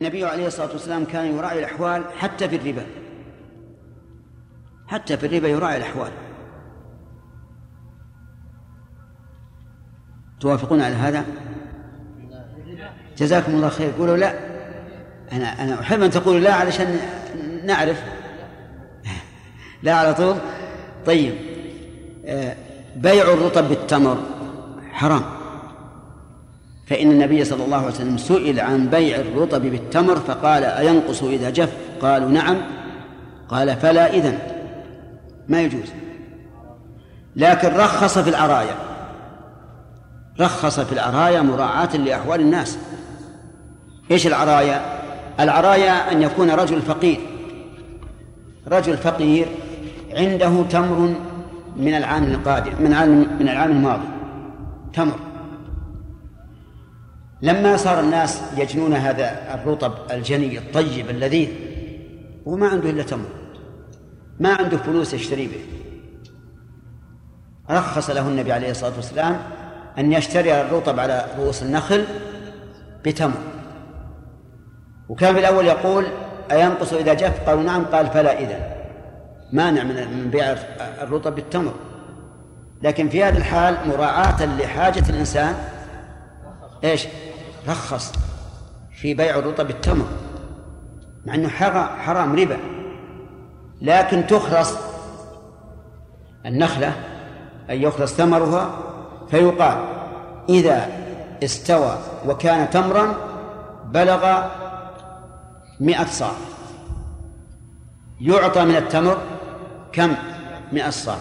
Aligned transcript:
النبي 0.00 0.24
عليه 0.24 0.46
الصلاة 0.46 0.72
والسلام 0.72 1.04
كان 1.04 1.36
يراعي 1.36 1.58
الأحوال 1.58 2.04
حتى 2.18 2.48
في 2.48 2.56
الربا. 2.56 2.86
حتى 4.88 5.16
في 5.16 5.26
الربا 5.26 5.48
يراعي 5.48 5.76
الأحوال. 5.76 6.10
توافقون 10.40 10.80
على 10.80 10.94
هذا؟ 10.94 11.24
جزاكم 13.18 13.52
الله 13.52 13.68
خير. 13.68 13.92
قولوا 13.98 14.16
لا. 14.16 14.38
أنا 15.32 15.64
أنا 15.64 15.80
أحب 15.80 16.02
أن 16.02 16.10
تقولوا 16.10 16.40
لا 16.40 16.54
علشان 16.54 16.98
نعرف. 17.64 18.02
لا 19.82 19.94
على 19.94 20.14
طول. 20.14 20.36
طيب. 21.06 21.34
آه، 22.26 22.56
بيع 22.96 23.32
الرطب 23.32 23.68
بالتمر 23.68 24.18
حرام. 24.92 25.35
فإن 26.86 27.10
النبي 27.10 27.44
صلى 27.44 27.64
الله 27.64 27.76
عليه 27.76 27.86
وسلم 27.86 28.16
سئل 28.16 28.60
عن 28.60 28.86
بيع 28.86 29.16
الرطب 29.16 29.62
بالتمر 29.62 30.16
فقال 30.16 30.64
أينقص 30.64 31.22
إذا 31.22 31.50
جف؟ 31.50 31.72
قالوا 32.00 32.30
نعم. 32.30 32.56
قال 33.48 33.76
فلا 33.76 34.14
إذن. 34.14 34.38
ما 35.48 35.62
يجوز. 35.62 35.92
لكن 37.36 37.68
رخص 37.68 38.18
في 38.18 38.30
العرايا 38.30 38.74
رخص 40.40 40.80
في 40.80 40.92
العرايا 40.92 41.42
مراعاة 41.42 41.96
لأحوال 41.96 42.40
الناس. 42.40 42.78
إيش 44.10 44.26
العرايا 44.26 44.80
العرايا 45.40 46.12
أن 46.12 46.22
يكون 46.22 46.50
رجل 46.50 46.82
فقير. 46.82 47.20
رجل 48.68 48.96
فقير 48.96 49.46
عنده 50.12 50.62
تمر 50.70 51.14
من 51.76 51.94
العام 51.94 52.24
القادم 52.24 52.72
من 52.80 52.86
العام 52.86 53.26
من 53.40 53.48
العام 53.48 53.70
الماضي. 53.70 54.08
تمر. 54.92 55.18
لما 57.42 57.76
صار 57.76 58.00
الناس 58.00 58.40
يجنون 58.56 58.92
هذا 58.92 59.54
الرطب 59.54 59.92
الجني 60.10 60.58
الطيب 60.58 61.10
اللذيذ 61.10 61.48
وما 62.46 62.68
عنده 62.68 62.90
إلا 62.90 63.02
تمر 63.02 63.28
ما 64.40 64.54
عنده 64.54 64.76
فلوس 64.76 65.14
يشتري 65.14 65.46
به. 65.46 65.60
رخص 67.70 68.10
له 68.10 68.28
النبي 68.28 68.52
عليه 68.52 68.70
الصلاة 68.70 68.96
والسلام 68.96 69.38
أن 69.98 70.12
يشتري 70.12 70.60
الرطب 70.60 71.00
على 71.00 71.26
رؤوس 71.38 71.62
النخل 71.62 72.04
بتمر. 73.04 73.40
وكان 75.08 75.34
في 75.34 75.40
الأول 75.40 75.66
يقول 75.66 76.06
أينقص 76.52 76.92
إذا 76.92 77.14
جف؟ 77.14 77.48
قالوا 77.48 77.62
نعم. 77.62 77.84
قال 77.84 78.06
فلا 78.06 78.38
إذا. 78.38 78.76
مانع 79.52 79.82
من 79.84 80.30
بيع 80.30 80.56
الرطب 81.02 81.34
بالتمر. 81.34 81.74
لكن 82.82 83.08
في 83.08 83.24
هذه 83.24 83.36
الحال 83.36 83.76
مراعاة 83.88 84.46
لحاجة 84.46 85.10
الإنسان 85.10 85.54
إيش؟ 86.84 87.06
رخص 87.68 88.12
في 88.96 89.14
بيع 89.14 89.38
الرطب 89.38 89.66
بالتمر 89.66 90.06
مع 91.26 91.34
إنه 91.34 91.48
حرام 91.48 92.36
ربا. 92.36 92.58
لكن 93.80 94.26
تخرص 94.26 94.74
النخلة 96.46 96.92
أن 97.70 97.82
يخرص 97.82 98.12
ثمرها 98.12 98.78
فيقال 99.30 99.84
إذا 100.48 100.88
استوى 101.44 101.98
وكان 102.26 102.70
تمرا 102.70 103.14
بلغ 103.84 104.42
مئة 105.80 106.06
صاع. 106.06 106.32
يعطى 108.20 108.64
من 108.64 108.76
التمر 108.76 109.18
كم؟ 109.92 110.14
مئة 110.72 110.90
صاع. 110.90 111.18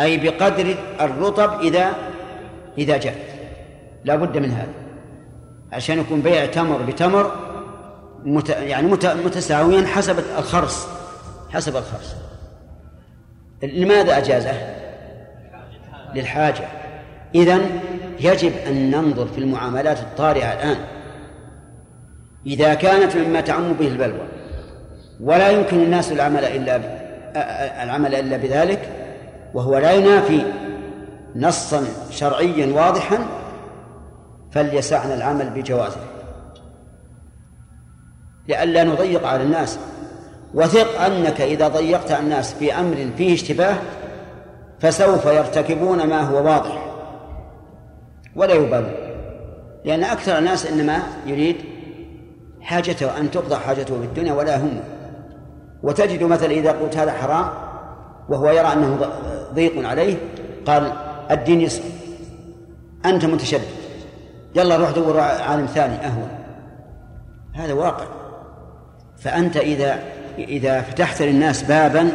أي 0.00 0.16
بقدر 0.16 0.76
الرطب 1.00 1.60
إذا 1.60 1.92
إذا 2.78 2.96
جاء. 2.96 3.31
لا 4.04 4.16
بد 4.16 4.38
من 4.38 4.50
هذا. 4.50 4.72
عشان 5.72 5.98
يكون 5.98 6.20
بيع 6.20 6.46
تمر 6.46 6.82
بتمر 6.82 7.32
مت 8.24 8.48
يعني 8.48 8.86
مت 8.86 9.06
متساويا 9.06 9.86
حسب 9.86 10.18
الخرص 10.38 10.86
حسب 11.50 11.76
الخرص. 11.76 12.14
لماذا 13.62 14.18
أجازه؟ 14.18 14.52
للحاجة. 16.14 16.64
إذن 17.34 17.80
يجب 18.20 18.52
أن 18.66 18.90
ننظر 18.90 19.26
في 19.26 19.38
المعاملات 19.38 19.98
الطارئة 19.98 20.52
الآن. 20.52 20.76
إذا 22.46 22.74
كانت 22.74 23.16
مما 23.16 23.40
تعم 23.40 23.72
به 23.72 23.88
البلوى 23.88 24.28
ولا 25.20 25.50
يمكن 25.50 25.76
الناس 25.76 26.12
العمل 26.12 26.44
إلا 26.44 26.80
العمل 27.82 28.14
إلا 28.14 28.36
بذلك 28.36 28.88
وهو 29.54 29.78
لا 29.78 29.92
ينافي 29.92 30.42
نصا 31.36 31.84
شرعيا 32.10 32.66
واضحا 32.74 33.18
فليسعنا 34.52 35.14
العمل 35.14 35.50
بجوازه. 35.50 36.00
لئلا 38.48 38.84
نضيق 38.84 39.26
على 39.26 39.42
الناس. 39.42 39.78
وثق 40.54 41.00
أنك 41.00 41.40
إذا 41.40 41.68
ضيقت 41.68 42.12
على 42.12 42.22
الناس 42.22 42.54
في 42.54 42.74
أمر 42.74 43.10
فيه 43.16 43.34
اشتباه 43.34 43.76
فسوف 44.80 45.24
يرتكبون 45.24 46.06
ما 46.06 46.20
هو 46.20 46.44
واضح. 46.44 46.92
ولا 48.36 48.54
يبالون. 48.54 48.94
لأن 49.84 50.04
أكثر 50.04 50.38
الناس 50.38 50.66
إنما 50.66 51.02
يريد 51.26 51.56
حاجته 52.60 53.18
أن 53.18 53.30
تقضى 53.30 53.56
حاجته 53.56 53.98
في 54.00 54.04
الدنيا 54.04 54.32
ولا 54.32 54.56
هم. 54.56 54.80
وتجد 55.82 56.22
مثلا 56.22 56.50
إذا 56.50 56.72
قلت 56.72 56.96
هذا 56.96 57.12
حرام 57.12 57.46
وهو 58.28 58.50
يرى 58.50 58.72
أنه 58.72 58.98
ضيق 59.54 59.88
عليه 59.88 60.16
قال 60.66 60.92
الدين 61.30 61.60
يسر. 61.60 61.82
أنت 63.04 63.24
متشدد. 63.24 63.81
يلا 64.56 64.76
روح 64.76 64.90
دور 64.90 65.20
عالم 65.20 65.66
ثاني 65.66 65.94
أهون. 66.06 66.28
هذا 67.52 67.72
واقع. 67.72 68.06
فأنت 69.18 69.56
إذا 69.56 69.98
إذا 70.38 70.80
فتحت 70.80 71.22
للناس 71.22 71.62
بابا 71.62 72.12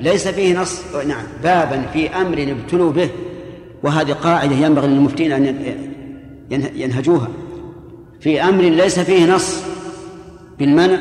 ليس 0.00 0.28
فيه 0.28 0.60
نص 0.60 0.94
نعم 0.94 1.24
بابا 1.42 1.82
في 1.92 2.08
أمر 2.08 2.42
ابتلوا 2.42 2.92
به 2.92 3.10
وهذه 3.82 4.12
قاعدة 4.12 4.54
ينبغي 4.54 4.86
للمفتين 4.86 5.32
أن 5.32 5.56
ينهجوها. 6.50 7.28
في 8.20 8.42
أمر 8.42 8.62
ليس 8.62 8.98
فيه 8.98 9.34
نص 9.34 9.62
بالمنع 10.58 10.98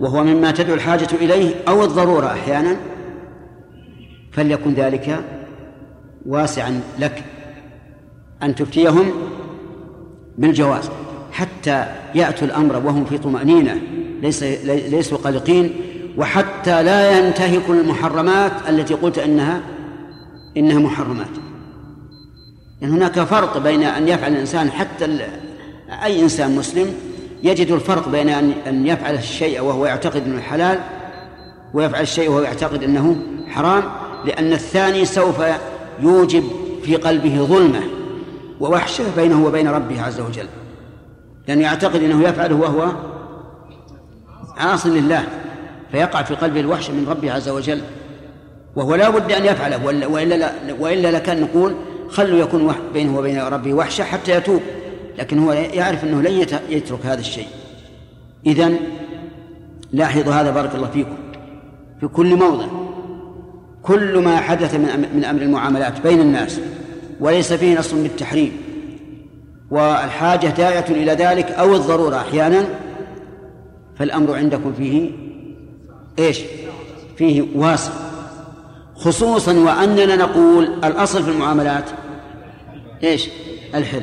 وهو 0.00 0.24
مما 0.24 0.50
تدعو 0.50 0.74
الحاجة 0.74 1.08
إليه 1.12 1.54
أو 1.68 1.84
الضرورة 1.84 2.26
أحيانا 2.26 2.76
فليكن 4.32 4.74
ذلك 4.74 5.24
واسعا 6.26 6.80
لك 6.98 7.24
أن 8.42 8.54
تفتيهم 8.54 9.12
بالجواز 10.38 10.90
حتى 11.32 11.86
يأتوا 12.14 12.46
الأمر 12.48 12.76
وهم 12.76 13.04
في 13.04 13.18
طمأنينة 13.18 13.80
ليس 14.22 14.42
ليسوا 14.42 15.18
قلقين 15.18 15.70
وحتى 16.18 16.82
لا 16.82 17.18
ينتهكوا 17.18 17.74
المحرمات 17.74 18.52
التي 18.68 18.94
قلت 18.94 19.18
إنها 19.18 19.60
إنها 20.56 20.78
محرمات. 20.78 21.26
لأن 22.80 22.90
يعني 22.90 22.94
هناك 22.94 23.20
فرق 23.20 23.58
بين 23.58 23.82
أن 23.82 24.08
يفعل 24.08 24.32
الإنسان 24.32 24.70
حتى 24.70 25.18
أي 26.04 26.22
إنسان 26.22 26.56
مسلم 26.56 26.94
يجد 27.42 27.70
الفرق 27.70 28.08
بين 28.08 28.28
أن 28.28 28.52
أن 28.66 28.86
يفعل 28.86 29.14
الشيء 29.14 29.60
وهو 29.60 29.86
يعتقد 29.86 30.22
أنه 30.26 30.40
حلال 30.40 30.78
ويفعل 31.74 32.02
الشيء 32.02 32.30
وهو 32.30 32.40
يعتقد 32.40 32.82
أنه 32.82 33.16
حرام 33.48 33.82
لأن 34.24 34.52
الثاني 34.52 35.04
سوف 35.04 35.36
يوجب 36.00 36.44
في 36.82 36.96
قلبه 36.96 37.38
ظلمة. 37.44 37.80
ووحشة 38.60 39.04
بينه 39.16 39.46
وبين 39.46 39.68
ربه 39.68 40.02
عز 40.02 40.20
وجل. 40.20 40.46
لأنه 41.48 41.62
يعتقد 41.62 42.02
أنه 42.02 42.28
يفعله 42.28 42.54
وهو 42.54 42.92
عاص 44.56 44.86
لله 44.86 45.24
فيقع 45.92 46.22
في 46.22 46.34
قلبه 46.34 46.60
الوحشة 46.60 46.92
من 46.92 47.08
ربه 47.08 47.32
عز 47.32 47.48
وجل. 47.48 47.80
وهو 48.76 48.94
لا 48.94 49.10
بد 49.10 49.32
أن 49.32 49.44
يفعله 49.44 49.84
وإلا, 50.08 50.52
وإلا 50.80 51.10
لكان 51.10 51.40
نقول 51.40 51.74
خلوا 52.08 52.38
يكون 52.38 52.74
بينه 52.92 53.18
وبين 53.18 53.40
ربه 53.40 53.74
وحشة 53.74 54.04
حتى 54.04 54.32
يتوب. 54.32 54.60
لكن 55.18 55.38
هو 55.38 55.52
يعرف 55.52 56.04
أنه 56.04 56.22
لن 56.22 56.46
يترك 56.70 57.06
هذا 57.06 57.20
الشيء. 57.20 57.46
إذن 58.46 58.76
لاحظوا 59.92 60.32
هذا 60.32 60.50
بارك 60.50 60.74
الله 60.74 60.88
فيكم. 60.88 61.16
في 62.00 62.08
كل 62.08 62.36
موضع 62.36 62.66
كل 63.82 64.18
ما 64.18 64.36
حدث 64.36 64.74
من 65.14 65.24
أمر 65.24 65.42
المعاملات 65.42 66.00
بين 66.00 66.20
الناس 66.20 66.60
وليس 67.20 67.52
فيه 67.52 67.78
نص 67.78 67.92
بالتحريم 67.92 68.52
والحاجة 69.70 70.46
داعية 70.46 70.84
إلى 70.90 71.12
ذلك 71.12 71.50
أو 71.50 71.74
الضرورة 71.74 72.16
أحيانا 72.16 72.64
فالأمر 73.98 74.34
عندكم 74.34 74.72
فيه 74.72 75.10
إيش؟ 76.18 76.40
فيه 77.16 77.44
واسع. 77.54 77.92
خصوصا 78.94 79.52
وأننا 79.52 80.16
نقول 80.16 80.64
الأصل 80.64 81.22
في 81.22 81.30
المعاملات 81.30 81.90
إيش؟ 83.02 83.28
الحل. 83.74 84.02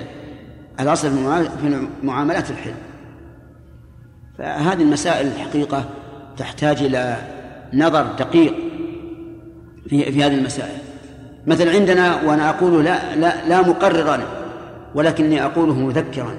الأصل 0.80 1.12
في 1.62 1.88
المعاملات 2.02 2.52
الحل. 2.52 2.74
فهذه 4.38 4.82
المسائل 4.82 5.28
الحقيقة 5.28 5.86
تحتاج 6.38 6.84
إلى 6.84 7.18
نظر 7.74 8.04
دقيق 8.20 8.56
في 9.90 10.12
في 10.12 10.24
هذه 10.24 10.34
المسائل. 10.34 10.93
مثلا 11.48 11.72
عندنا 11.72 12.22
وأنا 12.22 12.50
أقول 12.50 12.86
لا 12.86 13.16
لا 13.16 13.48
لا 13.48 13.62
مقررا 13.62 14.20
ولكني 14.96 15.46
أقوله 15.46 15.74
مذكرا. 15.74 16.38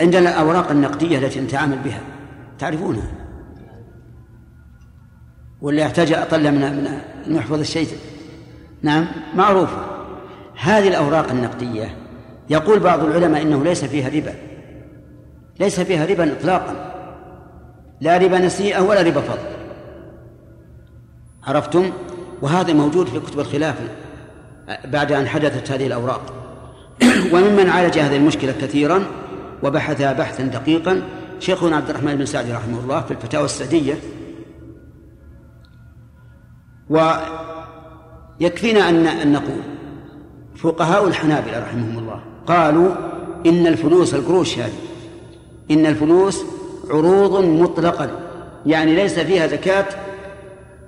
عندنا 0.00 0.30
الأوراق 0.30 0.70
النقدية 0.70 1.18
التي 1.18 1.40
نتعامل 1.40 1.78
بها. 1.78 2.00
تعرفونها؟ 2.58 3.10
ولا 5.60 5.82
يحتاج 5.82 6.12
أطلع 6.12 6.50
من 6.50 6.60
من 6.60 7.00
المحفظ 7.26 7.58
الشيء. 7.58 7.88
نعم 8.82 9.06
معروفة 9.34 9.86
هذه 10.60 10.88
الأوراق 10.88 11.30
النقدية 11.30 11.96
يقول 12.50 12.80
بعض 12.80 13.04
العلماء 13.04 13.42
إنه 13.42 13.64
ليس 13.64 13.84
فيها 13.84 14.08
ربا. 14.08 14.34
ليس 15.60 15.80
فيها 15.80 16.06
ربا 16.06 16.32
إطلاقا. 16.32 16.94
لا 18.00 18.18
ربا 18.18 18.38
نسيئة 18.38 18.80
ولا 18.80 19.02
ربا 19.02 19.20
فضل. 19.20 19.38
عرفتم؟ 21.46 21.90
وهذا 22.42 22.72
موجود 22.72 23.06
في 23.06 23.20
كتب 23.20 23.40
الخلاف. 23.40 23.76
بعد 24.84 25.12
أن 25.12 25.28
حدثت 25.28 25.70
هذه 25.70 25.86
الأوراق. 25.86 26.32
وممن 27.32 27.68
عالج 27.68 27.98
هذه 27.98 28.16
المشكلة 28.16 28.52
كثيرا 28.52 29.04
وبحثها 29.62 30.12
بحثا 30.12 30.42
دقيقا 30.42 31.02
شيخنا 31.38 31.76
عبد 31.76 31.90
الرحمن 31.90 32.16
بن 32.16 32.26
سعد 32.26 32.50
رحمه 32.50 32.80
الله 32.80 33.00
في 33.00 33.10
الفتاوى 33.10 33.44
السعدية. 33.44 33.94
ويكفينا 38.40 38.88
أن 38.88 39.32
نقول 39.32 39.62
فقهاء 40.56 41.08
الحنابلة 41.08 41.58
رحمهم 41.58 41.98
الله 41.98 42.20
قالوا 42.46 42.94
إن 43.46 43.66
الفلوس 43.66 44.14
القروش 44.14 44.58
هذه 44.58 44.72
إن 45.70 45.86
الفلوس 45.86 46.44
عروض 46.90 47.44
مطلقا 47.44 48.10
يعني 48.66 48.94
ليس 48.94 49.18
فيها 49.18 49.46
زكاة 49.46 49.86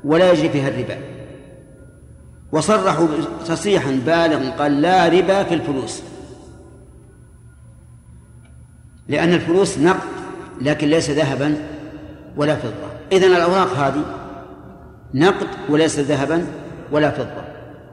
ولا 0.05 0.33
يجري 0.33 0.49
فيها 0.49 0.69
الربا. 0.69 0.99
وصرحوا 2.53 3.09
تصريحا 3.47 3.91
بالغا 3.91 4.51
قال 4.51 4.83
لا 4.83 5.09
ربا 5.09 5.43
في 5.43 5.55
الفلوس. 5.55 6.03
لأن 9.09 9.33
الفلوس 9.33 9.79
نقد 9.79 10.09
لكن 10.61 10.89
ليس 10.89 11.11
ذهبا 11.11 11.57
ولا 12.37 12.57
فضة. 12.57 12.89
إذن 13.13 13.37
الأوراق 13.37 13.73
هذه 13.73 14.05
نقد 15.15 15.47
وليس 15.69 15.99
ذهبا 15.99 16.47
ولا 16.93 17.11
فضة. 17.11 17.43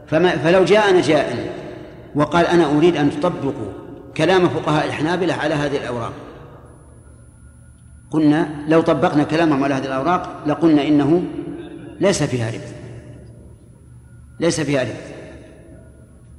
فما 0.07 0.37
فلو 0.37 0.65
جاءنا 0.65 1.01
جاء 1.01 1.53
وقال 2.15 2.45
أنا 2.45 2.77
أريد 2.77 2.95
أن 2.97 3.19
تطبقوا 3.19 3.71
كلام 4.17 4.49
فقهاء 4.49 4.85
الحنابلة 4.85 5.33
على 5.33 5.53
هذه 5.53 5.77
الأوراق. 5.77 6.13
قلنا 8.11 8.49
لو 8.67 8.81
طبقنا 8.81 9.23
كلامهم 9.23 9.63
على 9.63 9.73
هذه 9.73 9.85
الأوراق 9.85 10.43
لقلنا 10.47 10.87
إنه 10.87 11.23
ليس 11.99 12.23
فيها 12.23 12.49
ربا. 12.49 12.78
ليس 14.39 14.61
فيها 14.61 14.81
ربا 14.81 14.93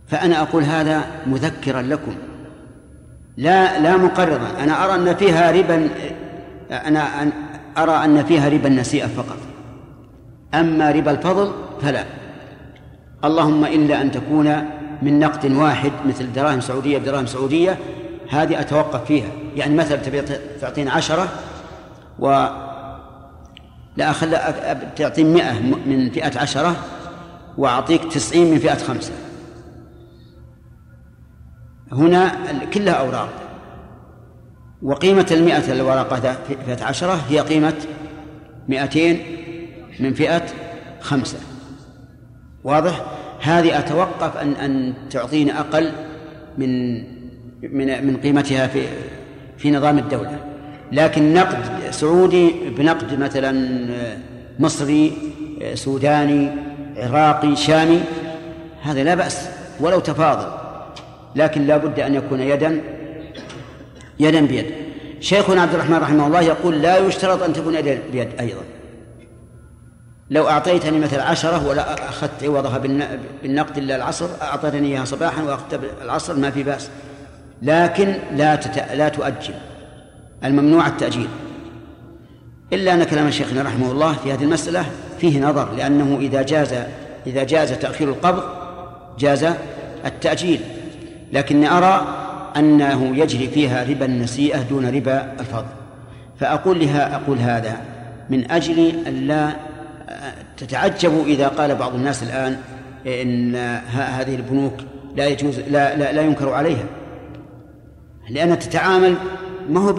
فأنا 0.08 0.42
أقول 0.42 0.62
هذا 0.62 1.04
مذكرا 1.26 1.82
لكم. 1.82 2.14
لا 3.36 3.78
لا 3.78 3.96
مقررا 3.96 4.48
أنا 4.62 4.84
أرى 4.84 4.94
أن 4.94 5.14
فيها 5.14 5.50
ربا 5.50 5.88
أنا 6.70 7.32
أرى 7.78 8.04
أن 8.04 8.24
فيها 8.24 8.48
ربا 8.48 8.68
النسيئة 8.68 9.06
فقط. 9.06 9.38
أما 10.54 10.90
ربا 10.90 11.10
الفضل 11.10 11.52
فلا. 11.82 12.04
اللهم 13.24 13.64
إلا 13.64 14.02
أن 14.02 14.10
تكون 14.10 14.68
من 15.02 15.18
نقد 15.18 15.52
واحد 15.52 15.92
مثل 16.06 16.32
دراهم 16.32 16.60
سعودية 16.60 16.98
بدراهم 16.98 17.26
سعودية 17.26 17.78
هذه 18.30 18.60
أتوقف 18.60 19.04
فيها. 19.04 19.28
يعني 19.56 19.74
مثلا 19.74 19.96
تبي 19.96 20.22
تعطيني 20.60 20.90
عشرة 20.90 21.28
و 22.18 22.46
لا 23.96 24.10
أخل 24.10 24.36
تعطيني 24.96 25.34
مئة 25.34 25.60
من 25.86 26.10
فئة 26.10 26.40
عشرة 26.40 26.76
وأعطيك 27.58 28.04
تسعين 28.12 28.50
من 28.50 28.58
فئة 28.58 28.78
خمسة. 28.78 29.12
هنا 31.92 32.32
كلها 32.74 32.94
أوراق. 32.94 33.28
وقيمة 34.82 35.26
المئة 35.30 35.72
الورقة 35.72 36.36
فئة 36.66 36.84
عشرة 36.84 37.20
هي 37.28 37.40
قيمة 37.40 37.74
مئتين 38.68 39.22
من 40.00 40.14
فئة 40.14 40.46
خمسة. 41.00 41.38
واضح؟ 42.64 43.04
هذه 43.40 43.78
أتوقف 43.78 44.36
أن 44.36 44.52
أن 44.52 44.94
تعطيني 45.10 45.58
أقل 45.60 45.92
من 46.58 46.94
من 47.62 48.06
من 48.06 48.16
قيمتها 48.16 48.66
في 48.66 48.86
في 49.58 49.70
نظام 49.70 49.98
الدولة. 49.98 50.38
لكن 50.92 51.34
نقد 51.34 51.90
سعودي 51.90 52.50
بنقد 52.70 53.18
مثلا 53.18 53.86
مصري 54.58 55.12
سوداني 55.74 56.50
عراقي 57.00 57.56
شامي 57.56 58.00
هذا 58.82 59.04
لا 59.04 59.14
بأس 59.14 59.48
ولو 59.80 60.00
تفاضل 60.00 60.48
لكن 61.36 61.66
لا 61.66 61.76
بد 61.76 62.00
أن 62.00 62.14
يكون 62.14 62.40
يدا 62.40 62.80
يدا 64.20 64.40
بيد. 64.40 64.66
شيخنا 65.20 65.62
عبد 65.62 65.74
الرحمن 65.74 65.96
رحمه 65.96 66.26
الله 66.26 66.40
يقول 66.40 66.82
لا 66.82 66.98
يشترط 66.98 67.42
أن 67.42 67.52
تكون 67.52 67.74
يدا 67.74 67.98
بيد 68.12 68.28
أيضا. 68.40 68.62
لو 70.30 70.48
أعطيتني 70.48 70.98
مثل 70.98 71.20
عشرة 71.20 71.66
ولا 71.66 72.08
أخذت 72.08 72.44
عوضها 72.44 72.78
بالنقد 73.42 73.78
إلا 73.78 73.96
العصر 73.96 74.28
أعطيتني 74.42 74.88
إياها 74.88 75.04
صباحا 75.04 75.42
وأخذت 75.42 75.80
العصر 76.02 76.36
ما 76.36 76.50
في 76.50 76.62
بأس. 76.62 76.90
لكن 77.62 78.14
لا. 78.36 78.60
لا 78.94 79.08
تؤجل. 79.08 79.54
الممنوع 80.44 80.86
التأجيل. 80.86 81.28
إلا 82.72 82.94
أن 82.94 83.04
كلام 83.04 83.30
شيخنا 83.30 83.62
رحمه 83.62 83.92
الله 83.92 84.12
في 84.12 84.32
هذه 84.32 84.44
المسألة 84.44 84.84
فيه 85.20 85.40
نظر 85.40 85.72
لأنه 85.72 86.18
إذا 86.20 86.42
جاز 86.42 86.74
إذا 87.26 87.44
جاز 87.44 87.72
تأخير 87.72 88.08
القبض 88.08 88.42
جاز 89.18 89.46
التأجيل. 90.06 90.60
لكني 91.32 91.70
أرى 91.70 92.06
أنه 92.56 93.16
يجري 93.16 93.48
فيها 93.48 93.84
ربا 93.84 94.04
النسيئة 94.04 94.62
دون 94.62 94.86
ربا 94.96 95.32
الفضل. 95.40 95.66
فأقول 96.40 96.80
لها 96.80 97.16
أقول 97.16 97.38
هذا 97.38 97.76
من 98.30 98.50
أجل 98.50 99.06
أن 99.06 99.12
لا 99.26 99.50
تتعجبوا 100.56 101.24
إذا 101.24 101.48
قال 101.48 101.74
بعض 101.74 101.94
الناس 101.94 102.22
الآن 102.22 102.56
إن 103.06 103.56
هذه 103.86 104.34
البنوك 104.34 104.74
لا 105.16 105.26
يجوز 105.26 105.58
لا 105.58 105.96
لا, 105.96 106.12
لا 106.12 106.22
ينكر 106.22 106.52
عليها. 106.52 106.84
لأنها 108.30 108.54
تتعامل 108.54 109.14
ما 109.70 109.80
هو 109.80 109.92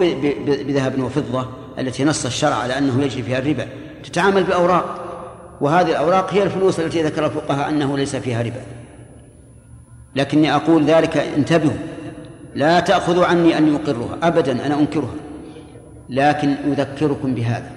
بذهب 0.46 0.98
وفضة 0.98 1.48
التي 1.78 2.04
نص 2.04 2.26
الشرع 2.26 2.54
على 2.54 2.78
أنه 2.78 3.02
يجري 3.02 3.22
فيها 3.22 3.38
الربا. 3.38 3.66
تتعامل 4.04 4.44
بأوراق 4.44 5.01
وهذه 5.62 5.90
الأوراق 5.90 6.34
هي 6.34 6.42
الفلوس 6.42 6.80
التي 6.80 7.02
ذكر 7.02 7.26
الفقهاء 7.26 7.68
أنه 7.68 7.96
ليس 7.96 8.16
فيها 8.16 8.42
ربا. 8.42 8.60
لكني 10.16 10.54
أقول 10.54 10.84
ذلك 10.84 11.16
انتبهوا 11.16 11.76
لا 12.54 12.80
تأخذوا 12.80 13.26
عني 13.26 13.58
أن 13.58 13.68
يقرها 13.74 14.18
أبدا 14.22 14.66
أنا 14.66 14.80
أنكرها 14.80 15.14
لكن 16.08 16.48
أذكركم 16.48 17.34
بهذا 17.34 17.70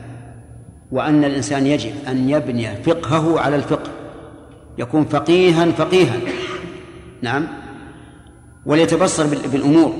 وأن 0.91 1.23
الإنسان 1.23 1.67
يجب 1.67 1.91
أن 2.07 2.29
يبني 2.29 2.75
فقهه 2.75 3.39
على 3.39 3.55
الفقه 3.55 3.91
يكون 4.77 5.05
فقيها 5.05 5.71
فقيها. 5.71 6.15
نعم. 7.21 7.47
وليتبصر 8.65 9.27
بالأمور 9.51 9.93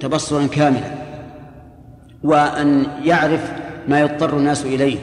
تبصرا 0.00 0.46
كاملا 0.46 0.90
وأن 2.22 2.86
يعرف 3.04 3.52
ما 3.88 4.00
يضطر 4.00 4.36
الناس 4.36 4.64
إليه 4.64 4.98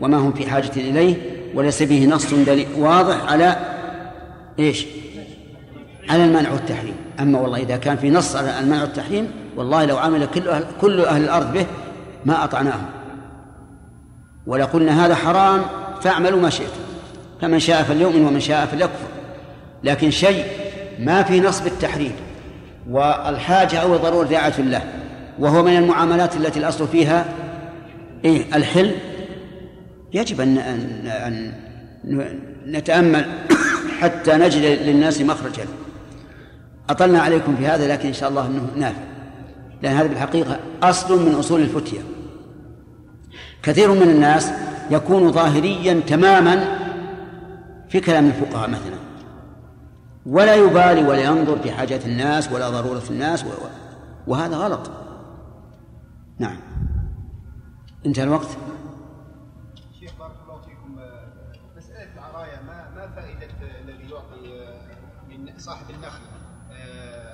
وما 0.00 0.16
هم 0.16 0.32
في 0.32 0.50
حاجة 0.50 0.72
إليه 0.76 1.41
وليس 1.54 1.82
به 1.82 2.06
نص 2.06 2.26
واضح 2.76 3.32
على 3.32 3.56
إيش؟ 4.58 4.86
على 6.08 6.24
المنع 6.24 6.52
والتحريم. 6.52 6.94
أما 7.20 7.40
والله 7.40 7.58
إذا 7.58 7.76
كان 7.76 7.96
في 7.96 8.10
نص 8.10 8.36
على 8.36 8.60
المنع 8.60 8.80
والتحريم 8.80 9.30
والله 9.56 9.84
لو 9.84 9.98
عمل 9.98 10.26
كل 10.26 10.48
أهل, 10.48 10.64
كل 10.80 11.00
أهل 11.00 11.24
الأرض 11.24 11.52
به 11.52 11.66
ما 12.24 12.44
أطعناهم. 12.44 12.86
ولقلنا 14.46 15.06
هذا 15.06 15.14
حرام 15.14 15.62
فاعملوا 16.02 16.40
ما 16.40 16.50
شئتم. 16.50 16.82
فمن 17.40 17.58
شاء 17.58 17.82
فليؤمن 17.82 18.24
ومن 18.24 18.40
شاء 18.40 18.66
فليكفر. 18.66 19.08
لكن 19.84 20.10
شيء 20.10 20.44
ما 20.98 21.22
في 21.22 21.40
نص 21.40 21.60
بالتحريم. 21.60 22.12
والحاجة 22.90 23.78
أو 23.78 23.94
الضرورة 23.94 24.26
داعة 24.26 24.60
له 24.60 24.82
وهو 25.38 25.62
من 25.62 25.76
المعاملات 25.76 26.36
التي 26.36 26.58
الأصل 26.58 26.88
فيها 26.88 27.24
إيه؟ 28.24 28.44
الحل 28.54 28.94
يجب 30.14 30.40
أن 30.40 30.58
أن 31.06 31.52
نتأمل 32.66 33.26
حتى 34.00 34.32
نجد 34.32 34.62
للناس 34.62 35.20
مخرجا. 35.20 35.64
أطلنا 36.90 37.20
عليكم 37.20 37.56
في 37.56 37.66
هذا 37.66 37.88
لكن 37.92 38.08
إن 38.08 38.14
شاء 38.14 38.30
الله 38.30 38.46
أنه 38.46 38.68
نافع 38.76 39.02
لأن 39.82 39.96
هذا 39.96 40.06
بالحقيقة 40.06 40.58
أصل 40.82 41.26
من 41.26 41.34
أصول 41.34 41.60
الفتية. 41.60 42.00
كثير 43.62 43.92
من 43.92 44.02
الناس 44.02 44.52
يكون 44.90 45.32
ظاهريا 45.32 46.00
تماما 46.06 46.78
في 47.88 48.00
كلام 48.00 48.26
الفقهاء 48.26 48.68
مثلا. 48.70 49.02
ولا 50.26 50.54
يبالي 50.54 51.08
ولا 51.08 51.20
ينظر 51.20 51.58
في 51.58 51.72
حاجات 51.72 52.06
الناس 52.06 52.52
ولا 52.52 52.70
ضرورة 52.70 53.02
الناس 53.10 53.44
وهذا 54.26 54.56
غلط. 54.56 54.90
نعم. 56.38 56.56
انتهى 58.06 58.24
الوقت. 58.24 58.48
صاحب 65.72 65.90
النخل 65.90 66.20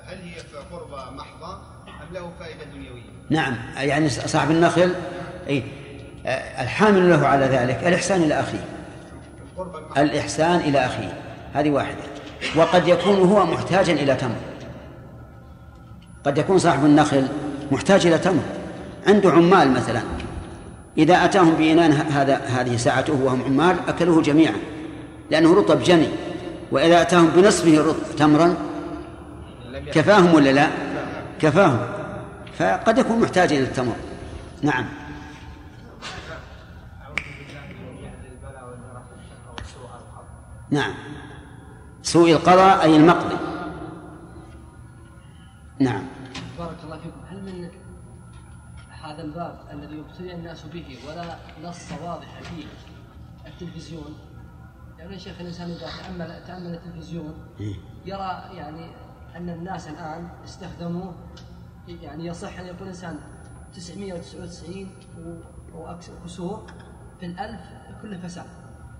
هل 0.05 0.17
هي 0.17 0.39
قربة 0.71 1.11
محضة 1.11 1.53
أم 1.87 2.13
له 2.13 2.31
فائدة 2.39 2.63
دنيوية؟ 2.73 3.01
نعم 3.29 3.55
يعني 3.77 4.09
صاحب 4.09 4.51
النخل 4.51 4.93
أي 5.47 5.63
الحامل 6.59 7.09
له 7.09 7.27
على 7.27 7.45
ذلك 7.45 7.87
الإحسان 7.87 8.21
إلى 8.21 8.39
أخيه. 8.39 8.65
الإحسان 9.97 10.55
إلى 10.55 10.85
أخيه 10.85 11.17
هذه 11.53 11.69
واحدة. 11.69 12.03
وقد 12.55 12.87
يكون 12.87 13.15
هو 13.15 13.45
محتاجا 13.45 13.93
إلى 13.93 14.15
تمر. 14.15 14.35
قد 16.25 16.37
يكون 16.37 16.57
صاحب 16.57 16.85
النخل 16.85 17.27
محتاج 17.71 18.07
إلى 18.07 18.17
تمر. 18.17 18.43
عنده 19.07 19.31
عمال 19.31 19.71
مثلا. 19.71 20.01
إذا 20.97 21.25
أتاهم 21.25 21.53
بإنان 21.53 21.91
هذا 21.91 22.35
هذه 22.37 22.77
ساعته 22.77 23.13
وهم 23.13 23.43
عمال 23.43 23.75
أكلوه 23.87 24.21
جميعا 24.21 24.55
لأنه 25.31 25.55
رطب 25.55 25.83
جني. 25.83 26.07
وإذا 26.71 27.01
أتاهم 27.01 27.27
بنصفه 27.27 27.95
تمرا؟ 28.17 28.55
كفاهم 29.93 30.33
ولا 30.33 30.49
لا؟ 30.49 30.69
كفاهم. 31.39 31.79
فقد 32.57 32.97
يكون 32.97 33.19
محتاجا 33.19 33.57
إلى 33.57 33.63
التمر. 33.63 33.95
نعم. 34.61 34.85
نعم. 40.71 40.93
سوء 42.03 42.31
القضاء 42.31 42.83
أي 42.83 42.95
المقضي. 42.95 43.35
نعم. 45.79 46.03
بارك 46.57 46.77
الله 46.83 46.97
فيكم. 46.97 47.21
هل 47.29 47.43
من 47.43 47.69
هذا 49.03 49.21
الباب 49.21 49.59
الذي 49.73 49.97
يبتلي 49.97 50.33
الناس 50.33 50.65
به 50.73 50.97
ولا 51.07 51.37
نص 51.63 51.91
واضح 52.03 52.41
فيه 52.41 52.65
التلفزيون؟ 53.47 54.28
يعني 54.99 55.13
يا 55.13 55.17
شيخ 55.17 55.33
الإنسان 55.39 55.71
إذا 55.71 55.87
تامل 56.03 56.43
تأمل 56.47 56.73
التلفزيون 56.73 57.33
إيه. 57.59 57.75
يرى 58.05 58.43
يعني 58.57 58.91
أن 59.35 59.49
الناس 59.49 59.87
الآن 59.87 60.29
استخدموه 60.45 61.13
يعني 61.87 62.25
يصح 62.25 62.59
أن 62.59 62.65
يقول 62.65 62.81
الانسان 62.81 63.19
999 63.73 64.89
وأكثر 65.73 66.13
كسور 66.25 66.65
في 67.19 67.25
الألف 67.25 67.61
كله 68.01 68.17
فساد 68.17 68.45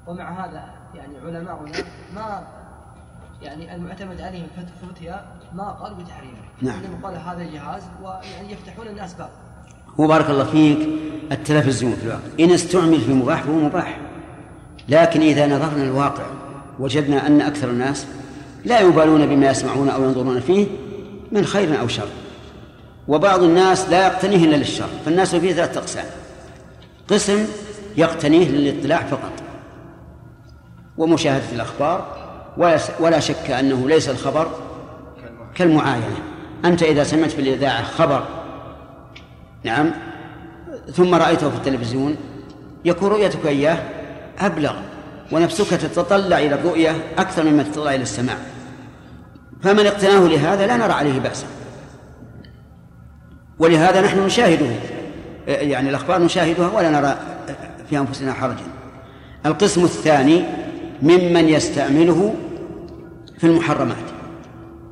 ومع 0.07 0.45
هذا 0.45 0.73
يعني 0.95 1.17
علماؤنا 1.17 1.77
ما 2.15 2.47
يعني 3.41 3.75
المعتمد 3.75 4.21
عليهم 4.21 4.47
فتيا 4.81 5.25
ما 5.53 5.71
قالوا 5.71 5.97
بتحريمه. 5.97 6.37
نعم. 6.61 6.83
انما 6.83 7.07
قال 7.07 7.17
هذا 7.17 7.43
جهاز 7.43 7.83
ويعني 8.03 8.51
يفتحون 8.51 8.87
الناس 8.87 9.13
باب. 9.13 9.29
هو 9.99 10.07
بارك 10.07 10.29
الله 10.29 10.43
فيك. 10.43 10.89
التلفزيون 11.31 11.95
في 11.95 12.03
الواقع 12.03 12.27
إن 12.39 12.51
استعمل 12.51 13.01
في 13.01 13.13
مباح 13.13 13.43
فهو 13.43 13.59
مباح. 13.59 14.08
لكن 14.89 15.21
إذا 15.21 15.47
نظرنا 15.47 15.83
الواقع 15.83 16.23
وجدنا 16.79 17.27
أن 17.27 17.41
أكثر 17.41 17.69
الناس 17.69 18.05
لا 18.65 18.79
يبالون 18.79 19.25
بما 19.25 19.49
يسمعون 19.49 19.89
أو 19.89 20.03
ينظرون 20.03 20.39
فيه 20.39 20.67
من 21.31 21.45
خير 21.45 21.79
أو 21.79 21.87
شر. 21.87 22.07
وبعض 23.07 23.43
الناس 23.43 23.89
لا 23.89 24.07
يقتنيه 24.07 24.45
إلا 24.45 24.55
للشر 24.55 24.89
فالناس 25.05 25.35
فيه 25.35 25.53
ثلاثة 25.53 25.79
أقسام. 25.79 26.05
قسم 27.07 27.45
يقتنيه 27.97 28.49
للاطلاع 28.49 29.03
فقط. 29.03 29.31
ومشاهدة 30.97 31.51
الأخبار 31.53 32.17
ولا 32.99 33.19
شك 33.19 33.51
أنه 33.51 33.89
ليس 33.89 34.09
الخبر 34.09 34.51
كالمعاينة. 35.55 36.19
أنت 36.65 36.83
إذا 36.83 37.03
سمعت 37.03 37.31
في 37.31 37.41
الإذاعة 37.41 37.83
خبر 37.83 38.23
نعم 39.63 39.91
ثم 40.93 41.15
رأيته 41.15 41.49
في 41.49 41.55
التلفزيون 41.55 42.15
يكون 42.85 43.09
رؤيتك 43.09 43.45
إياه 43.45 43.98
أبلغ 44.41 44.73
ونفسك 45.31 45.69
تتطلع 45.69 46.37
إلى 46.37 46.55
الرؤية 46.55 46.95
أكثر 47.17 47.43
مما 47.43 47.63
تتطلع 47.63 47.95
إلى 47.95 48.03
السماع. 48.03 48.37
فمن 49.63 49.85
اقتناه 49.85 50.27
لهذا 50.27 50.67
لا 50.67 50.77
نرى 50.77 50.93
عليه 50.93 51.19
بأسا. 51.19 51.47
ولهذا 53.59 54.01
نحن 54.01 54.25
نشاهده. 54.25 54.69
يعني 55.47 55.89
الأخبار 55.89 56.21
نشاهدها 56.21 56.67
ولا 56.67 56.89
نرى 56.89 57.17
في 57.89 57.97
أنفسنا 57.97 58.33
حرجا. 58.33 58.63
القسم 59.45 59.83
الثاني 59.83 60.43
ممن 61.01 61.49
يستعمله 61.49 62.33
في 63.37 63.47
المحرمات 63.47 63.97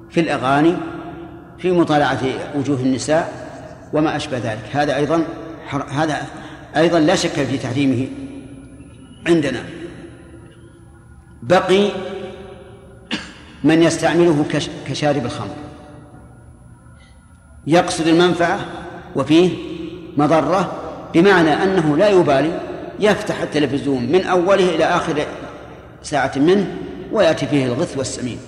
في 0.09 0.19
الأغاني 0.19 0.73
في 1.57 1.71
مطالعة 1.71 2.21
وجوه 2.55 2.79
النساء 2.79 3.33
وما 3.93 4.15
أشبه 4.15 4.37
ذلك. 4.37 4.63
هذا 4.71 4.95
أيضا 4.95 5.23
هذا 5.91 6.21
أيضا 6.77 6.99
لا 6.99 7.15
شك 7.15 7.29
في 7.29 7.57
تحريمه. 7.57 8.07
عندنا. 9.27 9.63
بقي 11.43 11.91
من 13.63 13.83
يستعمله 13.83 14.45
كشارب 14.87 15.25
الخمر. 15.25 15.55
يقصد 17.67 18.07
المنفعة 18.07 18.59
وفيه 19.15 19.57
مضرة 20.17 20.71
بمعنى 21.13 21.63
أنه 21.63 21.97
لا 21.97 22.09
يبالي 22.09 22.61
يفتح 22.99 23.41
التلفزيون 23.41 24.03
من 24.03 24.25
أوله 24.25 24.75
إلى 24.75 24.83
آخر 24.83 25.25
ساعة 26.03 26.31
منه 26.35 26.77
ويأتي 27.11 27.47
فيه 27.47 27.65
الغث 27.65 27.97
والسمين. 27.97 28.39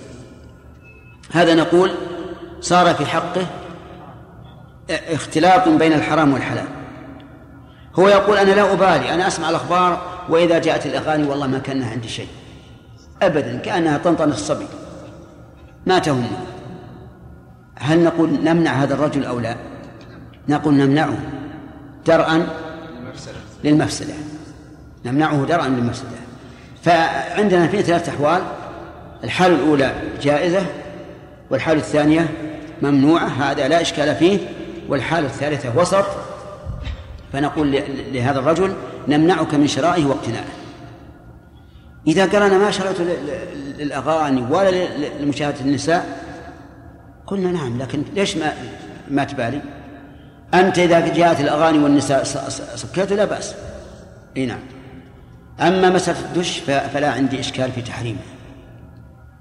هذا 1.32 1.54
نقول 1.54 1.90
صار 2.60 2.94
في 2.94 3.06
حقه 3.06 3.46
اختلاط 4.90 5.68
بين 5.68 5.92
الحرام 5.92 6.32
والحلال. 6.32 6.66
هو 7.98 8.08
يقول 8.08 8.36
أنا 8.36 8.50
لا 8.50 8.72
أبالي 8.72 9.14
أنا 9.14 9.26
أسمع 9.26 9.50
الأخبار 9.50 10.19
وإذا 10.30 10.58
جاءت 10.58 10.86
الأغاني 10.86 11.28
والله 11.28 11.46
ما 11.46 11.58
كان 11.58 11.82
عندي 11.82 12.08
شيء. 12.08 12.28
أبدا 13.22 13.56
كأنها 13.56 13.98
طنطن 13.98 14.28
الصبي. 14.28 14.66
ما 15.86 15.98
تهمه 15.98 16.28
هل 17.74 18.04
نقول 18.04 18.30
نمنع 18.44 18.72
هذا 18.72 18.94
الرجل 18.94 19.24
أو 19.24 19.38
لا؟ 19.38 19.56
نقول 20.48 20.74
نمنعه 20.74 21.16
درءا 22.06 22.46
للمفسدة. 23.64 24.14
نمنعه 25.04 25.44
درءا 25.44 25.68
للمفسدة. 25.68 26.08
فعندنا 26.82 27.66
في 27.66 27.82
ثلاثة 27.82 28.12
أحوال. 28.12 28.42
الحالة 29.24 29.54
الأولى 29.54 29.94
جائزة 30.22 30.66
والحالة 31.50 31.80
الثانية 31.80 32.28
ممنوعة. 32.82 33.26
هذا 33.26 33.68
لا 33.68 33.80
إشكال 33.80 34.14
فيه. 34.14 34.38
والحالة 34.88 35.26
الثالثة 35.26 35.80
وسط. 35.80 36.04
فنقول 37.32 37.82
لهذا 38.12 38.38
الرجل 38.38 38.74
نمنعك 39.08 39.54
من 39.54 39.66
شرائه 39.66 40.06
واقتنائه 40.06 40.44
إذا 42.06 42.24
قال 42.24 42.42
أنا 42.42 42.58
ما 42.58 42.70
شرعت 42.70 42.96
للأغاني 43.78 44.42
ولا 44.50 44.86
لمشاهدة 45.20 45.60
النساء 45.60 46.20
قلنا 47.26 47.50
نعم 47.50 47.78
لكن 47.78 48.02
ليش 48.14 48.36
ما 48.36 48.52
ما 49.10 49.24
تبالي؟ 49.24 49.60
أنت 50.54 50.78
إذا 50.78 51.14
جاءت 51.14 51.40
الأغاني 51.40 51.78
والنساء 51.78 52.24
سكيت 52.74 53.12
لا 53.12 53.24
بأس. 53.24 53.54
أي 54.36 54.46
نعم. 54.46 54.58
أما 55.60 55.90
مسألة 55.90 56.20
الدش 56.20 56.58
فلا 56.58 57.10
عندي 57.10 57.40
إشكال 57.40 57.72
في 57.72 57.82
تحريمه 57.82 58.18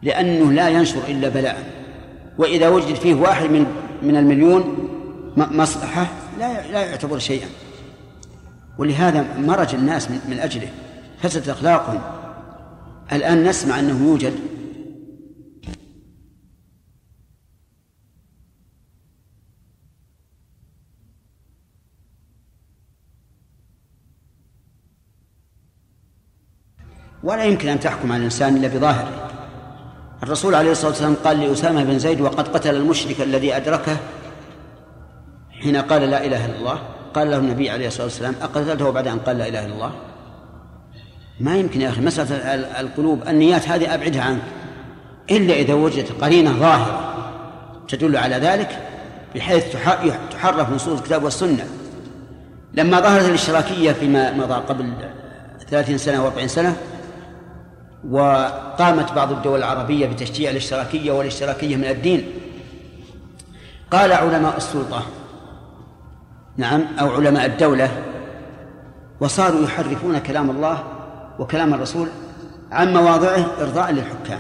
لأنه 0.03 0.51
لا 0.51 0.69
ينشر 0.69 1.01
إلا 1.07 1.29
بلاء. 1.29 1.63
وإذا 2.37 2.69
وجد 2.69 2.95
فيه 2.95 3.13
واحد 3.13 3.49
من 3.49 3.65
من 4.01 4.17
المليون 4.17 4.89
مصلحة 5.37 6.07
لا 6.39 6.71
لا 6.71 6.85
يعتبر 6.85 7.19
شيئا. 7.19 7.47
ولهذا 8.79 9.37
مرج 9.37 9.75
الناس 9.75 10.11
من, 10.11 10.39
أجله 10.39 10.71
فسدت 11.21 11.49
أخلاقهم. 11.49 12.01
الآن 13.11 13.43
نسمع 13.43 13.79
أنه 13.79 14.05
يوجد 14.05 14.33
ولا 27.23 27.43
يمكن 27.43 27.69
أن 27.69 27.79
تحكم 27.79 28.11
على 28.11 28.19
الإنسان 28.19 28.57
إلا 28.57 28.67
بظاهره. 28.67 29.29
الرسول 30.23 30.55
عليه 30.55 30.71
الصلاة 30.71 30.89
والسلام 30.89 31.15
قال 31.15 31.39
لأسامة 31.39 31.83
بن 31.83 31.99
زيد 31.99 32.21
وقد 32.21 32.47
قتل 32.47 32.75
المشرك 32.75 33.21
الذي 33.21 33.55
أدركه 33.55 33.97
حين 35.51 35.75
قال 35.75 36.01
لا 36.01 36.25
إله 36.25 36.45
إلا 36.45 36.57
الله. 36.57 36.98
قال 37.13 37.31
له 37.31 37.37
النبي 37.37 37.69
عليه 37.69 37.87
الصلاة 37.87 38.03
والسلام 38.03 38.35
أقتلته 38.41 38.89
بعد 38.89 39.07
أن 39.07 39.19
قال 39.19 39.37
لا 39.37 39.47
إله 39.47 39.65
إلا 39.65 39.73
الله؟ 39.73 39.91
ما 41.39 41.57
يمكن 41.57 41.81
يا 41.81 41.89
أخي 41.89 42.01
مسألة 42.01 42.35
القلوب 42.79 43.27
النيات 43.27 43.67
هذه 43.67 43.93
أبعدها 43.93 44.21
عنك. 44.21 44.41
إلا 45.31 45.53
إذا 45.53 45.73
وجدت 45.73 46.11
قرينة 46.21 46.51
ظاهرة 46.51 47.15
تدل 47.87 48.17
على 48.17 48.35
ذلك 48.35 48.79
بحيث 49.35 49.65
تحرف 50.31 50.69
نصوص 50.69 50.99
الكتاب 50.99 51.23
والسنة. 51.23 51.65
لما 52.73 52.99
ظهرت 52.99 53.29
الاشتراكية 53.29 53.91
فيما 53.91 54.33
مضى 54.33 54.53
قبل 54.53 54.93
ثلاثين 55.69 55.97
سنة 55.97 56.23
وأربعين 56.23 56.47
سنة 56.47 56.75
وقامت 58.09 59.11
بعض 59.11 59.31
الدول 59.31 59.59
العربية 59.59 60.07
بتشجيع 60.07 60.51
الاشتراكية 60.51 61.11
والاشتراكية 61.11 61.75
من 61.75 61.85
الدين. 61.85 62.25
قال 63.91 64.11
علماء 64.11 64.57
السلطة 64.57 65.03
نعم 66.59 66.83
أو 66.99 67.09
علماء 67.09 67.45
الدولة 67.45 67.91
وصاروا 69.19 69.63
يحرفون 69.63 70.17
كلام 70.17 70.49
الله 70.49 70.83
وكلام 71.39 71.73
الرسول 71.73 72.07
عن 72.71 72.93
مواضعه 72.93 73.45
إرضاء 73.61 73.91
للحكام. 73.91 74.39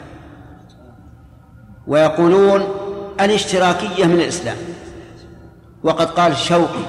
ويقولون 1.87 2.63
الاشتراكية 3.21 4.05
من 4.05 4.13
الإسلام. 4.13 4.57
وقد 5.83 6.07
قال 6.07 6.31
الشوقي 6.31 6.83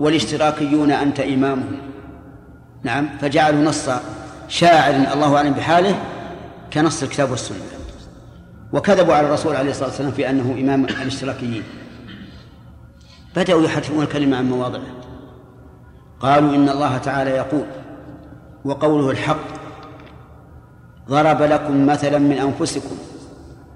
والاشتراكيون 0.00 0.90
أنت 0.90 1.20
إمامهم. 1.20 1.78
نعم 2.82 3.08
فجعلوا 3.20 3.64
نص 3.64 3.90
شاعر 4.48 4.94
الله 4.94 5.36
أعلم 5.36 5.52
بحاله 5.52 5.98
كنص 6.72 7.02
الكتاب 7.02 7.30
والسنة. 7.30 7.58
وكذبوا 8.72 9.14
على 9.14 9.26
الرسول 9.26 9.56
عليه 9.56 9.70
الصلاة 9.70 9.88
والسلام 9.88 10.10
في 10.10 10.30
أنه 10.30 10.56
إمام 10.60 10.84
الاشتراكيين. 10.84 11.62
بدأوا 13.36 13.62
يحرفون 13.62 14.02
الكلمة 14.02 14.36
عن 14.36 14.50
مواضعه. 14.50 14.82
قالوا 16.20 16.54
إن 16.54 16.68
الله 16.68 16.98
تعالى 16.98 17.30
يقول 17.30 17.64
وقوله 18.64 19.10
الحق 19.10 19.36
ضرب 21.08 21.42
لكم 21.42 21.86
مثلا 21.86 22.18
من 22.18 22.32
أنفسكم 22.38 22.96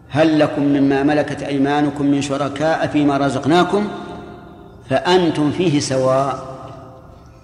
هل 0.08 0.38
لكم 0.38 0.62
مما 0.62 1.02
ملكت 1.02 1.42
أيمانكم 1.42 2.06
من 2.06 2.22
شركاء 2.22 2.86
فيما 2.86 3.16
رزقناكم؟ 3.16 3.88
فأنتم 4.90 5.50
فيه 5.50 5.80
سواء 5.80 6.58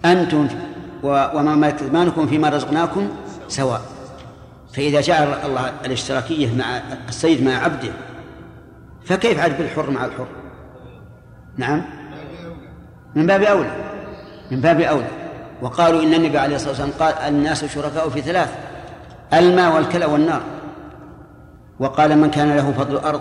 أنتم 0.05 0.49
وما 1.03 1.55
ملكت 1.55 1.83
أيمانكم 1.83 2.27
فيما 2.27 2.49
رزقناكم 2.49 3.09
سواء. 3.49 3.81
فإذا 4.73 5.01
جعل 5.01 5.29
الله 5.47 5.73
الاشتراكية 5.85 6.55
مع 6.55 6.81
السيد 7.09 7.43
مع 7.43 7.53
عبده 7.53 7.93
فكيف 9.05 9.41
عاد 9.41 9.59
بالحر 9.59 9.91
مع 9.91 10.05
الحر؟ 10.05 10.27
نعم. 11.57 11.83
من 13.15 13.27
باب 13.27 13.43
أولى 13.43 13.71
من 14.51 14.61
باب 14.61 14.81
أولى. 14.81 15.09
وقالوا 15.63 16.03
إن 16.03 16.15
النبي 16.15 16.39
عليه 16.39 16.57
الصلاة 16.57 16.71
والسلام 16.71 16.93
قال 16.99 17.15
الناس 17.15 17.65
شركاء 17.65 18.09
في 18.09 18.21
ثلاث 18.21 18.59
الماء 19.33 19.75
والكلى 19.75 20.05
والنار. 20.05 20.43
وقال 21.79 22.19
من 22.19 22.31
كان 22.31 22.57
له 22.57 22.73
فضل 22.73 22.93
الأرض 22.95 23.21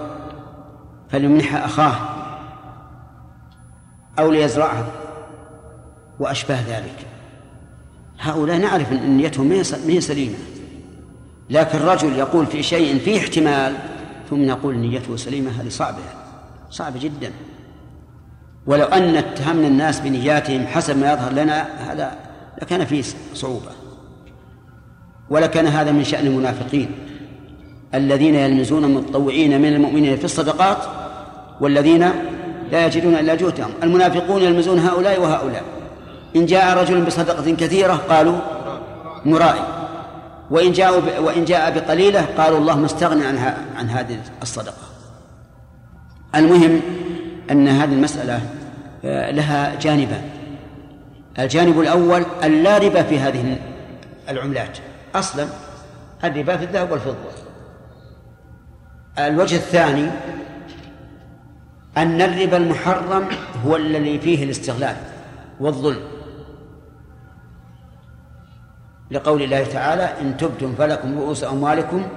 فليمنح 1.10 1.56
أخاه 1.56 1.96
أو 4.20 4.32
ليزرعها 4.32 4.86
وأشباه 6.20 6.62
ذلك. 6.68 7.08
هؤلاء 8.20 8.58
نعرف 8.58 8.92
أن 8.92 9.18
نيتهم 9.18 9.48
ما 9.48 9.64
هي 9.88 10.02
سليمة. 10.02 10.36
لكن 11.50 11.80
رجل 11.80 12.18
يقول 12.18 12.46
في 12.46 12.64
شيء 12.64 13.00
فيه 13.00 13.20
احتمال 13.20 13.76
ثم 14.30 14.46
نقول 14.46 14.78
نيته 14.78 15.16
سليمة 15.16 15.52
هذه 15.62 15.70
صعبة 15.70 15.98
صعبة 16.70 17.00
جدا. 17.00 17.32
ولو 18.67 18.86
أن 18.86 19.15
اتهمنا 19.15 19.67
الناس 19.67 20.00
بنياتهم 20.00 20.67
حسب 20.67 20.98
ما 20.98 21.13
يظهر 21.13 21.32
لنا 21.32 21.67
هذا 21.91 22.12
لكان 22.62 22.86
فيه 22.86 23.03
صعوبة. 23.34 23.72
ولكان 25.29 25.67
هذا 25.67 25.91
من 25.91 26.03
شأن 26.03 26.27
المنافقين. 26.27 26.91
الذين 27.96 28.36
يلمزون 28.36 28.84
المتطوعين 28.84 29.62
من 29.62 29.74
المؤمنين 29.74 30.17
في 30.17 30.25
الصدقات 30.25 30.77
والذين 31.62 32.10
لا 32.72 32.86
يجدون 32.86 33.15
إلا 33.15 33.36
جهدهم. 33.36 33.72
المنافقون 33.84 34.41
يلمزون 34.41 34.79
هؤلاء 34.79 35.22
وهؤلاء. 35.22 35.63
إن 36.36 36.46
جاء 36.46 36.77
رجل 36.77 37.05
بصدقة 37.05 37.51
كثيرة 37.51 37.93
قالوا 37.93 38.38
مرائي 39.25 39.63
وإن 40.51 40.72
جاء 40.72 41.22
وإن 41.22 41.46
جاء 41.46 41.72
بقليلة 41.72 42.25
قالوا 42.38 42.58
الله 42.58 42.79
مستغني 42.79 43.25
عن 43.25 43.38
عن 43.77 43.89
هذه 43.89 44.20
الصدقة. 44.41 44.84
المهم 46.36 46.82
أن 47.52 47.68
هذه 47.68 47.94
المسألة 47.94 48.42
آه، 49.06 49.32
لها 49.32 49.76
جانبان. 49.76 50.30
الجانب 51.40 51.80
الأول 51.80 52.26
أن 52.44 52.64
لا 52.64 52.78
ربا 52.78 53.04
في 53.04 53.20
هذه 53.20 53.58
العملات. 54.30 54.78
أصلا 55.16 55.48
الربا 56.24 56.58
في 56.58 56.64
الذهب 56.64 56.92
والفضة. 56.92 57.16
الوجه 59.20 59.56
الثاني 59.56 60.10
أن 61.98 62.22
الربا 62.22 62.58
المحرم 62.58 63.28
هو 63.66 63.76
الذي 63.76 64.20
فيه 64.20 64.44
الاستغلال 64.44 64.96
والظلم. 65.60 66.02
لقول 69.12 69.44
الله 69.44 69.64
تعالى 69.64 70.22
إن 70.22 70.38
تبتم 70.38 70.76
فلكم 70.76 71.20
رؤوس 71.20 71.44
أموالكم 71.44 72.08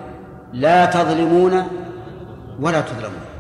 لا 0.53 0.85
تظلمون 0.85 1.67
ولا 2.61 2.81
تظلمون. 2.81 3.36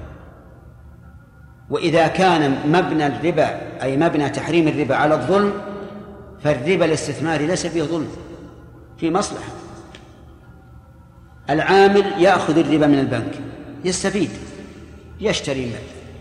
وإذا 1.70 2.07
كان 2.07 2.59
مبنى 2.66 3.07
الربا 3.07 3.61
أي 3.83 3.96
مبنى 3.96 4.29
تحريم 4.29 4.68
الربا 4.68 4.94
على 4.94 5.14
الظلم 5.14 5.52
فالربا 6.44 6.85
الاستثماري 6.85 7.46
ليس 7.46 7.66
فيه 7.66 7.83
ظلم 7.83 8.09
في 8.98 9.11
مصلحة. 9.11 9.48
العامل 11.50 12.05
يأخذ 12.18 12.59
الربا 12.59 12.87
من 12.87 12.98
البنك 12.98 13.40
يستفيد 13.85 14.31
يشتري 15.20 15.72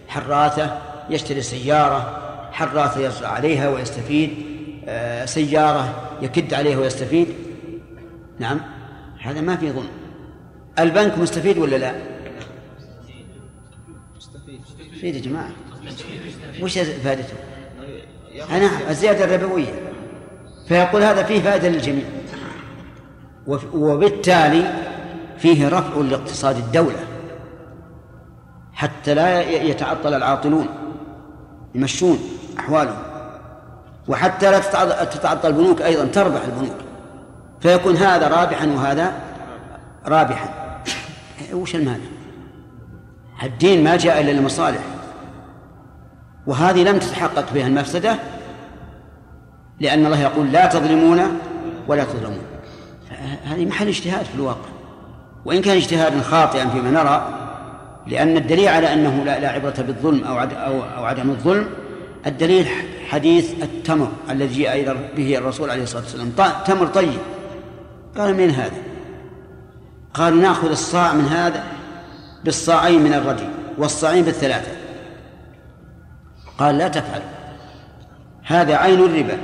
حراثة 0.07 0.81
يشتري 1.09 1.41
سيارة 1.41 2.21
حراثة 2.51 3.07
يزرع 3.07 3.29
عليها 3.29 3.69
ويستفيد 3.69 4.29
آه، 4.87 5.25
سيارة 5.25 5.95
يكد 6.21 6.53
عليها 6.53 6.77
ويستفيد. 6.77 7.27
نعم 8.39 8.61
هذا 9.21 9.41
ما 9.41 9.55
في 9.55 9.71
ظلم. 9.71 9.89
البنك 10.79 11.17
مستفيد 11.17 11.57
ولا 11.57 11.75
لا؟ 11.75 12.14
مستفيد 14.95 15.15
يا 15.15 15.21
جماعة. 15.21 15.49
وش 16.61 16.79
فائدته؟ 16.79 17.33
نعم 18.49 18.89
الزيادة 18.89 19.35
الربوية. 19.35 19.73
فيقول 20.67 21.03
هذا 21.03 21.23
فيه 21.23 21.41
فائدة 21.41 21.69
للجميع. 21.69 22.05
وبالتالي 23.73 24.73
فيه 25.37 25.67
رفع 25.67 25.97
لاقتصاد 25.97 26.57
الدولة. 26.57 26.99
حتى 28.73 29.13
لا 29.13 29.41
يتعطل 29.41 30.13
العاطلون 30.13 30.67
يمشون 31.75 32.19
أحوالهم. 32.59 32.97
وحتى 34.07 34.51
لا 34.51 34.59
تتعطل 35.03 35.49
البنوك 35.49 35.81
أيضا 35.81 36.05
تربح 36.05 36.41
البنوك. 36.43 36.77
فيكون 37.61 37.95
هذا 37.95 38.27
رابحا 38.27 38.67
وهذا 38.67 39.13
رابحا. 40.05 40.49
وش 41.53 41.75
المانع؟ 41.75 42.05
الدين 43.43 43.83
ما 43.83 43.95
جاء 43.95 44.21
إلا 44.21 44.31
للمصالح 44.31 44.81
وهذه 46.47 46.83
لم 46.83 46.99
تتحقق 46.99 47.53
بها 47.53 47.67
المفسدة 47.67 48.15
لأن 49.79 50.05
الله 50.05 50.21
يقول 50.21 50.51
لا 50.51 50.65
تظلمون 50.65 51.39
ولا 51.87 52.03
تظلمون. 52.03 52.43
هذه 53.43 53.65
محل 53.65 53.87
اجتهاد 53.87 54.25
في 54.25 54.35
الواقع. 54.35 54.69
وإن 55.45 55.61
كان 55.61 55.77
اجتهادا 55.77 56.21
خاطئا 56.21 56.69
فيما 56.69 56.91
نرى 56.91 57.45
لأن 58.07 58.37
الدليل 58.37 58.67
على 58.67 58.93
أنه 58.93 59.23
لا, 59.23 59.49
عبرة 59.49 59.75
بالظلم 59.77 60.23
أو, 60.23 60.39
أو, 60.39 61.05
عدم 61.05 61.29
الظلم 61.29 61.65
الدليل 62.27 62.67
حديث 63.09 63.63
التمر 63.63 64.11
الذي 64.29 64.63
جاء 64.63 64.97
به 65.17 65.37
الرسول 65.37 65.69
عليه 65.69 65.83
الصلاة 65.83 66.01
والسلام. 66.01 66.31
تمر 66.65 66.87
طيب. 66.87 67.19
قال 68.17 68.37
من 68.37 68.49
هذا؟ 68.49 68.77
قالوا 70.13 70.41
نأخذ 70.41 70.69
الصاع 70.69 71.13
من 71.13 71.25
هذا. 71.25 71.63
بالصاعين 72.45 73.03
من 73.03 73.13
الرجل 73.13 73.47
والصاعين 73.77 74.23
بالثلاثة. 74.25 74.71
قال 76.57 76.77
لا 76.77 76.87
تفعل. 76.87 77.21
هذا 78.43 78.75
عين 78.75 78.99
الربا. 78.99 79.37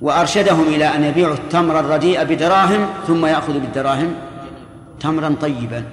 وأرشدهم 0.00 0.62
إلى 0.68 0.84
أن 0.84 1.04
يبيعوا 1.04 1.34
التمر 1.34 1.80
الرديء 1.80 2.24
بدراهم 2.24 2.86
ثم 3.06 3.26
يأخذوا 3.26 3.60
بالدراهم 3.60 4.14
تمرا 5.00 5.34
طيبا. 5.40 5.84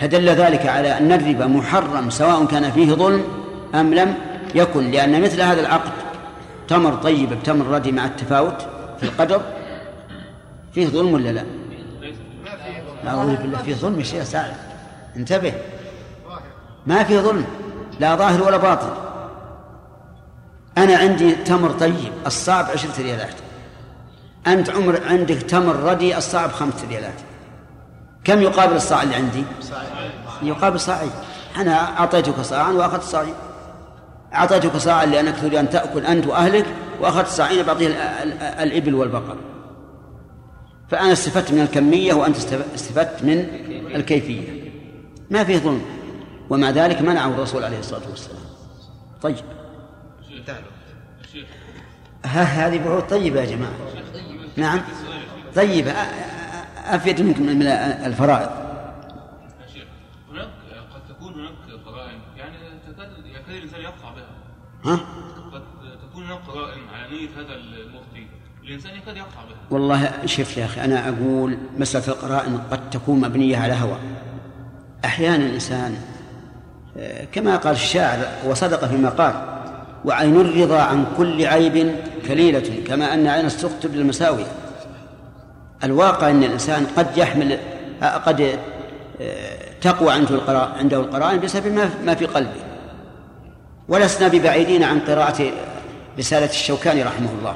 فدل 0.00 0.28
ذلك 0.28 0.66
على 0.66 0.98
أن 0.98 1.12
الربا 1.12 1.46
محرم 1.46 2.10
سواء 2.10 2.44
كان 2.44 2.70
فيه 2.70 2.92
ظلم 2.92 3.24
أم 3.74 3.94
لم 3.94 4.14
يكن 4.54 4.90
لأن 4.90 5.22
مثل 5.22 5.40
هذا 5.40 5.60
العقد 5.60 5.92
تمر 6.68 6.94
طيب 6.94 7.32
بتمر 7.32 7.66
ردي 7.66 7.92
مع 7.92 8.04
التفاوت 8.04 8.62
في 8.98 9.02
القدر 9.02 9.42
فيه 10.74 10.86
ظلم 10.86 11.12
ولا 11.12 11.28
لا؟ 11.28 11.44
أعوذ 13.06 13.36
بالله 13.36 13.58
فيه 13.58 13.74
ظلم 13.74 14.02
شيخ 14.02 14.24
سعد 14.24 14.52
انتبه. 15.16 15.52
ما 16.86 17.04
في 17.04 17.18
ظلم 17.18 17.44
لا 18.00 18.16
ظاهر 18.16 18.42
ولا 18.42 18.56
باطن. 18.56 18.90
أنا 20.78 20.96
عندي 20.96 21.32
تمر 21.32 21.70
طيب 21.70 22.12
الصعب 22.26 22.64
عشرة 22.64 23.02
ريالات. 23.02 23.34
أنت 24.46 24.70
عمر 24.70 25.00
عندك 25.06 25.34
تمر 25.34 25.76
ردي 25.76 26.16
الصعب 26.16 26.50
خمسة 26.50 26.88
ريالات. 26.88 27.20
كم 28.24 28.42
يقابل 28.42 28.76
الصاع 28.76 29.02
اللي 29.02 29.14
عندي؟ 29.14 29.44
يقابل 30.42 30.80
صاعين 30.80 31.10
أنا 31.56 31.98
أعطيتك 31.98 32.40
صاعا 32.40 32.72
وأخذت 32.72 33.02
صاعين 33.02 33.34
أعطيتك 34.34 34.76
صاعا 34.76 35.06
لأنك 35.06 35.40
تريد 35.40 35.54
أن 35.54 35.70
تأكل 35.70 36.06
أنت 36.06 36.26
وأهلك 36.26 36.66
وأخذت 37.00 37.26
صاعين 37.26 37.62
بعطيه 37.62 37.88
الإبل 38.62 38.94
والبقر. 38.94 39.36
فأنا 40.90 41.12
استفدت 41.12 41.52
من 41.52 41.60
الكمية 41.60 42.14
وأنت 42.14 42.36
استفدت 42.74 43.24
من 43.24 43.38
الكيفية. 43.94 44.70
ما 45.30 45.44
فيه 45.44 45.58
ظلم. 45.58 45.82
ومع 46.50 46.70
ذلك 46.70 47.02
منعه 47.02 47.28
الرسول 47.28 47.64
عليه 47.64 47.78
الصلاة 47.78 48.08
والسلام. 48.10 48.42
طيب. 49.22 49.36
ها 52.24 52.42
هذه 52.42 52.84
بعود 52.84 53.02
طيبة 53.02 53.40
يا 53.40 53.46
جماعة. 53.46 53.74
نعم. 54.56 54.80
طيبة. 55.54 55.92
أفيد 56.86 57.20
منكم 57.20 57.42
من 57.42 57.62
الفرائض. 57.66 58.50
هناك 60.30 60.48
قد 60.94 61.14
تكون 61.14 61.34
هناك 61.34 61.52
قرائن 61.86 62.18
يعني 62.36 62.56
تكاد 62.86 63.08
يكاد 63.26 63.54
الإنسان 63.54 63.80
بها. 63.82 64.26
ها؟ 64.84 65.00
قد 65.52 65.62
تكون 66.10 66.24
هناك 66.24 66.40
قرائن 66.40 66.88
على 66.88 67.10
نية 67.10 67.28
هذا 67.36 67.54
والله 69.70 70.12
شوف 70.26 70.56
يا 70.56 70.64
أخي 70.64 70.80
أنا 70.84 71.08
أقول 71.08 71.58
مسألة 71.78 72.08
القرائن 72.08 72.58
قد 72.70 72.90
تكون 72.90 73.20
مبنية 73.20 73.56
على 73.58 73.72
هوى. 73.72 73.96
أحيانا 75.04 75.36
الإنسان 75.46 75.94
آه، 76.98 77.24
كما 77.32 77.56
قال 77.56 77.72
الشاعر 77.72 78.18
وصدق 78.46 78.84
فيما 78.84 79.08
قال 79.08 79.34
وعين 80.04 80.40
الرضا 80.40 80.80
عن 80.82 81.04
كل 81.16 81.46
عيب 81.46 81.94
كليلة 82.28 82.82
كما 82.86 83.14
أن 83.14 83.26
عين 83.26 83.46
السخط 83.46 83.86
بالمساوية 83.86 84.46
الواقع 85.84 86.30
أن 86.30 86.44
الإنسان 86.44 86.86
قد 86.96 87.16
يحمل 87.16 87.58
آه، 88.02 88.16
قد 88.16 88.40
آه، 89.20 89.58
تقوى 89.80 90.12
عنده 90.12 90.34
القراء 90.34 90.72
عنده 90.78 90.96
القرائن 91.00 91.40
بسبب 91.40 91.66
ما- 91.74 91.90
ما 92.04 92.14
في 92.14 92.26
قلبه. 92.26 92.60
ولسنا 93.88 94.28
ببعيدين 94.28 94.82
عن 94.84 95.00
قراءة 95.00 95.50
رسالة 96.18 96.50
الشوكاني 96.50 97.02
رحمه 97.02 97.28
الله. 97.38 97.54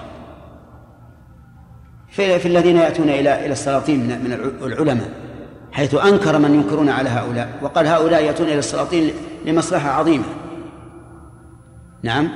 في, 2.14 2.38
في 2.38 2.48
الذين 2.48 2.76
يأتون 2.76 3.08
إلى 3.08 3.44
إلى 3.44 3.52
السلاطين 3.52 4.00
من 4.00 4.24
من 4.24 4.32
العلماء 4.62 5.10
حيث 5.72 5.94
أنكر 5.94 6.38
من 6.38 6.54
ينكرون 6.54 6.88
على 6.88 7.08
هؤلاء 7.08 7.58
وقال 7.62 7.86
هؤلاء 7.86 8.24
يأتون 8.24 8.46
إلى 8.46 8.58
السلاطين 8.58 9.10
لمصلحة 9.46 9.90
عظيمة 9.90 10.24
نعم 12.02 12.28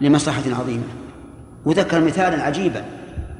لمصلحة 0.00 0.42
عظيمة 0.60 0.82
وذكر 1.64 2.00
مثالا 2.00 2.42
عجيبا 2.42 2.84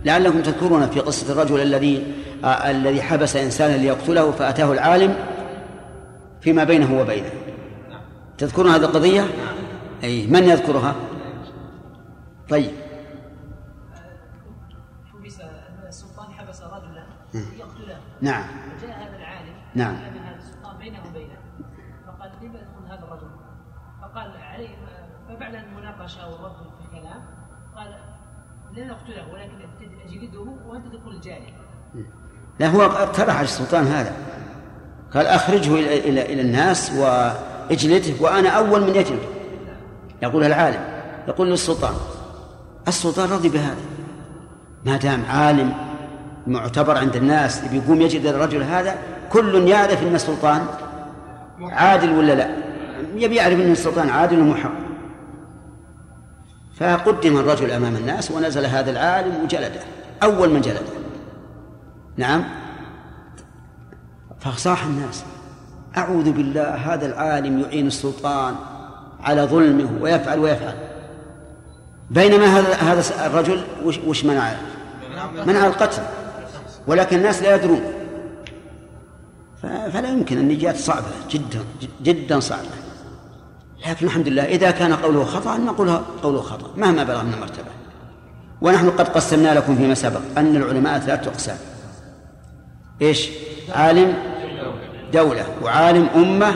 لعلكم 0.05 0.43
تذكرون 0.43 0.87
في 0.87 1.01
قصة 1.01 1.33
الرجل 1.33 1.61
الذي 1.61 2.05
آه 2.45 2.71
الذي 2.71 3.03
حبس 3.03 3.37
إنسانا 3.37 3.77
ليقتله 3.77 4.31
فأتاه 4.31 4.73
العالم 4.73 5.14
فيما 6.41 6.64
بينه 6.64 7.01
وبينه 7.01 7.31
تذكرون 8.38 8.71
هذه 8.71 8.85
القضية؟ 8.85 9.27
أي 10.05 10.27
من 10.27 10.45
يذكرها؟ 10.45 10.95
طيب 12.49 12.71
نعم. 18.20 18.44
وجاء 18.76 18.90
هذا 18.90 19.16
العالم 19.16 19.54
نعم. 19.74 19.94
من 19.94 20.18
هذا 20.18 20.37
السلطان 20.37 20.78
بينه 20.78 20.98
وبينه 21.09 21.38
فقال 22.07 22.31
لم 22.42 22.54
يدخل 22.54 22.87
هذا 22.87 23.04
الرجل؟ 23.04 23.31
فقال 24.02 24.37
عليه 24.37 24.76
فبعد 25.28 25.54
المناقشه 25.54 26.28
والرد 26.28 26.57
في 26.57 26.85
الكلام 26.85 27.22
قال 27.76 27.94
لا 28.72 28.87
نقتله 28.87 29.33
ولكن 29.33 29.68
أجلده 30.07 30.40
وأنت 30.66 30.87
تدخل 30.87 31.11
الجانب 31.11 31.54
لا 32.59 32.66
هو 32.66 32.83
اقترح 32.83 33.37
على 33.37 33.44
السلطان 33.44 33.87
هذا. 33.87 34.12
قال 35.14 35.26
أخرجه 35.26 35.74
إلى 35.74 35.98
إلى 35.98 36.33
إلى 36.33 36.42
الناس 36.42 36.92
وأجلده 36.92 38.14
وأنا 38.20 38.48
أول 38.48 38.81
من 38.81 38.94
يجلد 38.94 39.22
يقول 40.22 40.44
العالم 40.44 40.81
يقول 41.28 41.50
للسلطان 41.50 41.94
السلطان 42.88 43.31
رضي 43.31 43.48
بهذا. 43.48 43.81
ما 44.85 44.96
دام 44.96 45.24
عالم 45.24 45.88
معتبر 46.48 46.98
عند 46.98 47.16
الناس 47.16 47.61
بيقوم 47.61 48.00
يجلد 48.00 48.26
الرجل 48.26 48.62
هذا 48.62 48.94
كل 49.32 49.68
يعرف 49.68 50.02
أن 50.02 50.14
السلطان 50.14 50.66
عادل 51.61 52.11
ولا 52.11 52.32
لا؟ 52.32 52.48
يبي 53.14 53.34
يعرف 53.34 53.61
أن 53.61 53.72
السلطان 53.72 54.08
عادل 54.11 54.40
ومحق 54.40 54.72
فقدم 56.80 57.37
الرجل 57.37 57.70
أمام 57.70 57.96
الناس 57.96 58.30
ونزل 58.30 58.66
هذا 58.66 58.90
العالم 58.90 59.44
وجلده 59.44 59.80
أول 60.22 60.50
من 60.50 60.61
جلده. 60.61 60.80
نعم؟ 62.16 62.44
فصاح 64.40 64.84
الناس 64.84 65.24
أعوذ 65.96 66.32
بالله 66.32 66.74
هذا 66.74 67.06
العالم 67.06 67.61
يعين 67.61 67.87
السلطان 67.87 68.54
على 69.20 69.42
ظلمه 69.42 69.88
ويفعل 70.00 70.38
ويفعل. 70.38 70.74
بينما 72.11 72.46
هذا 72.46 72.74
هذا 72.74 73.26
الرجل 73.26 73.64
وش, 73.84 73.98
وش 74.06 74.24
منع 74.24 74.52
منع 75.46 75.66
القتل. 75.66 76.02
ولكن 76.88 77.16
الناس 77.16 77.42
لا 77.42 77.55
يدرون. 77.55 77.81
فلا 79.62 80.09
يمكن 80.09 80.38
النجاة 80.38 80.72
صعبة 80.72 81.07
جدا 81.31 81.61
جدا 82.03 82.40
صعبة. 82.40 82.68
لكن 83.88 84.07
الحمد 84.07 84.29
لله 84.29 84.44
إذا 84.44 84.70
كان 84.70 84.92
قوله 84.92 85.24
خطأ 85.24 85.57
نقول 85.57 85.90
قوله 86.22 86.40
خطأ 86.40 86.70
مهما 86.77 87.05
بلغ 87.05 87.24
من 87.24 87.33
المرتبة. 87.35 87.70
ونحن 88.61 88.90
قد 88.90 89.09
قسمنا 89.09 89.55
لكم 89.55 89.77
فيما 89.77 89.94
سبق 89.94 90.20
أن 90.37 90.57
العلماء 90.57 90.98
ثلاثة 90.98 91.31
أقسام. 91.31 91.57
إيش؟ 93.03 93.31
عالم 93.74 94.14
دولة 95.12 95.46
وعالم 95.62 96.09
أمة 96.16 96.55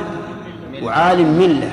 وعالم 0.82 1.38
ملة. 1.38 1.72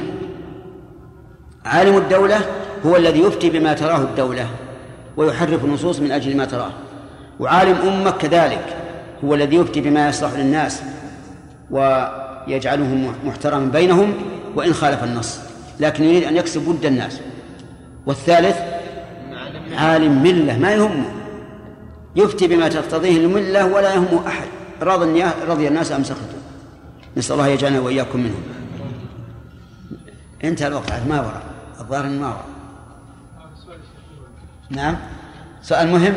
عالم 1.66 1.98
الدولة 1.98 2.40
هو 2.86 2.96
الذي 2.96 3.20
يفتي 3.20 3.50
بما 3.50 3.74
تراه 3.74 4.02
الدولة 4.02 4.48
ويحرف 5.18 5.66
النصوص 5.66 6.00
من 6.00 6.12
أجل 6.12 6.38
ما 6.38 6.46
تراه. 6.46 6.72
وعالم 7.40 7.88
أمة 7.88 8.12
كذلك 8.12 8.78
هو 9.26 9.36
الذي 9.36 9.56
يفتي 9.56 9.82
بما 9.82 10.10
يصلح 10.10 10.34
للناس 10.34 10.82
ويجعله 11.72 13.14
محترما 13.26 13.66
بينهم 13.66 14.14
وإن 14.56 14.74
خالف 14.74 15.04
النص 15.04 15.40
لكن 15.80 16.04
يريد 16.04 16.24
أن 16.24 16.38
يكسب 16.38 16.68
ود 16.68 16.86
الناس. 16.86 17.20
والثالث 18.06 18.58
عالم 19.76 20.24
ملة 20.24 20.58
ما 20.58 20.72
يهمه. 20.72 21.12
يفتي 22.16 22.48
بما 22.48 22.68
تقتضيه 22.68 23.18
الملة 23.18 23.66
ولا 23.66 23.94
يهمه 23.94 24.28
أحد. 24.28 24.48
رضي 24.82 25.26
رضي 25.48 25.68
الناس 25.68 25.92
أم 25.92 26.04
سخطوا؟ 26.04 26.40
نسأل 27.18 27.34
الله 27.34 27.48
يجعلنا 27.48 27.80
وإياكم 27.80 28.20
منهم. 28.20 28.44
انتهى 30.44 30.68
الوقت 30.68 30.94
ما 31.10 31.22
ورا 31.22 31.42
الظاهر 31.80 32.06
ما 32.06 32.28
ورا 32.28 32.46
نعم؟ 34.70 34.98
سؤال 35.62 35.88
مهم. 35.88 36.14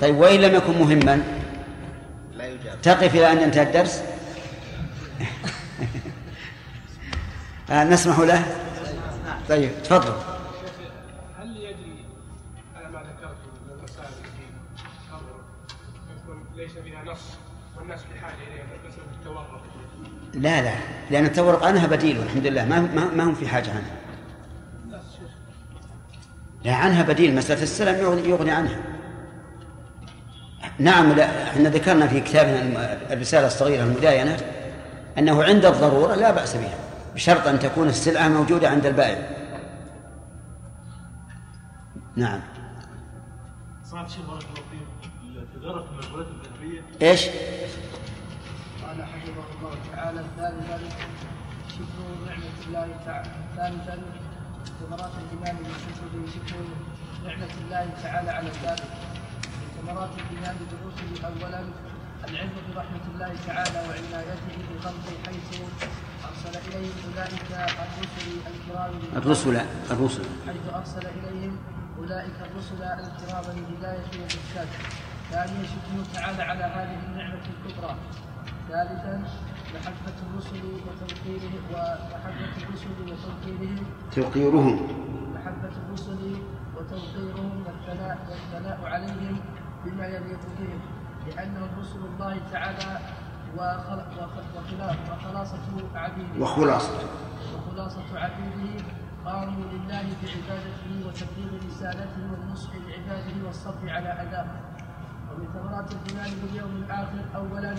طيب 0.00 0.16
وإن 0.16 0.40
لم 0.40 0.54
يكن 0.54 0.78
مهما 0.78 1.22
لا 2.36 2.46
يجاب. 2.46 2.82
تقف 2.82 3.14
إلى 3.14 3.32
أن 3.32 3.40
ينتهي 3.40 3.62
الدرس. 3.62 4.02
آه، 7.70 7.84
نسمح 7.84 8.18
له؟ 8.18 8.46
طيب 9.48 9.70
تفضل. 9.84 10.14
هل 11.40 11.56
يجري 11.56 12.04
على 12.76 12.88
ما 12.88 12.98
ذكرت 12.98 13.36
من 13.66 13.78
المسائل 13.78 14.08
التي 14.08 14.46
تنظر؟ 15.10 15.36
يكون 16.22 16.44
ليس 16.56 16.72
فيها 16.72 17.04
نص 17.04 17.20
والناس 17.78 18.00
بحاجه 18.14 18.34
إليها 18.34 18.64
مساله 18.88 19.04
التورط. 19.20 19.46
لا 20.34 20.62
لا 20.62 20.74
لأن 21.10 21.24
التورق 21.24 21.64
عنها 21.64 21.86
بديل 21.86 22.18
والحمد 22.18 22.46
لله. 22.46 22.64
ما 22.64 22.80
ما, 22.80 23.04
ما 23.16 23.24
هم 23.24 23.34
في 23.34 23.48
حاجة 23.48 23.70
عنها؟ 23.70 23.96
لا 26.64 26.74
عنها 26.74 27.02
بديل. 27.02 27.34
مسألة 27.34 27.62
السلم 27.62 27.98
يغني, 27.98 28.28
يغني 28.28 28.50
عنها. 28.50 28.91
نعم 30.78 31.12
لا 31.12 31.42
إحنا 31.48 31.68
ذكرنا 31.68 32.06
في 32.06 32.20
كتابنا 32.20 32.62
الم- 32.62 32.98
الرسالة 33.12 33.46
الصغيرة 33.46 33.84
المداينة 33.84 34.36
أنه 35.18 35.44
عند 35.44 35.64
الضرورة 35.64 36.14
لا 36.14 36.30
بأس 36.30 36.56
بها 36.56 36.74
بشرط 37.14 37.46
أن 37.46 37.58
تكون 37.58 37.88
السلعة 37.88 38.28
موجودة 38.28 38.68
عند 38.70 38.86
البائع. 38.86 39.18
نعم. 42.16 42.40
سمعت 43.90 44.10
شيء 44.10 44.22
بارك 44.22 44.42
الله 44.42 44.62
فيك 44.70 45.48
تجارة 45.60 45.84
المشغولات 45.92 46.26
الذهبية 46.26 46.82
إيش؟ 47.02 47.26
قال 48.86 49.04
حفظه 49.04 49.44
الله 49.58 49.74
تعالى 49.96 50.22
ثالثا 50.36 50.78
شكر 51.68 52.26
نعمة 52.26 52.66
الله 52.66 52.96
تعالى 53.06 53.30
ثالثا 53.56 53.98
ثمرات 54.80 55.10
الإيمان 55.22 55.56
بالشكر 55.62 56.32
شكر 56.34 56.56
نعمة 57.26 57.48
الله 57.64 57.90
تعالى 58.02 58.30
على 58.30 58.48
الذات 58.48 58.80
ثمرات 59.82 60.10
الإيمان 60.18 60.56
بالرسل 60.70 61.24
أولا 61.24 61.60
العلم 62.28 62.50
برحمة 62.74 63.04
الله 63.14 63.32
تعالى 63.46 63.78
وعنايته 63.88 64.54
بخلقه 64.70 65.14
حيث 65.26 65.60
أرسل 66.28 66.54
إليهم 66.68 66.96
أولئك 67.08 67.50
الرسل 67.52 68.28
الكرام 68.52 68.92
الرسل 69.16 69.56
الرسل. 69.90 70.24
حيث 70.46 70.74
أرسل 70.74 71.06
إليهم 71.06 71.56
أولئك 71.98 72.38
الرسل 72.50 72.82
الكرام 72.82 73.44
للهداية 73.56 74.06
والإرشاد 74.12 74.68
ثانيا 75.30 75.62
شكره 75.72 76.04
تعالى 76.14 76.42
على 76.42 76.64
هذه 76.64 76.98
النعمة 77.06 77.42
الكبرى. 77.52 77.96
ثالثا 78.68 79.24
محبة 79.74 80.18
الرسل 80.26 80.62
وتوقيره 80.86 81.54
ومحبة 81.72 82.52
الرسل 82.62 82.96
وتوقيرهم. 83.00 83.86
توقيرهم. 84.12 84.76
محبة 85.34 85.72
الرسل 85.86 86.36
وتوقيرهم 86.76 87.64
والثناء 87.66 88.18
والثناء 88.30 88.78
عليهم. 88.84 89.40
بما 89.84 90.06
يليق 90.06 90.40
بهم 90.60 90.80
لأنهم 91.26 91.68
رسل 91.80 91.98
الله 91.98 92.40
تعالى 92.52 92.98
وخل- 93.56 94.06
وخ- 94.18 94.56
وخلا- 94.56 94.96
وخلاصة 95.12 95.58
عبيده. 95.94 96.40
وخلاصة. 96.40 96.98
وخلاصة 97.56 98.18
عبيده 98.18 98.84
قاموا 99.24 99.64
لله 99.72 100.02
بعبادته 100.22 101.06
وتبليغ 101.06 101.66
رسالته 101.68 102.22
والنصح 102.32 102.70
لعباده 102.74 103.46
والصبر 103.46 103.90
على 103.90 104.08
أذاه 104.08 104.46
ومن 105.30 105.46
ثمرات 105.54 105.92
الإيمان 105.92 106.30
باليوم 106.42 106.76
الآخر 106.76 107.24
أولا 107.36 107.74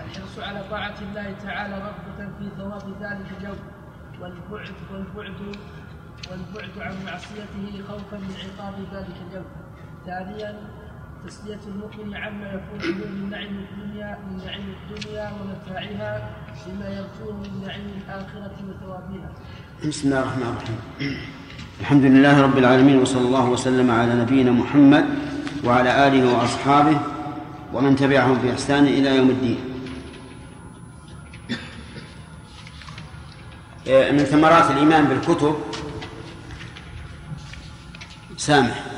الحرص 0.00 0.38
على 0.38 0.64
طاعة 0.70 0.94
الله 1.02 1.32
تعالى 1.32 1.74
رغبة 1.78 2.30
في 2.38 2.50
ثواب 2.56 2.84
ذلك 3.02 3.26
اليوم 3.38 3.58
والبعد 4.20 4.74
والبعد 4.90 5.56
والبعد 6.30 6.78
عن 6.78 6.94
معصيته 7.06 7.82
خوفا 7.88 8.16
من 8.16 8.34
عقاب 8.44 8.74
ذلك 8.92 9.16
اليوم. 9.30 9.44
ثانيا 10.06 10.54
تسلية 11.26 11.60
المؤمن 11.66 12.16
عما 12.16 12.46
يكون 12.46 12.80
له 12.80 13.06
من 13.06 13.30
نعيم 13.30 13.66
الدنيا 13.66 14.18
من 14.26 14.44
نعيم 14.46 14.74
الدنيا 14.80 15.32
ومتاعها 15.32 16.30
بما 16.66 16.88
يرجوه 16.88 17.36
من 17.36 17.64
نعيم 17.66 18.02
الآخرة 18.04 18.56
وثوابها. 18.68 19.30
بسم 19.88 20.08
الله 20.08 20.20
الرحمن 20.20 20.42
الرحيم. 20.42 20.78
الحمد 21.80 22.04
لله 22.04 22.42
رب 22.42 22.58
العالمين 22.58 22.98
وصلى 22.98 23.26
الله 23.26 23.46
وسلم 23.50 23.90
على 23.90 24.14
نبينا 24.14 24.50
محمد 24.50 25.04
وعلى 25.64 26.08
آله 26.08 26.22
وأصحابه 26.34 27.00
ومن 27.72 27.96
تبعهم 27.96 28.34
بإحسان 28.34 28.84
إلى 28.86 29.16
يوم 29.16 29.30
الدين. 29.30 29.60
من 34.16 34.24
ثمرات 34.24 34.70
الإيمان 34.70 35.04
بالكتب 35.04 35.56
سامح. 38.36 38.89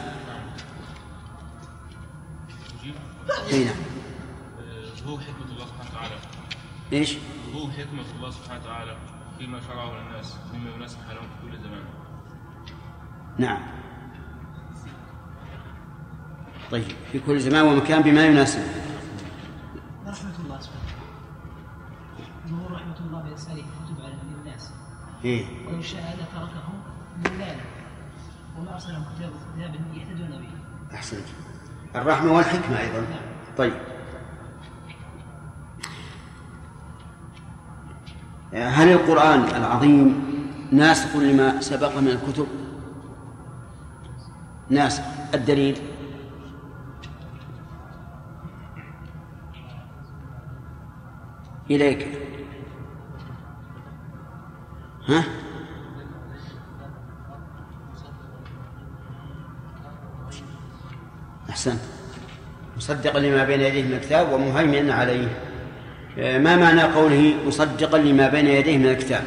إيش؟ 6.93 7.17
ظهور 7.53 7.71
حكمة 7.71 8.05
الله 8.17 8.31
سبحانه 8.31 8.61
وتعالى 8.61 8.97
فيما 9.39 9.61
شرعه 9.61 10.01
للناس 10.01 10.37
مما 10.55 10.71
يناسب 10.71 10.99
حالهم 11.09 11.25
في 11.25 11.51
كل 11.51 11.59
زمان. 11.63 11.85
نعم. 13.39 13.63
طيب 16.71 16.85
في 17.13 17.21
كل 17.21 17.41
زمان 17.41 17.65
ومكان 17.65 18.03
بما 18.03 18.27
يناسب. 18.27 18.63
رحمة 20.07 20.35
الله 20.45 20.61
سبحانه 20.61 20.83
ظهور 22.49 22.73
رحمة 22.73 22.97
الله 23.01 23.23
بإرسال 23.23 23.53
الكتب 23.53 24.05
على 24.05 24.15
الناس. 24.41 24.73
إيه؟ 25.25 25.47
ولو 25.69 25.83
شاء 25.83 26.17
لتركهم 26.21 26.83
ضلالا 27.23 27.63
وما 28.59 28.75
أرسلهم 28.75 29.05
كتاب 29.17 29.31
كتابا 29.31 29.79
يهتدون 29.95 30.43
به. 30.43 30.95
أحسنت. 30.95 31.27
الرحمة 31.97 32.33
والحكمة 32.33 32.81
أيضا. 32.81 33.07
طيب. 33.59 33.92
هل 38.53 38.89
القرآن 38.89 39.41
العظيم 39.41 40.25
ناسخ 40.73 41.17
لما 41.17 41.61
سبق 41.61 41.99
من 41.99 42.09
الكتب؟ 42.09 42.47
ناسخ. 44.71 45.03
الدليل؟ 45.35 45.79
إليك. 51.71 52.09
ها؟ 55.09 55.25
أحسنت. 61.51 61.81
مصدقا 62.77 63.19
لما 63.19 63.45
بين 63.45 63.61
يديه 63.61 63.83
من 63.83 63.93
الكتاب 63.93 64.33
ومهيمنا 64.33 64.95
عليه. 64.95 65.52
ما 66.17 66.57
معنى 66.57 66.83
قوله 66.83 67.35
مصدقا 67.47 67.99
لما 67.99 68.29
بين 68.29 68.47
يديه 68.47 68.79
من 68.79 68.87
الكتاب؟ 68.87 69.25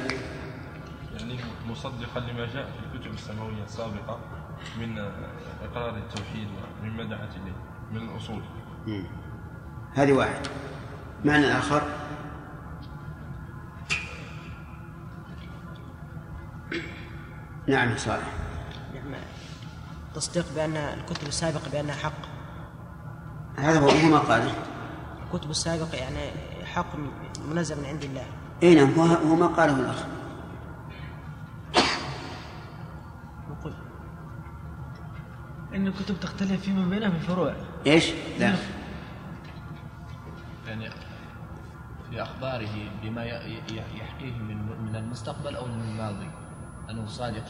يعني 1.19 1.39
مصدقا 1.69 2.19
لما 2.19 2.45
جاء 2.53 2.65
في 2.65 2.95
الكتب 2.97 3.13
السماوية 3.13 3.63
السابقة 3.63 4.19
من 4.79 4.97
إقرار 5.63 5.97
التوحيد 5.97 6.47
ومما 6.83 7.03
دعت 7.03 7.29
إليه 7.29 7.55
من 7.91 8.09
الأصول. 8.09 8.41
هذه 9.93 10.11
واحد. 10.13 10.47
معنى 11.25 11.57
آخر؟ 11.57 11.81
نعم 17.67 17.91
يا 17.91 17.97
صالح. 17.97 18.27
نعم. 18.93 19.21
تصديق 20.15 20.45
بأن 20.55 20.77
الكتب 20.77 21.27
السابقة 21.27 21.69
بأنها 21.71 21.95
حق؟ 21.95 22.11
هذا 23.57 23.79
هو 23.79 23.89
هو 23.89 24.09
ما 24.09 24.17
قاله. 24.17 24.51
الكتب 25.25 25.49
السابقة 25.49 25.95
يعني 25.97 26.31
حق 26.75 26.95
منزل 27.51 27.77
من 27.79 27.85
عند 27.85 28.03
الله. 28.03 28.25
إي 28.63 28.75
نعم 28.75 28.91
هو 28.93 29.03
هو 29.03 29.35
ما 29.35 29.47
قاله 29.47 29.79
الأخ. 29.79 30.05
نقول. 33.51 33.73
إن 35.75 35.87
الكتب 35.87 36.19
تختلف 36.19 36.61
فيما 36.61 36.89
بينها 36.89 37.09
في 37.09 37.15
الفروع 37.15 37.53
إيش؟ 37.87 38.11
لا. 38.39 38.55
يعني 40.67 40.89
في 42.09 42.21
أخباره 42.21 42.69
بما 43.03 43.23
ي- 43.23 43.53
ي- 43.53 43.97
يحكيه 43.97 44.31
من 44.39 44.57
من 44.85 44.95
المستقبل 44.95 45.55
أو 45.55 45.65
من 45.65 45.81
الماضي. 45.81 46.29
أنه 46.89 47.05
صادق 47.07 47.43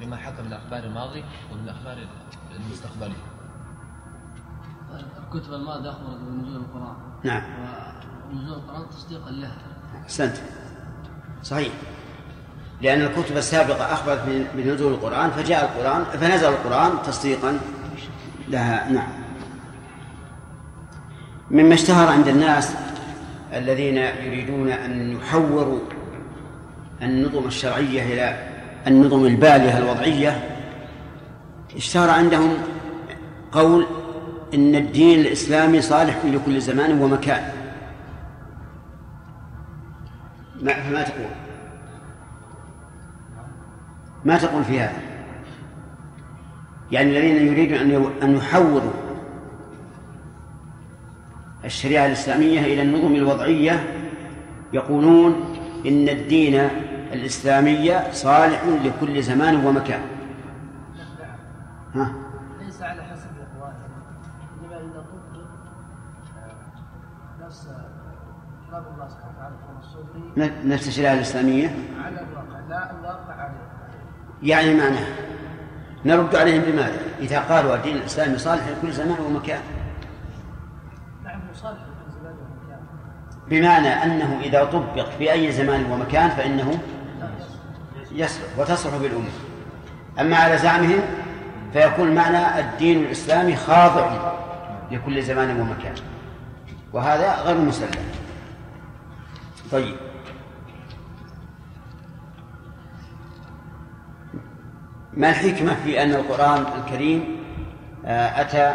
بما 0.00 0.16
حكى 0.16 0.42
من 0.42 0.48
الأخبار 0.48 0.84
الماضي 0.84 1.24
ومن 1.52 1.60
الأخبار 1.64 1.98
المستقبلية. 2.56 3.26
الكتب 5.18 5.52
الماضية 5.52 5.90
أخبرت 5.90 6.18
بنزول 6.20 6.56
القرآن. 6.56 6.94
نعم. 7.24 7.42
ونزول 8.32 8.58
القرآن 8.58 8.90
تصديقا 8.90 9.30
له. 9.30 9.52
أحسنت. 10.04 10.36
صحيح. 11.42 11.72
لأن 12.82 13.00
الكتب 13.00 13.36
السابقة 13.36 13.92
أخبرت 13.92 14.20
بنزول 14.54 14.92
القرآن 14.92 15.30
فجاء 15.30 15.64
القرآن 15.64 16.04
فنزل 16.04 16.48
القرآن 16.48 17.02
تصديقا 17.06 17.58
لها. 18.48 18.90
نعم. 18.90 19.08
مما 21.50 21.74
اشتهر 21.74 22.08
عند 22.08 22.28
الناس 22.28 22.74
الذين 23.52 23.96
يريدون 23.96 24.70
أن 24.70 25.16
يحوروا 25.16 25.80
النظم 27.02 27.46
الشرعية 27.46 28.02
إلى 28.02 28.48
النظم 28.86 29.26
البالية 29.26 29.78
الوضعية 29.78 30.56
اشتهر 31.76 32.10
عندهم 32.10 32.54
قول 33.52 33.86
إن 34.54 34.74
الدين 34.74 35.20
الإسلامي 35.20 35.82
صالح 35.82 36.18
لكل 36.24 36.60
زمان 36.60 37.02
ومكان. 37.02 37.59
ما 40.62 40.72
فما 40.72 41.02
تقول؟ 41.02 41.30
ما 44.24 44.38
تقول 44.38 44.64
في 44.64 44.80
هذا؟ 44.80 45.02
يعني 46.92 47.10
الذين 47.10 47.46
يريدون 47.46 47.78
أن 47.78 48.12
أن 48.22 48.36
يحولوا 48.36 48.92
الشريعة 51.64 52.06
الإسلامية 52.06 52.60
إلى 52.60 52.82
النظم 52.82 53.14
الوضعية 53.14 53.84
يقولون 54.72 55.56
إن 55.86 56.08
الدين 56.08 56.54
الإسلامي 57.12 58.12
صالح 58.12 58.64
لكل 58.64 59.22
زمان 59.22 59.66
ومكان. 59.66 60.00
ها 61.94 62.12
ليس 62.60 62.82
على 62.82 63.02
حسب 63.02 63.30
اخوانه 63.30 63.76
انما 64.62 64.76
اذا 64.76 65.00
طبق 65.00 65.44
نفس 67.46 67.68
كتاب 68.68 68.84
الله 68.94 69.08
سبحانه 69.08 69.32
وتعالى 69.36 69.54
في 69.56 69.62
الصوفي 69.62 69.69
نفس 70.64 70.88
الشريعة 70.88 71.14
الإسلامية؟ 71.14 71.74
على 72.04 72.20
الواقع 72.20 72.68
لا 72.68 72.90
الواقع 72.90 73.34
عليه 73.34 73.70
يعني 74.42 74.74
معناه 74.74 75.06
نرد 76.04 76.36
عليهم 76.36 76.62
بماذا؟ 76.62 77.00
إذا 77.18 77.40
قالوا 77.40 77.74
الدين 77.74 77.96
الإسلامي 77.96 78.38
صالح 78.38 78.62
لكل 78.68 78.92
زمان 78.92 79.16
ومكان 79.26 79.60
نعم 81.24 81.40
مصالح 81.52 81.78
في 81.78 82.12
زمان 82.20 82.34
ومكان. 82.34 82.80
بمعنى 83.48 83.88
أنه 83.88 84.40
إذا 84.42 84.64
طبق 84.64 85.08
في 85.18 85.32
أي 85.32 85.52
زمان 85.52 85.92
ومكان 85.92 86.30
فإنه 86.30 86.78
يصلح 88.12 88.44
وتصلح 88.58 88.96
بالأمة. 88.96 89.30
أما 90.20 90.36
على 90.36 90.58
زعمهم 90.58 91.00
فيكون 91.72 92.14
معنى 92.14 92.60
الدين 92.60 93.04
الإسلامي 93.04 93.56
خاضع 93.56 94.32
لكل 94.90 95.22
زمان 95.22 95.60
ومكان. 95.60 95.94
وهذا 96.92 97.34
غير 97.34 97.56
مسلم. 97.58 97.90
طيب. 99.72 99.96
ما 105.14 105.30
الحكمة 105.30 105.74
في 105.84 106.02
أن 106.02 106.10
القرآن 106.10 106.64
الكريم 106.78 107.40
آه، 108.04 108.40
أتى 108.40 108.74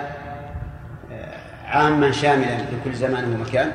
آه، 1.11 1.39
عاما 1.65 2.11
شاملا 2.11 2.57
لكل 2.61 2.93
زمان 2.93 3.33
ومكان؟ 3.33 3.71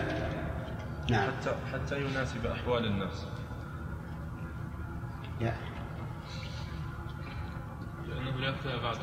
نعم. 1.11 1.23
حتى 1.23 1.55
حتى 1.73 2.01
يناسب 2.01 2.47
أحوال 2.47 2.85
الناس 2.87 3.27
يا. 5.41 5.55
لأنه 8.09 8.39
لا 8.41 8.55
كتاب 8.61 8.83
بعده. 8.83 9.01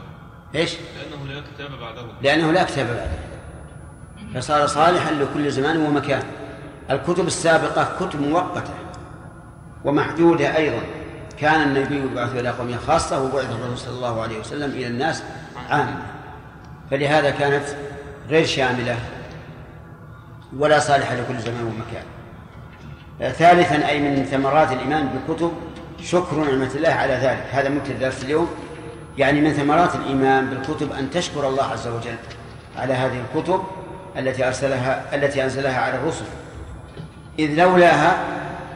إيش؟ 0.56 0.76
لأنه 0.76 1.34
لا 1.34 1.42
كتاب 1.42 1.80
بعده. 1.80 2.06
لأنه 2.22 2.52
لا 2.52 2.64
كتاب 2.64 2.88
بعده. 2.88 3.20
فصار 4.34 4.68
صالحا 4.68 5.12
لكل 5.12 5.52
زمان 5.52 5.78
ومكان. 5.78 6.24
الكتب 6.92 7.28
السابقة 7.28 7.96
كتب 8.00 8.22
مؤقتة 8.22 8.74
ومحدودة 9.86 10.58
أيضا. 10.58 10.82
كان 11.40 11.62
النبي 11.62 11.96
يبعث 11.96 12.36
إلى 12.36 12.50
قوم 12.50 12.78
خاصة 12.88 13.24
وبعث 13.24 13.46
الرسول 13.52 13.78
صلى 13.78 13.94
الله 13.94 14.22
عليه 14.22 14.40
وسلم 14.40 14.70
إلى 14.70 14.88
الناس 14.88 15.24
عامة 15.70 15.98
فلهذا 16.92 17.30
كانت 17.30 17.64
غير 18.30 18.46
شاملة 18.46 18.96
ولا 20.58 20.80
صالحة 20.80 21.16
لكل 21.16 21.40
زمان 21.40 21.64
ومكان. 21.64 22.04
ثالثا 23.34 23.90
أي 23.90 24.00
من 24.00 24.26
ثمرات 24.26 24.72
الإيمان 24.72 25.08
بالكتب 25.08 25.52
شكر 26.02 26.36
نعمة 26.36 26.72
الله 26.76 26.90
على 26.90 27.14
ذلك. 27.14 27.46
هذا 27.52 27.70
مبتدأ 27.70 28.00
درس 28.00 28.24
اليوم. 28.24 28.48
يعني 29.18 29.42
من 29.42 29.54
ثمرات 29.54 29.96
الإيمان 29.96 30.46
بالكتب 30.46 30.92
أن 30.92 31.10
تشكر 31.10 31.48
الله 31.48 31.64
عز 31.64 31.88
وجل 31.88 32.16
على 32.78 32.94
هذه 32.94 33.24
الكتب 33.36 33.64
التي 34.18 34.48
أرسلها 34.48 35.16
التي 35.16 35.44
أنزلها 35.44 35.82
على 35.82 35.96
الرسل. 35.96 36.26
إذ 37.40 37.64
لولاها 37.64 38.18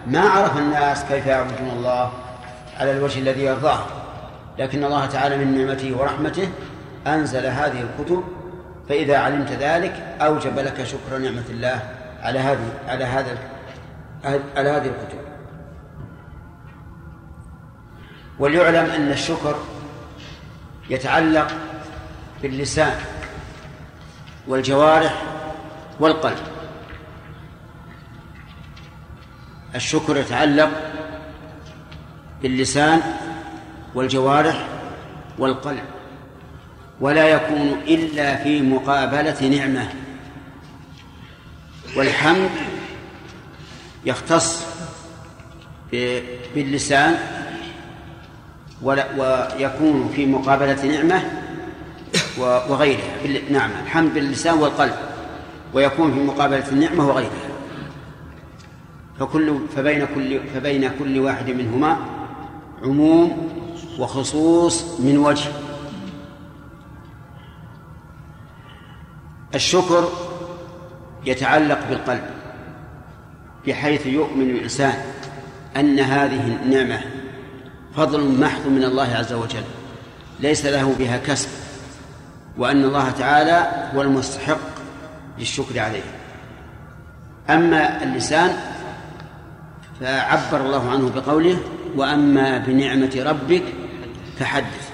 ما 0.07 0.21
عرف 0.21 0.57
الناس 0.57 1.03
كيف 1.05 1.25
يعبدون 1.25 1.69
الله 1.69 2.11
على 2.79 2.91
الوجه 2.91 3.19
الذي 3.19 3.43
يرضاه. 3.43 3.79
لكن 4.59 4.83
الله 4.83 5.05
تعالى 5.05 5.37
من 5.37 5.57
نعمته 5.57 5.97
ورحمته 5.97 6.49
أنزل 7.07 7.45
هذه 7.45 7.81
الكتب 7.81 8.23
فإذا 8.89 9.17
علمت 9.17 9.51
ذلك 9.51 9.93
أوجب 10.21 10.59
لك 10.59 10.83
شكر 10.83 11.17
نعمة 11.17 11.43
الله 11.49 11.79
على 12.21 12.39
هذه 12.39 12.73
على 12.87 13.05
هذا 13.05 13.37
على 14.57 14.69
هذه 14.69 14.85
الكتب. 14.85 15.21
وليعلم 18.39 18.91
أن 18.91 19.11
الشكر 19.11 19.55
يتعلق 20.89 21.47
باللسان 22.41 22.95
والجوارح 24.47 25.21
والقلب. 25.99 26.50
الشكر 29.75 30.17
يتعلق 30.17 30.69
باللسان 32.41 33.01
والجوارح 33.95 34.67
والقلب 35.39 35.83
ولا 37.01 37.27
يكون 37.27 37.81
إلا 37.87 38.35
في 38.43 38.61
مقابلة 38.61 39.47
نعمة. 39.47 39.89
والحمد 41.95 42.49
يختص 44.05 44.63
باللسان 46.55 47.15
ويكون 48.81 50.11
في 50.15 50.25
مقابلة 50.25 50.85
نعمة 50.85 51.23
وغيرها. 52.37 53.49
نعم 53.49 53.71
الحمد 53.83 54.13
باللسان 54.13 54.53
والقلب 54.53 54.95
ويكون 55.73 56.13
في 56.13 56.19
مقابلة 56.19 56.67
النعمة 56.71 57.07
وغيرها. 57.07 57.50
فكل 59.21 59.59
فبين 59.75 60.07
كل 60.15 60.39
فبين 60.53 60.91
كل 60.99 61.19
واحد 61.19 61.49
منهما 61.49 61.97
عموم 62.83 63.49
وخصوص 63.99 64.99
من 64.99 65.17
وجه. 65.17 65.49
الشكر 69.55 70.09
يتعلق 71.25 71.79
بالقلب 71.89 72.23
بحيث 73.67 74.05
يؤمن 74.05 74.49
الإنسان 74.49 74.93
أن 75.77 75.99
هذه 75.99 76.57
النعمة 76.63 77.01
فضل 77.95 78.39
محض 78.39 78.67
من 78.67 78.83
الله 78.83 79.15
عز 79.15 79.33
وجل 79.33 79.63
ليس 80.39 80.65
له 80.65 80.95
بها 80.99 81.17
كسب 81.17 81.49
وأن 82.57 82.83
الله 82.83 83.09
تعالى 83.09 83.89
هو 83.95 84.01
المستحق 84.01 84.71
للشكر 85.39 85.79
عليه. 85.79 86.03
أما 87.49 88.03
اللسان 88.03 88.80
فعبر 90.01 90.65
الله 90.65 90.89
عنه 90.91 91.11
بقوله 91.15 91.57
وأما 91.95 92.57
بنعمة 92.57 93.23
ربك 93.25 93.63
فحدث. 94.39 94.91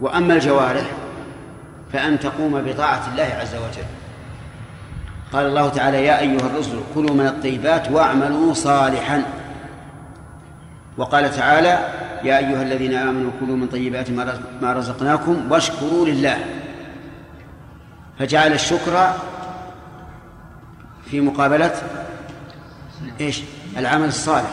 وأما 0.00 0.34
الجوارح 0.34 0.84
فأن 1.92 2.18
تقوم 2.18 2.62
بطاعة 2.62 3.12
الله 3.12 3.36
عز 3.40 3.54
وجل. 3.54 3.86
قال 5.32 5.46
الله 5.46 5.68
تعالى 5.68 6.04
يا 6.04 6.20
أيها 6.20 6.46
الرسل 6.46 6.80
كلوا 6.94 7.14
من 7.14 7.26
الطيبات 7.26 7.90
واعملوا 7.90 8.54
صالحا. 8.54 9.22
وقال 10.98 11.30
تعالى 11.30 11.88
يا 12.24 12.38
أيها 12.38 12.62
الذين 12.62 12.94
آمنوا 12.94 13.30
كلوا 13.40 13.56
من 13.56 13.66
طيبات 13.66 14.10
ما 14.62 14.72
رزقناكم 14.72 15.52
واشكروا 15.52 16.06
لله. 16.06 16.38
فجعل 18.18 18.52
الشكر 18.52 19.12
في 21.10 21.20
مقابلة 21.20 21.74
إيش؟ 23.20 23.42
العمل 23.76 24.08
الصالح. 24.08 24.50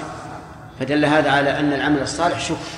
فدل 0.79 1.05
هذا 1.05 1.31
على 1.31 1.59
أن 1.59 1.73
العمل 1.73 2.01
الصالح 2.01 2.39
شكر. 2.39 2.69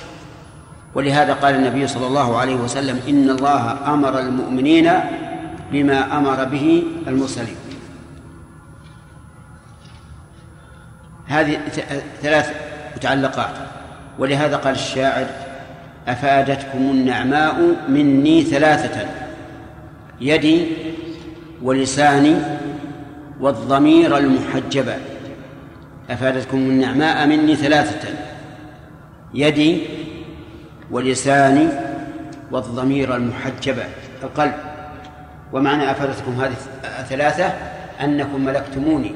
ولهذا 0.94 1.32
قال 1.32 1.54
النبي 1.54 1.86
صلى 1.86 2.06
الله 2.06 2.38
عليه 2.38 2.54
وسلم 2.54 3.00
إن 3.08 3.30
الله 3.30 3.94
أمر 3.94 4.18
المؤمنين 4.18 4.92
بما 5.72 6.18
أمر 6.18 6.44
به 6.44 6.82
المرسلين. 7.06 7.56
هذه 11.26 11.60
ثلاث 12.22 12.52
متعلقات. 12.96 13.54
ولهذا 14.18 14.56
قال 14.56 14.74
الشاعر 14.74 15.26
أفادتكم 16.08 16.78
النعماء 16.78 17.76
مني 17.88 18.42
ثلاثة 18.42 19.08
يدي 20.20 20.66
ولساني 21.62 22.36
والضمير 23.40 24.18
المحجبة. 24.18 24.96
أفادتكم 26.10 26.56
النعماء 26.56 27.26
مني 27.26 27.56
ثلاثة 27.56 28.08
يدي 29.34 29.82
ولساني 30.90 31.68
والضمير 32.50 33.16
المحجبة 33.16 33.84
القلب. 34.22 34.54
ومعنى 35.52 35.90
أفادتكم 35.90 36.32
هذه 36.32 36.54
الثلاثة 37.00 37.44
أنكم 38.00 38.44
ملكتموني 38.44 39.14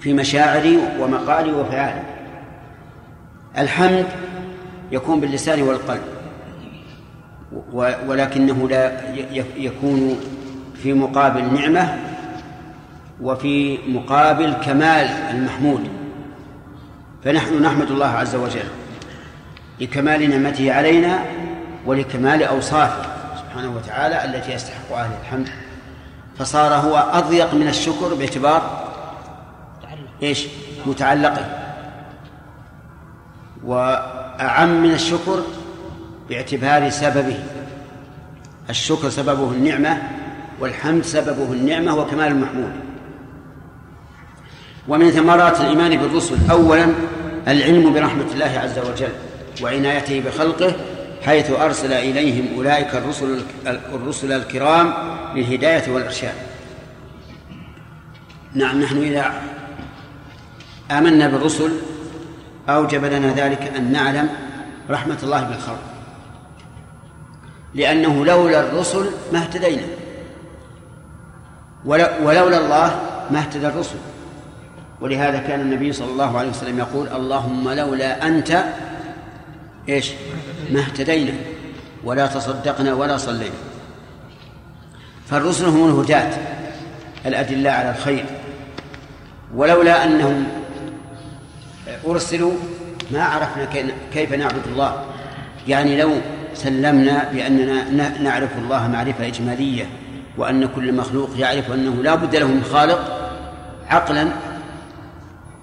في 0.00 0.12
مشاعري 0.12 0.78
ومقالي 1.00 1.52
وفعالي. 1.52 2.02
الحمد 3.58 4.06
يكون 4.92 5.20
باللسان 5.20 5.62
والقلب 5.62 6.02
ولكنه 8.08 8.68
لا 8.68 8.92
يكون 9.56 10.16
في 10.82 10.92
مقابل 10.92 11.54
نعمة 11.54 11.98
وفي 13.20 13.78
مقابل 13.88 14.52
كمال 14.52 15.06
المحمود. 15.06 15.88
فنحن 17.24 17.62
نحمد 17.62 17.90
الله 17.90 18.06
عز 18.06 18.34
وجل 18.34 18.68
لكمال 19.80 20.30
نعمته 20.30 20.72
علينا 20.72 21.18
ولكمال 21.86 22.42
أوصافه 22.42 23.02
سبحانه 23.38 23.76
وتعالى 23.76 24.24
التي 24.24 24.52
يستحق 24.52 24.92
عليه 24.92 25.18
الحمد. 25.22 25.48
فصار 26.38 26.74
هو 26.74 26.96
أضيق 26.96 27.54
من 27.54 27.68
الشكر 27.68 28.14
باعتبار 28.14 28.86
إيش؟ 30.22 30.46
متعلقة. 30.86 31.46
وأعم 33.64 34.82
من 34.82 34.90
الشكر 34.90 35.42
باعتبار 36.28 36.90
سببه. 36.90 37.38
الشكر 38.70 39.08
سببه 39.10 39.50
النعمة 39.50 40.02
والحمد 40.60 41.02
سببه 41.02 41.52
النعمة 41.52 41.94
وكمال 41.94 42.26
المحمود. 42.26 42.72
ومن 44.88 45.10
ثمرات 45.10 45.60
الإيمان 45.60 45.96
بالرسل 45.96 46.36
أولا 46.50 46.92
العلم 47.48 47.92
برحمة 47.92 48.26
الله 48.34 48.58
عز 48.58 48.78
وجل 48.78 49.12
وعنايته 49.62 50.20
بخلقه 50.20 50.72
حيث 51.22 51.50
أرسل 51.50 51.92
إليهم 51.92 52.56
أولئك 52.56 52.94
الرسل 52.94 53.42
الرسل 53.66 54.32
الكرام 54.32 54.94
للهداية 55.34 55.92
والإرشاد. 55.92 56.34
نعم 58.54 58.82
نحن 58.82 59.02
إذا 59.02 59.32
آمنا 60.90 61.28
بالرسل 61.28 61.72
أوجب 62.68 63.04
لنا 63.04 63.32
ذلك 63.32 63.72
أن 63.76 63.92
نعلم 63.92 64.28
رحمة 64.90 65.18
الله 65.22 65.42
بالخلق. 65.42 65.82
لأنه 67.74 68.24
لولا 68.24 68.60
الرسل 68.60 69.10
ما 69.32 69.38
اهتدينا. 69.38 69.82
ولولا 71.84 72.58
الله 72.58 73.00
ما 73.30 73.38
اهتدى 73.38 73.66
الرسل. 73.66 73.96
ولهذا 75.00 75.38
كان 75.38 75.60
النبي 75.60 75.92
صلى 75.92 76.10
الله 76.10 76.38
عليه 76.38 76.50
وسلم 76.50 76.78
يقول 76.78 77.08
اللهم 77.08 77.70
لولا 77.70 78.26
أنت 78.26 78.64
إيش؟ 79.88 80.10
ما 80.70 80.80
اهتدينا 80.80 81.32
ولا 82.04 82.26
تصدقنا 82.26 82.94
ولا 82.94 83.16
صلينا. 83.16 83.54
فالرسل 85.26 85.64
هم 85.64 85.88
الهداة 85.88 86.30
الأدلاء 87.26 87.74
على 87.74 87.90
الخير. 87.90 88.24
ولولا 89.54 90.04
أنهم 90.04 90.46
أرسلوا 92.06 92.52
ما 93.10 93.22
عرفنا 93.22 93.68
كيف 94.12 94.32
نعبد 94.32 94.66
الله. 94.66 95.04
يعني 95.68 95.96
لو 95.96 96.10
سلمنا 96.54 97.30
بأننا 97.32 98.18
نعرف 98.22 98.58
الله 98.58 98.88
معرفة 98.88 99.26
إجمالية 99.26 99.88
وأن 100.38 100.68
كل 100.68 100.92
مخلوق 100.94 101.30
يعرف 101.38 101.72
أنه 101.72 102.02
لا 102.02 102.14
بد 102.14 102.36
له 102.36 102.46
من 102.46 102.64
خالق 102.64 103.30
عقلا 103.88 104.28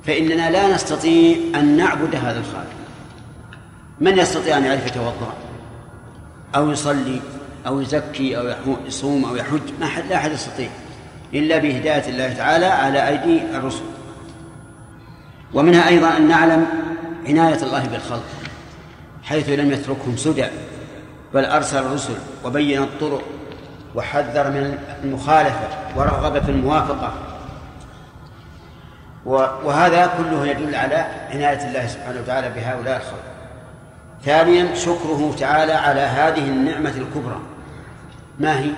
فإننا 0.06 0.51
لا 0.51 0.76
نستطيع 0.76 1.38
أن 1.56 1.78
نعبد 1.78 2.16
هذا 2.16 2.39
الخالق. 2.39 2.74
من 4.01 4.18
يستطيع 4.18 4.58
أن 4.58 4.66
يعرف 4.66 4.88
يتوضأ؟ 4.88 5.34
أو 6.56 6.72
يصلي 6.72 7.22
أو 7.68 7.82
يزكي 7.82 8.38
أو 8.38 8.54
يصوم 8.88 9.26
أو 9.26 9.36
يحج؟ 9.36 9.62
ما 9.80 9.86
حد 9.86 10.04
لا 10.10 10.16
أحد 10.16 10.32
يستطيع. 10.32 10.70
إلا 11.34 11.58
بهداية 11.58 12.10
الله 12.10 12.34
تعالى 12.34 12.66
على 12.66 13.08
أيدي 13.08 13.41
الرسل. 13.58 13.84
ومنها 15.54 15.88
أيضا 15.88 16.18
أن 16.18 16.28
نعلم 16.28 16.66
عناية 17.28 17.64
الله 17.64 17.88
بالخلق 17.88 18.24
حيث 19.24 19.49
لم 19.49 19.72
يتركهم 19.72 20.18
سدى 20.18 20.45
بل 21.34 21.45
أرسل 21.45 21.78
الرسل 21.78 22.14
وبين 22.45 22.84
الطرق 22.84 23.22
وحذر 23.95 24.49
من 24.51 24.78
المخالفة 25.04 25.68
ورغب 25.95 26.43
في 26.43 26.51
الموافقة 26.51 27.14
وهذا 29.26 30.14
كله 30.18 30.48
يدل 30.48 30.76
على 30.76 30.96
عناية 31.30 31.68
الله 31.68 31.88
سبحانه 31.88 32.20
وتعالى 32.20 32.50
بهؤلاء 32.50 32.98
الخلق. 32.98 33.24
ثانيا 34.26 34.76
شكره 34.76 35.36
تعالى 35.40 35.74
على 35.74 36.02
هذه 36.02 36.50
النعمة 36.50 36.90
الكبرى. 36.90 37.40
ما 38.40 38.60
هي؟ 38.60 38.72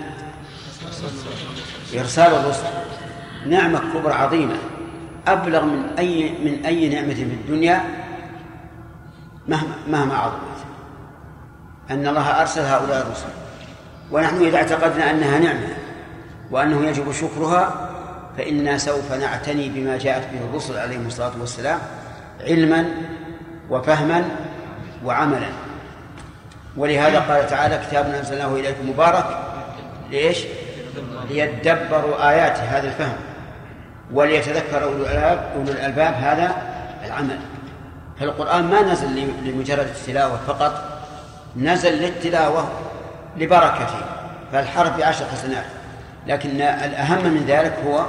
إرسال 1.99 2.35
الرسل. 2.35 2.67
نعمة 3.47 3.81
كبرى 3.93 4.13
عظيمة. 4.13 4.55
أبلغ 5.27 5.65
من 5.65 5.89
أي 5.97 6.29
من 6.29 6.65
أي 6.65 6.89
نعمة 6.89 7.13
في 7.13 7.23
الدنيا؟ 7.23 7.83
مهما 9.47 9.75
مهما 9.87 10.15
عظمت. 10.15 10.65
أن 11.91 12.07
الله 12.07 12.41
أرسل 12.41 12.61
هؤلاء 12.61 13.01
الرسل. 13.01 13.29
ونحن 14.11 14.45
إذا 14.45 14.57
اعتقدنا 14.57 15.11
أنها 15.11 15.39
نعمة 15.39 15.67
وأنه 16.51 16.85
يجب 16.85 17.11
شكرها 17.11 17.89
فإنا 18.37 18.77
سوف 18.77 19.11
نعتني 19.11 19.69
بما 19.69 19.97
جاءت 19.97 20.23
به 20.33 20.49
الرسل 20.49 20.77
عليهم 20.77 21.07
الصلاة 21.07 21.31
والسلام 21.39 21.79
علما 22.41 22.85
وفهما 23.69 24.23
وعملا. 25.05 25.47
ولهذا 26.77 27.19
قال 27.19 27.47
تعالى 27.47 27.81
كتاب 27.89 28.05
أنزلناه 28.05 28.55
إليكم 28.55 28.89
مبارك. 28.89 29.25
ليش؟ 30.11 30.43
ليدبروا 31.29 32.29
آياته 32.29 32.61
هذا 32.61 32.87
الفهم. 32.87 33.17
وليتذكر 34.13 34.83
أولو 34.83 35.71
الألباب 35.71 36.13
هذا 36.13 36.55
العمل. 37.05 37.39
فالقرآن 38.19 38.63
ما 38.63 38.81
نزل 38.81 39.29
لمجرد 39.43 39.87
التلاوة 39.87 40.39
فقط 40.47 41.01
نزل 41.55 41.93
للتلاوة 41.93 42.67
لبركته. 43.37 44.01
فالحرف 44.51 44.97
بعشر 44.97 45.25
حسنات. 45.25 45.65
لكن 46.27 46.61
الأهم 46.61 47.23
من 47.23 47.45
ذلك 47.47 47.73
هو 47.85 48.05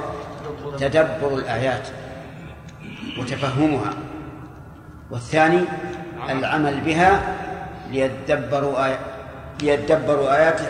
تدبر 0.79 1.35
الآيات 1.35 1.87
وتفهمها. 3.19 3.93
والثاني 5.11 5.61
العمل 6.29 6.79
بها 6.79 7.35
ليدبروا 7.91 8.85
آي... 8.85 8.97
ليدبروا 9.61 10.35
آياته 10.35 10.67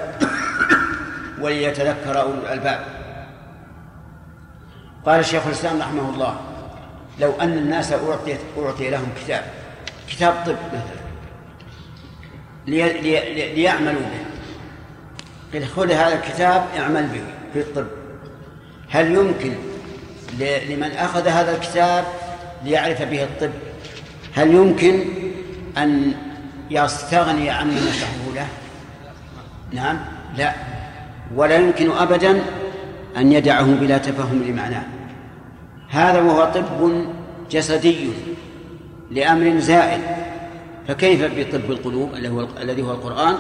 وليتذكر 1.42 2.22
أولو 2.22 2.34
الألباب. 2.34 2.80
قال 5.06 5.20
الشيخ 5.20 5.46
الإسلام 5.46 5.80
رحمه 5.80 6.10
الله 6.10 6.40
لو 7.20 7.32
أن 7.42 7.54
الناس 7.54 7.94
أعطي 7.94 8.38
أعطي 8.60 8.90
لهم 8.90 9.08
كتاب 9.24 9.44
كتاب 10.10 10.34
طب 10.46 10.56
مثلا 10.68 11.08
لي... 12.68 13.02
لي... 13.02 13.54
ليعملوا 13.56 14.02
به. 14.02 14.26
قيل 15.54 15.68
خذ 15.68 15.92
هذا 15.92 16.16
الكتاب 16.16 16.66
اعمل 16.78 17.08
به 17.08 17.22
في 17.54 17.60
الطب. 17.60 17.88
هل 18.90 19.12
يمكن 19.16 19.54
لمن 20.70 20.92
أخذ 20.92 21.28
هذا 21.28 21.56
الكتاب 21.56 22.06
ليعرف 22.66 23.02
به 23.02 23.24
الطب. 23.24 23.52
هل 24.34 24.54
يمكن 24.54 25.06
أن 25.78 26.14
يستغني 26.72 27.50
عن 27.50 27.68
من 27.68 27.78
يشرحه 27.78 28.36
له 28.36 28.48
نعم 29.74 29.98
لا. 30.38 30.54
ولا 31.36 31.56
يمكن 31.56 31.92
أبدا 31.92 32.42
أن 33.18 33.32
يدعه 33.32 33.66
بلا 33.66 33.98
تفهم 33.98 34.44
لمعناه. 34.44 34.84
هذا 35.90 36.22
وهو 36.22 36.52
طب 36.52 37.06
جسدي 37.52 38.10
لأمر 39.12 39.60
زائل. 39.60 40.02
فكيف 40.88 41.22
بطب 41.24 41.72
القلوب 41.72 42.14
الذي 42.62 42.82
هو 42.82 42.92
القرآن؟ 42.92 43.36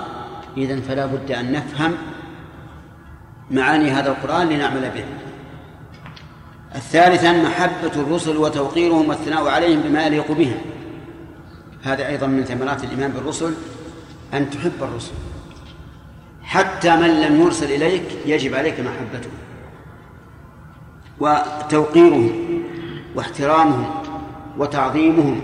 إذن 0.58 0.82
فلا 0.82 1.06
بد 1.06 1.32
أن 1.32 1.52
نفهم 1.52 1.98
معاني 3.52 3.92
هذا 3.92 4.10
القرآن 4.10 4.50
لنعمل 4.50 4.82
به. 4.82 5.04
الثالثا 6.76 7.32
محبة 7.32 7.93
الرسل 7.95 8.38
وتوقيرهم 8.38 9.09
والثناء 9.09 9.47
عليهم 9.47 9.82
بما 9.82 10.05
يليق 10.05 10.32
بهم. 10.32 10.57
هذا 11.84 12.07
أيضا 12.07 12.28
من 12.28 12.43
ثمرات 12.43 12.84
الإيمان 12.84 13.11
بالرسل 13.11 13.53
أن 14.34 14.49
تحب 14.49 14.72
الرسل. 14.82 15.11
حتى 16.43 16.95
من 16.95 17.22
لم 17.22 17.41
يرسل 17.41 17.72
إليك 17.72 18.03
يجب 18.26 18.55
عليك 18.55 18.80
محبته 18.80 19.30
وتوقيرهم 21.20 22.63
واحترامهم 23.15 24.03
وتعظيمهم. 24.57 25.41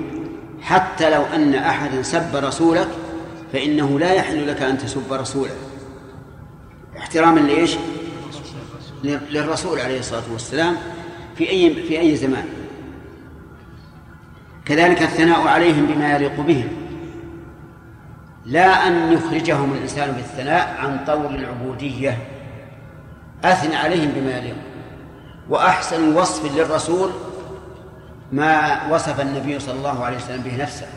حتى 0.62 1.10
لو 1.10 1.22
أن 1.22 1.56
أحدا 1.56 2.02
سب 2.02 2.36
رسولك 2.36 2.88
فإنه 3.54 4.00
لا 4.00 4.14
يحل 4.14 4.48
لك 4.48 4.62
أن 4.62 4.78
تسب 4.78 5.14
رسوله. 5.14 5.56
احتراما 6.98 7.40
لإيش؟ 7.40 7.76
للرسول 9.04 9.80
عليه 9.80 10.00
الصلاة 10.00 10.24
والسلام. 10.32 10.76
في 11.38 11.50
أي 11.50 11.74
في 11.74 12.00
أي 12.00 12.16
زمان. 12.16 12.46
كذلك 14.66 15.02
الثناء 15.02 15.48
عليهم 15.48 15.86
بما 15.86 16.16
يليق 16.16 16.42
بهم. 16.42 16.68
لا 18.46 18.88
أن 18.88 19.14
يخرجهم 19.14 19.74
الإنسان 19.74 20.12
بالثناء 20.12 20.76
عن 20.80 21.06
طور 21.08 21.30
العبودية. 21.30 22.18
أثنى 23.44 23.76
عليهم 23.76 24.12
بما 24.16 24.38
يليق. 24.38 24.56
وأحسن 25.50 26.16
وصف 26.16 26.58
للرسول 26.58 27.10
ما 28.32 28.82
وصف 28.92 29.22
النبي 29.22 29.60
صلى 29.60 29.74
الله 29.74 30.06
عليه 30.06 30.18
وسلم 30.18 30.42
به 30.42 30.64
نفسه. 30.64 30.88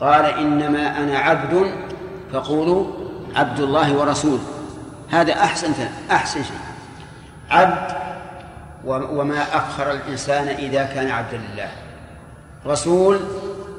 قال 0.00 0.24
إنما 0.24 0.98
أنا 0.98 1.18
عبد 1.18 1.72
فقولوا 2.32 2.86
عبد 3.36 3.60
الله 3.60 3.98
ورسوله. 3.98 4.44
هذا 5.10 5.32
أحسن 5.32 5.72
أحسن 6.10 6.42
شيء. 6.42 6.56
عبد 7.50 8.05
وما 8.86 9.56
أفخر 9.56 9.90
الإنسان 9.90 10.48
إذا 10.48 10.84
كان 10.84 11.10
عبدا 11.10 11.36
لله. 11.36 11.70
رسول 12.66 13.20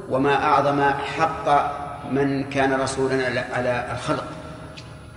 وما 0.10 0.44
أعظم 0.44 0.82
حق 0.84 1.72
من 2.12 2.50
كان 2.50 2.74
رسولا 2.74 3.44
على 3.54 3.88
الخلق. 3.92 4.24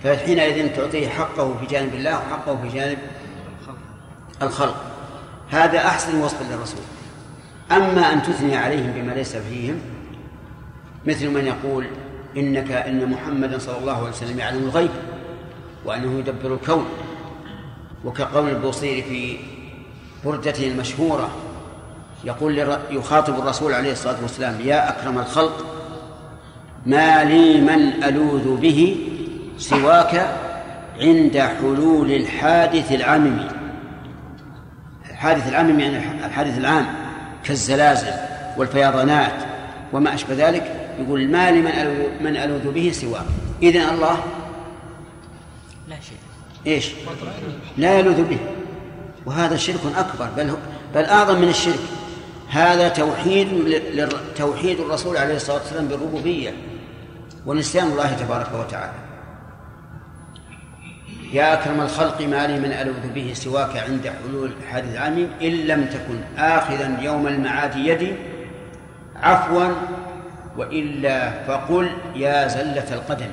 فحينئذ 0.03 0.75
تعطيه 0.75 1.09
حقه 1.09 1.57
في 1.57 1.65
جانب 1.65 1.93
الله 1.93 2.17
وحقه 2.17 2.57
في 2.61 2.67
جانب 2.77 2.97
الخلق. 4.41 4.75
هذا 5.49 5.77
أحسن 5.77 6.21
وصف 6.21 6.51
للرسول. 6.51 6.83
أما 7.71 8.13
أن 8.13 8.21
تثني 8.21 8.57
عليهم 8.57 8.91
بما 8.91 9.11
ليس 9.11 9.35
فيهم 9.35 9.81
مثل 11.05 11.29
من 11.29 11.45
يقول 11.45 11.87
إنك 12.37 12.71
إن 12.71 13.09
محمدا 13.09 13.59
صلى 13.59 13.77
الله 13.77 13.97
عليه 13.97 14.09
وسلم 14.09 14.39
يعلم 14.39 14.63
الغيب 14.63 14.91
وأنه 15.85 16.19
يدبر 16.19 16.53
الكون. 16.53 16.85
وكقول 18.05 18.49
البوصيري 18.49 19.01
في 19.01 19.37
بردته 20.25 20.67
المشهورة. 20.67 21.29
يقول 22.23 22.77
يخاطب 22.91 23.39
الرسول 23.39 23.73
عليه 23.73 23.91
الصلاة 23.91 24.15
والسلام 24.21 24.61
يا 24.65 24.89
أكرم 24.89 25.19
الخلق 25.19 25.65
ما 26.85 27.23
لي 27.23 27.61
من 27.61 28.03
ألوذ 28.03 28.55
به 28.57 28.97
سواك 29.57 30.37
عند 30.99 31.37
حلول 31.37 32.11
الحادث 32.11 32.91
العامم 32.91 33.47
الحادث 35.09 35.49
العامم 35.49 35.79
يعني 35.79 36.25
الحادث 36.25 36.57
العام 36.57 36.85
كالزلازل 37.43 38.13
والفيضانات 38.57 39.43
وما 39.93 40.13
أشبه 40.13 40.49
ذلك. 40.49 40.91
يقول 40.99 41.27
ما 41.27 41.51
لي 41.51 41.61
من 42.21 42.37
ألوذ 42.37 42.71
به 42.71 42.91
سواك. 42.93 43.25
إذن 43.63 43.81
الله 43.81 44.23
لا 45.87 45.95
شيء. 45.95 46.17
إيش؟ 46.67 46.91
لا 47.77 47.99
يلوذ 47.99 48.23
به. 48.23 48.37
وهذا 49.25 49.55
شرك 49.55 49.79
أكبر 49.97 50.27
بل 50.37 50.53
بل 50.95 51.05
أعظم 51.05 51.41
من 51.41 51.49
الشرك. 51.49 51.79
هذا 52.49 52.89
توحيد 52.89 53.47
توحيد 54.35 54.79
الرسول 54.79 55.17
عليه 55.17 55.35
الصلاة 55.35 55.57
والسلام 55.57 55.87
بالربوبية 55.87 56.53
ونسيان 57.45 57.87
الله 57.87 58.13
تبارك 58.13 58.47
وتعالى. 58.59 58.93
يا 61.33 61.53
أكرم 61.53 61.81
الخلق 61.81 62.21
ما 62.21 62.47
لي 62.47 62.59
من 62.59 62.71
ألوذ 62.71 63.13
به 63.15 63.31
سواك 63.33 63.77
عند 63.77 64.11
حلول 64.23 64.51
حادث 64.71 64.95
عام 64.97 65.27
إن 65.41 65.51
لم 65.51 65.85
تكن 65.85 66.37
اخذا 66.37 66.97
يوم 67.01 67.27
المعاد 67.27 67.75
يدي 67.75 68.13
عفوا 69.15 69.67
وإلا 70.57 71.43
فقل 71.43 71.89
يا 72.15 72.47
زلة 72.47 72.93
القدم. 72.93 73.31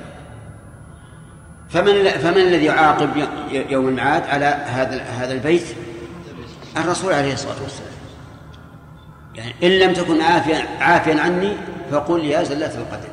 فمن 1.69 2.09
فمن 2.09 2.37
الذي 2.37 2.65
يعاقب 2.65 3.09
يوم 3.51 3.87
المعاد 3.87 4.23
على 4.23 4.45
هذا 4.45 5.01
هذا 5.01 5.33
البيت؟ 5.33 5.63
الرسول 6.77 7.13
عليه 7.13 7.33
الصلاة 7.33 7.63
والسلام. 7.63 7.89
يعني 9.35 9.53
إن 9.63 9.69
لم 9.69 9.93
تكن 9.93 10.21
عافيا 10.21 10.65
عافيا 10.79 11.21
عني 11.21 11.53
فقل 11.91 12.25
يا 12.25 12.43
زلة 12.43 12.77
القدم. 12.77 13.09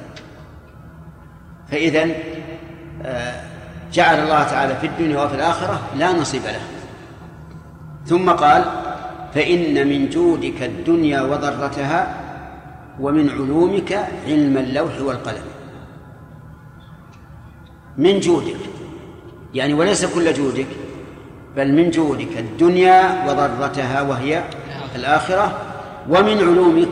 فاذا 1.70 2.06
آه، 3.04 3.42
جعل 3.92 4.18
الله 4.18 4.42
تعالى 4.42 4.76
في 4.76 4.86
الدنيا 4.86 5.22
وفي 5.22 5.34
الآخرة 5.34 5.80
لا 5.96 6.12
نصيب 6.12 6.42
له. 6.42 6.60
ثم 8.06 8.30
قال 8.30 8.64
فإن 9.34 9.88
من 9.88 10.08
جودك 10.08 10.62
الدنيا 10.62 11.22
وضرتها 11.22 12.14
ومن 13.00 13.30
علومك 13.30 13.92
علم 14.26 14.56
اللوح 14.56 15.00
والقلم 15.00 15.55
من 17.98 18.20
جودك. 18.20 18.56
يعني 19.54 19.74
وليس 19.74 20.04
كل 20.04 20.32
جودك 20.32 20.66
بل 21.56 21.72
من 21.72 21.90
جودك 21.90 22.38
الدنيا 22.38 23.24
وضرتها 23.28 24.02
وهي 24.02 24.44
الآخرة 24.96 25.58
ومن 26.08 26.38
علومك 26.38 26.88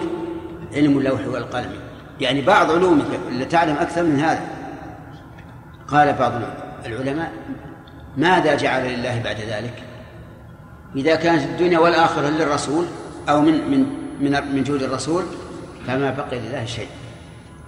علم 0.75 0.99
اللوح 0.99 1.21
والقلم. 1.27 1.73
يعني 2.21 2.41
بعض 2.41 2.71
علومك 2.71 3.07
اللي 3.29 3.45
تعلم 3.45 3.77
أكثر 3.77 4.03
من 4.03 4.21
هذا. 4.21 4.43
قال 5.89 6.13
بعض 6.13 6.33
العلماء 6.87 7.33
ماذا 8.17 8.55
جعل 8.55 8.83
لله 8.83 9.23
بعد 9.25 9.37
ذلك؟ 9.37 9.83
إذا 10.97 11.15
كانت 11.15 11.43
الدنيا 11.43 11.79
والآخرة 11.79 12.29
للرسول 12.29 12.85
أو 13.29 13.41
من 13.41 13.71
من 13.71 13.87
من 14.21 14.55
من 14.55 14.65
جود 14.65 14.83
الرسول 14.83 15.23
فما 15.87 16.11
بقي 16.11 16.41
لله 16.41 16.65
شيء. 16.65 16.89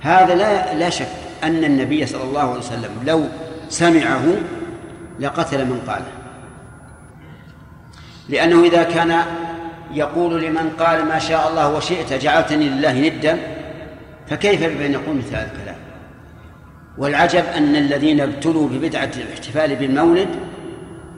هذا 0.00 0.34
لا 0.34 0.74
لا 0.74 0.90
شك. 0.90 1.25
أن 1.44 1.64
النبي 1.64 2.06
صلى 2.06 2.24
الله 2.24 2.40
عليه 2.40 2.58
وسلم 2.58 2.90
لو 3.06 3.24
سمعه 3.68 4.24
لقتل 5.20 5.64
من 5.64 5.80
قاله. 5.86 6.12
لأنه 8.28 8.64
إذا 8.64 8.82
كان 8.82 9.22
يقول 9.94 10.42
لمن 10.42 10.70
قال 10.78 11.04
ما 11.04 11.18
شاء 11.18 11.48
الله 11.48 11.74
وشئت 11.74 12.12
جعلتني 12.12 12.68
لله 12.68 12.92
ندا 12.92 13.38
فكيف 14.26 14.78
بأن 14.78 14.92
يقول 14.92 15.16
مثل 15.16 15.34
هذا 15.36 15.50
الكلام؟ 15.52 15.76
والعجب 16.98 17.44
أن 17.56 17.76
الذين 17.76 18.20
ابتلوا 18.20 18.68
ببدعة 18.68 19.10
الاحتفال 19.16 19.76
بالمولد 19.76 20.28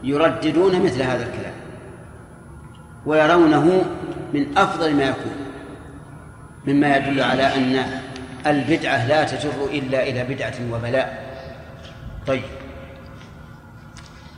يرددون 0.04 0.82
مثل 0.82 1.02
هذا 1.02 1.26
الكلام 1.26 1.52
ويرونه 3.06 3.84
من 4.34 4.46
أفضل 4.58 4.94
ما 4.94 5.04
يكون 5.04 5.32
مما 6.66 6.96
يدل 6.96 7.20
على 7.20 7.42
أن 7.42 7.84
البدعة 8.46 9.06
لا 9.06 9.24
تجر 9.24 9.64
إلا 9.70 10.02
إلى 10.02 10.24
بدعة 10.24 10.54
وبلاء. 10.72 11.28
طيب. 12.26 12.42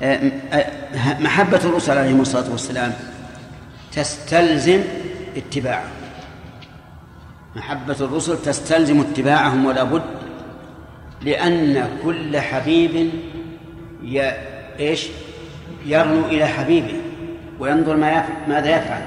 آه، 0.03 0.20
محبة 1.20 1.61
الرسل 1.64 1.98
عليهم 1.98 2.20
الصلاة 2.20 2.51
والسلام 2.51 2.92
تستلزم 3.92 4.82
اتباعهم. 5.36 5.90
محبة 7.57 7.96
الرسل 8.01 8.42
تستلزم 8.42 9.01
اتباعهم 9.01 9.66
ولا 9.66 9.82
بد 9.82 10.03
لأن 11.22 11.88
كل 12.05 12.40
حبيب 12.40 13.11
ي... 14.05 14.32
إيش؟ 14.78 15.07
يرنو 15.86 16.26
إلى 16.26 16.46
حبيبه 16.46 16.94
وينظر 17.59 17.96
ما 17.96 18.12
يف... 18.12 18.24
ماذا 18.48 18.76
يفعل. 18.76 19.03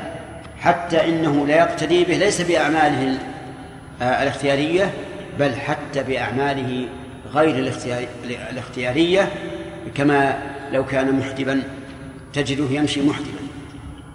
حتى 0.59 1.09
إنه 1.09 1.47
لا 1.47 1.55
يقتدي 1.55 2.03
به 2.03 2.17
ليس 2.17 2.41
بأعماله 2.41 3.17
الاختيارية 4.03 4.93
بل 5.39 5.55
حتى 5.55 6.03
بأعماله 6.03 6.87
غير 7.33 7.73
الاختيارية 8.51 9.31
كما 9.95 10.37
لو 10.71 10.85
كان 10.85 11.19
محجبا 11.19 11.63
تجده 12.33 12.65
يمشي 12.69 13.01
محجبا 13.01 13.39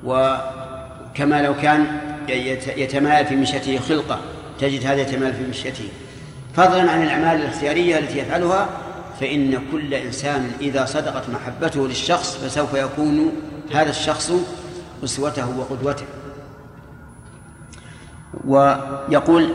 وكما 0.04 1.42
لو 1.42 1.54
كان 1.54 1.86
يتمايل 2.76 3.26
في 3.26 3.36
مشيته 3.36 3.78
خلقة 3.78 4.20
تجد 4.60 4.86
هذا 4.86 5.00
يتمايل 5.00 5.34
في 5.34 5.46
مشيته. 5.50 5.88
فضلا 6.54 6.90
عن 6.90 7.02
الأعمال 7.02 7.40
الاختيارية 7.40 7.98
التي 7.98 8.18
يفعلها 8.18 8.68
فإن 9.20 9.58
كل 9.72 9.94
إنسان 9.94 10.50
إذا 10.60 10.84
صدقت 10.84 11.30
محبته 11.30 11.88
للشخص 11.88 12.36
فسوف 12.36 12.74
يكون 12.74 13.32
هذا 13.74 13.90
الشخص 13.90 14.32
أسوته 15.04 15.58
وقدوته. 15.58 16.04
ويقول 18.44 19.52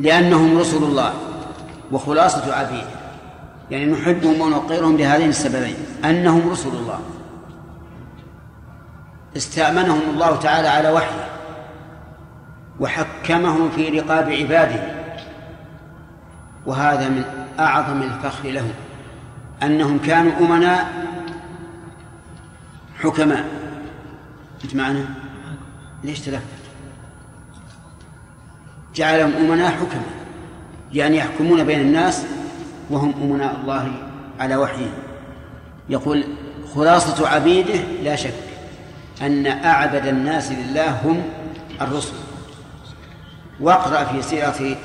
لأنهم 0.00 0.58
رسل 0.58 0.82
الله 0.82 1.14
وخلاصة 1.92 2.54
عبيده 2.54 3.00
يعني 3.70 3.86
نحبهم 3.86 4.40
ونوقرهم 4.40 4.96
بهذين 4.96 5.28
السببين. 5.28 5.74
أنهم 6.04 6.50
رسل 6.50 6.68
الله. 6.68 7.00
استأمنهم 9.36 10.00
الله 10.10 10.36
تعالى 10.36 10.68
على 10.68 10.90
وحيه. 10.90 11.28
وحكمهم 12.80 13.70
في 13.70 13.88
رقاب 13.88 14.28
عباده. 14.28 14.82
وهذا 16.66 17.08
من 17.08 17.24
أعظم 17.58 18.02
الفخر 18.02 18.48
لهم. 18.48 18.72
أنهم 19.62 19.98
كانوا 19.98 20.32
أمناء 20.40 21.06
حكماء. 23.00 23.44
أنت 24.64 24.74
معنا؟ 24.74 25.04
ليش 26.04 26.20
تلفت؟ 26.20 26.59
جعلهم 28.94 29.32
أمناء 29.32 29.70
حكماء 29.70 30.20
يعني 30.92 31.16
يحكمون 31.16 31.64
بين 31.64 31.80
الناس 31.80 32.24
وهم 32.90 33.14
أمناء 33.22 33.56
الله 33.62 33.92
على 34.40 34.56
وحيه. 34.56 34.90
يقول 35.88 36.24
خلاصة 36.74 37.28
عبيده 37.28 37.80
لا 38.02 38.16
شك 38.16 38.34
أن 39.22 39.46
أعبد 39.46 40.06
الناس 40.06 40.52
لله 40.52 40.90
هم 41.04 41.22
الرسل. 41.80 42.12
واقرأ 43.60 44.04
في 44.04 44.22
سيرة 44.22 44.76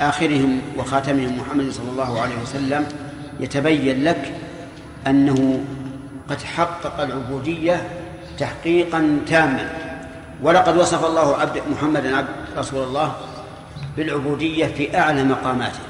آخرهم 0.00 0.60
وخاتمهم 0.78 1.38
محمد 1.38 1.70
صلى 1.70 1.90
الله 1.90 2.20
عليه 2.20 2.34
وسلم 2.42 2.86
يتبين 3.40 4.04
لك 4.04 4.32
أنه 5.06 5.60
قد 6.30 6.42
حقق 6.42 7.00
العبودية 7.00 7.88
تحقيقا 8.38 9.18
تاما. 9.26 9.70
ولقد 10.42 10.76
وصف 10.76 11.04
الله 11.04 11.36
عبد 11.36 11.62
محمدا 11.72 12.16
عبد 12.16 12.28
رسول 12.56 12.82
الله 12.82 13.12
بالعبودية 13.96 14.66
في 14.66 14.98
أعلى 14.98 15.24
مقاماته. 15.24 15.80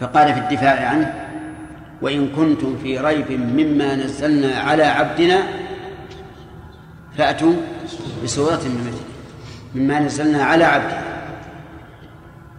فقال 0.00 0.34
في 0.34 0.40
الدفاع 0.40 0.88
عنه 0.88 1.28
وإن 2.02 2.28
كنتم 2.28 2.78
في 2.82 2.98
ريب 2.98 3.30
مما 3.30 3.94
نزلنا 3.94 4.58
على 4.58 4.84
عبدنا 4.84 5.42
فأتوا 7.18 7.52
بسورة 8.24 8.60
من 8.64 8.84
مثله 8.86 9.06
مما 9.74 10.00
نزلنا 10.00 10.44
على 10.44 10.64
عبدنا 10.64 11.02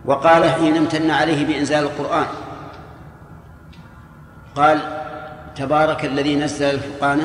وقال 0.05 0.49
حين 0.49 0.77
امتن 0.77 1.11
عليه 1.11 1.45
بإنزال 1.45 1.83
القرآن. 1.83 2.25
قال 4.55 4.79
تبارك 5.55 6.05
الذي 6.05 6.35
نزل 6.35 6.65
الفرقان 6.65 7.21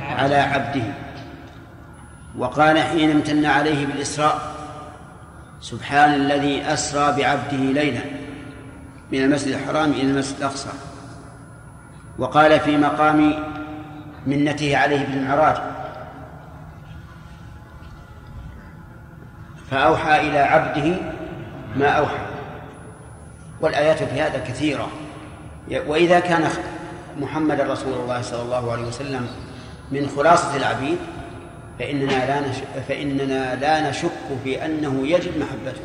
على 0.00 0.36
عبده. 0.36 0.82
وقال 2.38 2.78
حين 2.78 3.10
امتن 3.10 3.44
عليه 3.44 3.86
بالإسراء 3.86 4.54
سبحان 5.60 6.14
الذي 6.14 6.62
أسرى 6.62 7.22
بعبده 7.22 7.56
ليلا 7.56 8.00
من 9.12 9.22
المسجد 9.22 9.54
الحرام 9.54 9.90
إلى 9.90 10.02
المسجد 10.02 10.36
الأقصى. 10.38 10.68
وقال 12.18 12.60
في 12.60 12.76
مقام 12.76 13.34
منته 14.26 14.76
عليه 14.76 15.06
بالمعراج 15.06 15.56
فأوحى 19.70 20.28
إلى 20.28 20.38
عبده 20.38 20.96
ما 21.76 21.88
أوحى. 21.88 22.26
والآيات 23.60 24.02
في 24.02 24.20
هذا 24.20 24.38
كثيرة. 24.38 24.88
وإذا 25.86 26.20
كان 26.20 26.48
محمد 27.20 27.60
رسول 27.60 27.92
الله 27.92 28.22
صلى 28.22 28.42
الله 28.42 28.72
عليه 28.72 28.86
وسلم 28.86 29.26
من 29.92 30.08
خلاصة 30.16 30.56
العبيد 30.56 30.98
فإننا 31.78 32.26
لا 32.26 32.48
نشك 32.48 32.64
فإننا 32.88 33.54
لا 33.54 33.90
نشك 33.90 34.10
في 34.44 34.64
أنه 34.64 35.06
يجب 35.06 35.38
محبته 35.38 35.80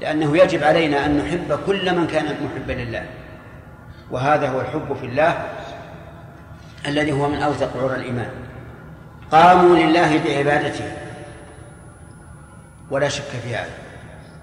لأنه 0.00 0.38
يجب 0.38 0.64
علينا 0.64 1.06
أن 1.06 1.18
نحب 1.18 1.58
كل 1.66 1.96
من 1.96 2.06
كان 2.06 2.24
محبا 2.24 2.72
لله. 2.72 3.06
وهذا 4.10 4.48
هو 4.48 4.60
الحب 4.60 4.96
في 5.00 5.06
الله 5.06 5.46
الذي 6.86 7.12
هو 7.12 7.28
من 7.28 7.42
أوثق 7.42 7.76
عرى 7.82 7.96
الإيمان. 7.96 8.30
قاموا 9.32 9.76
لله 9.76 10.20
بعبادته. 10.24 10.92
ولا 12.90 13.08
شك 13.08 13.22
في 13.42 13.56
هذا 13.56 13.70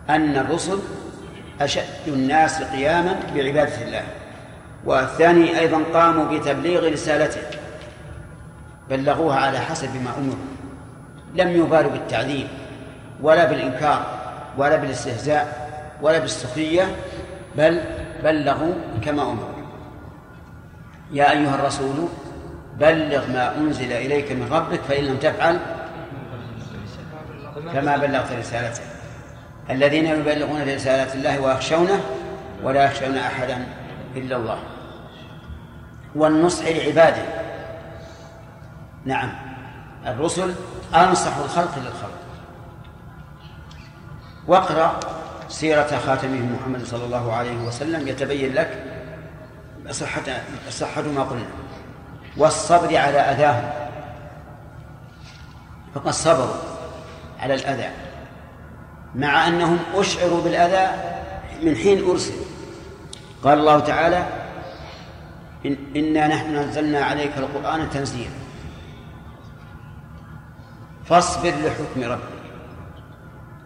أن 0.10 0.38
الرسل 0.38 0.80
أشد 1.62 2.08
الناس 2.08 2.64
قياما 2.64 3.20
بعبادة 3.36 3.82
الله. 3.82 4.04
والثاني 4.86 5.60
أيضا 5.60 5.82
قاموا 5.94 6.38
بتبليغ 6.38 6.94
رسالته. 6.94 7.42
بلغوها 8.90 9.36
على 9.36 9.60
حسب 9.60 9.90
ما 10.04 10.12
أمروا 10.18 10.46
لم 11.36 11.50
يبالوا 11.50 11.92
بالتعذيب 11.92 12.48
ولا 13.22 13.46
بالإنكار 13.46 14.06
ولا 14.58 14.76
بالاستهزاء 14.76 15.70
ولا 16.02 16.20
بالسخرية 16.20 16.96
بل 17.58 17.82
بلغوا 18.24 18.74
كما 19.02 19.22
أمروا 19.22 19.56
يا 21.12 21.32
أيها 21.32 21.56
الرسول 21.56 22.08
بلغ 22.80 23.32
ما 23.32 23.58
أنزل 23.58 23.92
إليك 23.92 24.32
من 24.32 24.48
ربك 24.52 24.82
فإن 24.82 25.04
لم 25.04 25.18
تفعل 25.18 25.60
فما 27.74 27.98
بلغت 27.98 28.32
رسالته. 28.32 28.82
الذين 29.70 30.06
يبلغون 30.06 30.76
رسالات 30.76 31.16
الله 31.16 31.42
ويخشونه 31.42 32.00
ولا 32.64 32.86
يخشون 32.86 33.18
أحدا 33.18 33.66
إلا 34.16 34.36
الله. 34.36 34.58
والنصح 36.16 36.66
لعباده. 36.68 37.24
نعم. 39.06 39.32
الرسل 40.06 40.54
أنصح 40.96 41.38
الخلق 41.38 41.78
للخلق. 41.78 42.20
واقرأ 44.48 45.00
سيرة 45.50 46.00
خاتمه 46.06 46.58
محمد 46.60 46.86
صلى 46.86 47.06
الله 47.06 47.34
عليه 47.34 47.58
وسلم 47.58 48.08
يتبين 48.08 48.54
لك 48.54 48.84
صحة 49.92 50.22
صحة 50.70 51.02
ما 51.02 51.24
قلنا. 51.24 51.46
والصبر 52.38 52.98
على 52.98 53.20
أذاهم 53.20 53.70
فقد 55.96 56.12
صبروا 56.12 56.56
على 57.40 57.54
الأذى. 57.54 57.90
مع 59.16 59.48
أنهم 59.48 59.80
أشعروا 59.96 60.42
بالأذى 60.42 60.88
من 61.64 61.76
حين 61.76 62.10
أرسل. 62.10 62.34
قال 63.44 63.60
الله 63.60 63.80
تعالى 63.80 64.26
إن 65.66 65.78
إنا 65.96 66.28
نحن 66.28 66.56
نزلنا 66.56 67.06
عليك 67.06 67.38
القرآن 67.38 67.90
تنزيلا. 67.90 68.45
فاصبر 71.06 71.50
لحكم 71.50 72.12
ربك 72.12 72.36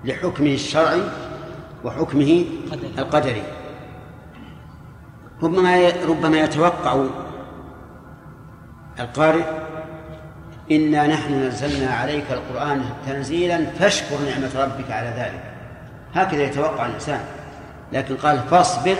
لحكمه 0.03 0.53
الشرعي 0.53 1.01
وحكمه 1.83 2.45
القدري. 2.97 3.43
ربما 5.43 5.91
ربما 6.07 6.39
يتوقع 6.39 7.05
القارئ 8.99 9.43
إنا 10.71 11.07
نحن 11.07 11.33
نزلنا 11.33 11.91
عليك 11.93 12.25
القرآن 12.31 12.83
تنزيلا 13.07 13.65
فاشكر 13.65 14.15
نعمة 14.25 14.63
ربك 14.63 14.91
على 14.91 15.07
ذلك. 15.07 15.43
هكذا 16.13 16.43
يتوقع 16.43 16.85
الإنسان. 16.85 17.21
لكن 17.93 18.15
قال 18.15 18.39
فاصبر 18.39 18.95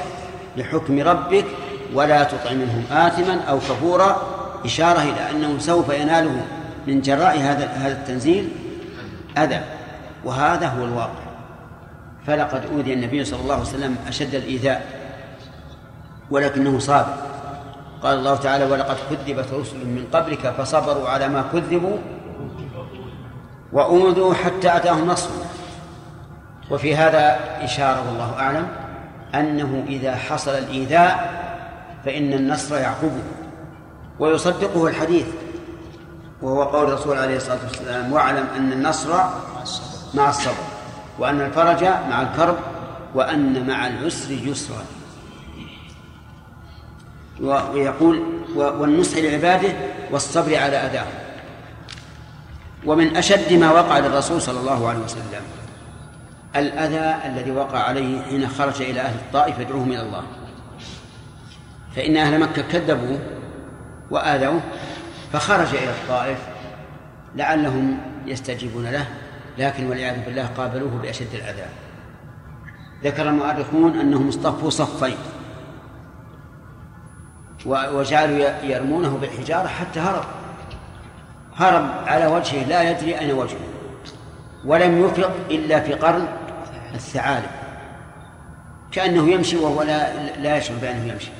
لحكم 0.57 0.99
ربك 0.99 1.45
ولا 1.93 2.23
تطع 2.23 2.53
منهم 2.53 2.83
آثما 2.91 3.41
أو 3.41 3.57
كفورا 3.57 4.21
إشارة 4.65 5.01
إلى 5.01 5.29
أنه 5.29 5.59
سوف 5.59 5.89
يناله 5.89 6.45
من 6.87 7.01
جراء 7.01 7.37
هذا 7.37 7.65
هذا 7.65 7.93
التنزيل 7.93 8.49
أذى 9.37 9.61
وهذا 10.25 10.67
هو 10.67 10.83
الواقع. 10.83 11.29
فلقد 12.27 12.61
أوذي 12.65 12.93
النبي 12.93 13.25
صلى 13.25 13.41
الله 13.41 13.53
عليه 13.53 13.63
وسلم 13.63 13.95
أشد 14.07 14.35
الإيذاء 14.35 14.85
ولكنه 16.31 16.79
صابر. 16.79 17.13
قال 18.03 18.17
الله 18.17 18.35
تعالى 18.35 18.65
ولقد 18.65 18.97
كذبت 19.09 19.53
رسل 19.53 19.77
من 19.77 20.05
قبلك 20.13 20.53
فصبروا 20.57 21.09
على 21.09 21.27
ما 21.27 21.43
كذبوا 21.53 21.97
وأوذوا 23.73 24.33
حتى 24.33 24.75
أتاهم 24.75 25.07
نصرنا 25.07 25.45
وفي 26.71 26.95
هذا 26.95 27.39
إشارة 27.63 28.07
والله 28.07 28.39
أعلم 28.39 28.67
أنه 29.35 29.83
إذا 29.87 30.15
حصل 30.15 30.51
الإيذاء 30.51 31.39
فإن 32.05 32.33
النصر 32.33 32.75
يعقبه 32.75 33.23
ويصدقه 34.19 34.87
الحديث. 34.87 35.25
وهو 36.41 36.63
قول 36.63 36.87
الرسول 36.87 37.17
عليه 37.17 37.37
الصلاة 37.37 37.57
والسلام 37.67 38.11
واعلم 38.11 38.47
أن 38.57 38.71
النصر 38.71 39.13
مع 40.13 40.29
الصبر 40.29 40.63
وأن 41.19 41.41
الفرج 41.41 41.83
مع 41.83 42.21
الكرب 42.21 42.57
وأن 43.15 43.67
مع 43.67 43.87
العسر 43.87 44.31
يسرا 44.31 44.83
ويقول 47.73 48.23
والنصح 48.55 49.17
لعباده 49.17 49.73
والصبر 50.11 50.55
على 50.55 50.85
أداهم 50.85 51.29
ومن 52.85 53.17
أشد 53.17 53.53
ما 53.53 53.71
وقع 53.71 53.99
للرسول 53.99 54.41
صلى 54.41 54.59
الله 54.59 54.89
عليه 54.89 54.99
وسلم 54.99 55.41
الأذى 56.55 57.15
الذي 57.25 57.51
وقع 57.51 57.79
عليه 57.79 58.21
حين 58.21 58.47
خرج 58.47 58.81
إلى 58.81 59.01
أهل 59.01 59.15
الطائف 59.15 59.59
يدعوهم 59.59 59.91
إلى 59.91 60.01
الله. 60.01 60.23
فإن 61.95 62.17
أهل 62.17 62.39
مكة 62.39 62.61
كذبوه 62.61 63.19
وآذوه 64.11 64.61
فخرج 65.33 65.75
إلى 65.75 65.89
الطائف 65.89 66.37
لعلهم 67.35 67.97
يستجيبون 68.25 68.85
له 68.85 69.07
لكن 69.57 69.89
والعياذ 69.89 70.25
بالله 70.25 70.45
قابلوه 70.57 70.99
بأشد 71.01 71.33
العذاب. 71.33 71.69
ذكر 73.03 73.29
المؤرخون 73.29 73.99
أنهم 73.99 74.27
اصطفوا 74.27 74.69
صفين 74.69 75.17
وجعلوا 77.65 78.63
يرمونه 78.63 79.17
بالحجارة 79.17 79.67
حتى 79.67 79.99
هرب. 79.99 80.23
هرب 81.55 81.89
على 82.07 82.27
وجهه 82.27 82.63
لا 82.63 82.91
يدري 82.91 83.19
أين 83.19 83.31
وجهه. 83.31 83.57
ولم 84.65 85.05
يفق 85.05 85.31
إلا 85.49 85.79
في 85.79 85.93
قرن 85.93 86.27
الثعالب. 86.95 87.51
كأنه 88.91 89.31
يمشي 89.31 89.57
وهو 89.57 89.83
لا, 89.83 90.29
لا 90.37 90.57
يشعر 90.57 90.77
بأنه 90.81 91.13
يمشي. 91.13 91.31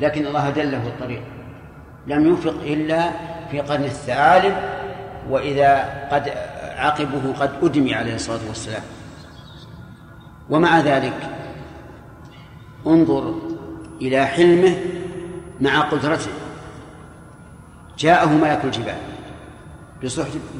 لكن 0.00 0.26
الله 0.26 0.50
دله 0.50 0.86
الطريق 0.86 1.22
لم 2.06 2.32
يفق 2.32 2.54
إلا 2.62 3.10
في 3.50 3.60
قرن 3.60 3.84
الثعالب 3.84 4.54
وإذا 5.30 6.08
قد 6.12 6.32
عقبه 6.76 7.32
قد 7.40 7.50
أدمي 7.62 7.94
عليه 7.94 8.14
الصلاة 8.14 8.40
والسلام. 8.48 8.82
ومع 10.50 10.80
ذلك 10.80 11.30
انظر 12.86 13.34
إلى 14.02 14.26
حلمه 14.26 14.76
مع 15.60 15.80
قدرته. 15.80 16.30
جاءه 17.98 18.28
ملك 18.28 18.60
الجبال 18.64 18.96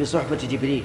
بصحبة 0.00 0.36
جبريل. 0.50 0.84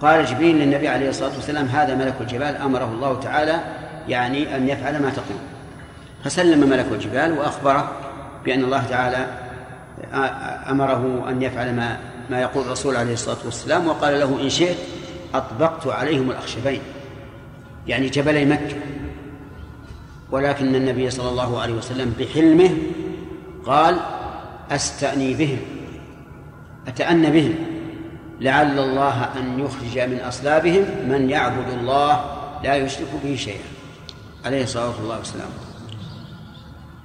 قال 0.00 0.24
جبريل 0.24 0.56
للنبي 0.56 0.88
عليه 0.88 1.08
الصلاة 1.08 1.34
والسلام 1.34 1.66
هذا 1.66 1.94
ملك 1.94 2.14
الجبال. 2.20 2.56
أمره 2.56 2.84
الله 2.84 3.20
تعالى 3.20 3.60
يعني 4.08 4.56
أن 4.56 4.68
يفعل 4.68 5.02
ما 5.02 5.10
تقول. 5.10 5.38
فسلم 6.24 6.70
ملك 6.70 6.86
الجبال 6.92 7.38
وأخبره 7.38 7.92
بأن 8.44 8.64
الله 8.64 8.84
تعالى 8.84 9.26
أمره 10.70 11.24
أن 11.28 11.42
يفعل 11.42 11.74
ما 11.74 11.98
ما 12.30 12.40
يقول 12.40 12.64
الرسول 12.64 12.96
عليه 12.96 13.12
الصلاة 13.12 13.36
والسلام 13.44 13.86
وقال 13.86 14.20
له 14.20 14.42
إن 14.42 14.50
شئت 14.50 14.76
أطبقت 15.34 15.86
عليهم 15.86 16.30
الأخشبين 16.30 16.80
يعني 17.86 18.08
جبلي 18.08 18.44
مكة. 18.44 18.76
ولكن 20.30 20.74
النبي 20.74 21.10
صلى 21.10 21.28
الله 21.28 21.60
عليه 21.60 21.74
وسلم 21.74 22.14
بحلمه 22.18 22.70
قال 23.66 23.96
أستأني 24.70 25.34
بهم 25.34 25.58
أتأنى 26.88 27.30
بهم 27.30 27.54
لعل 28.40 28.78
الله 28.78 29.24
أن 29.24 29.60
يخرج 29.60 29.98
من 29.98 30.20
أصلابهم 30.20 30.84
من 31.08 31.30
يعبد 31.30 31.68
الله 31.80 32.24
لا 32.64 32.76
يشرك 32.76 33.08
به 33.24 33.36
شيئا. 33.36 33.64
عليه 34.44 34.62
الصلاة 34.62 34.92
والسلام. 35.08 35.69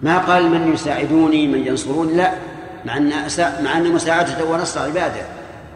ما 0.05 0.17
قال 0.17 0.49
من 0.49 0.73
يساعدوني 0.73 1.47
من 1.47 1.67
ينصروني؟ 1.67 2.13
لا. 2.13 2.31
مع 2.85 2.97
أن 2.97 3.09
مع 3.63 3.77
أن 3.77 3.91
مساعدته 3.91 4.45
ونصر 4.45 4.79
عبادة. 4.79 5.21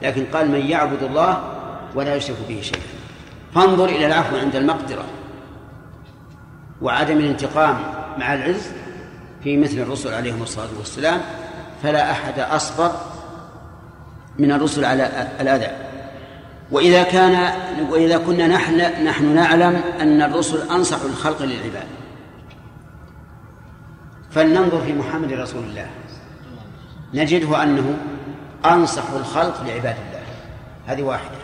لكن 0.01 0.25
قال 0.33 0.51
من 0.51 0.65
يعبد 0.65 1.03
الله 1.03 1.43
ولا 1.95 2.15
يشرك 2.15 2.37
به 2.49 2.59
شيئا. 2.61 2.81
فانظر 3.55 3.85
إلى 3.85 4.05
العفو 4.05 4.37
عند 4.37 4.55
المقدرة 4.55 5.03
وعدم 6.81 7.17
الانتقام 7.17 7.77
مع 8.17 8.33
العز 8.33 8.71
في 9.43 9.57
مثل 9.57 9.79
الرسل 9.79 10.13
عليهم 10.13 10.41
الصلاة 10.41 10.69
والسلام. 10.77 11.21
فلا 11.83 12.11
أحد 12.11 12.39
أصبر 12.39 12.91
من 14.39 14.51
الرسل 14.51 14.85
على 14.85 15.27
الأذى. 15.41 15.71
وإذا 16.71 17.03
كان 17.03 17.53
وإذا 17.89 18.17
كنا 18.17 18.47
نحن 18.47 18.77
نحن 19.05 19.35
نعلم 19.35 19.81
أن 20.01 20.21
الرسل 20.21 20.69
أنصح 20.71 20.97
الخلق 21.01 21.41
للعباد 21.41 21.87
فلننظر 24.31 24.81
في 24.81 24.93
محمد 24.93 25.33
رسول 25.33 25.63
الله. 25.63 25.87
نجده 27.13 27.63
أنه 27.63 27.97
أنصح 28.65 29.11
الخلق 29.11 29.63
لعباد 29.63 29.95
الله. 30.07 30.23
هذه 30.87 31.01
واحدة. 31.01 31.35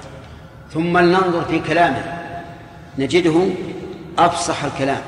ثم 0.74 0.98
لننظر 0.98 1.42
في 1.46 1.60
كلامه. 1.60 2.04
نجده 3.00 3.48
أفصح 4.18 4.64
الكلام 4.64 5.02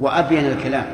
وأبين 0.00 0.44
الكلام. 0.44 0.86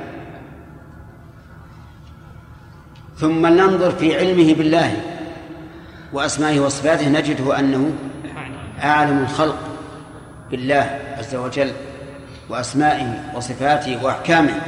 ثم 3.17 3.47
ننظر 3.47 3.91
في 3.91 4.17
علمه 4.19 4.55
بالله 4.55 4.97
وأسمائه 6.13 6.61
وصفاته. 6.61 7.09
نجده 7.09 7.59
أنه 7.59 7.93
أعلم 8.83 9.19
الخلق 9.19 9.59
بالله 10.51 10.99
عز 11.19 11.35
وجل 11.35 11.73
وأسمائه 12.49 13.33
وصفاته 13.35 14.05
وأحكامه. 14.05 14.61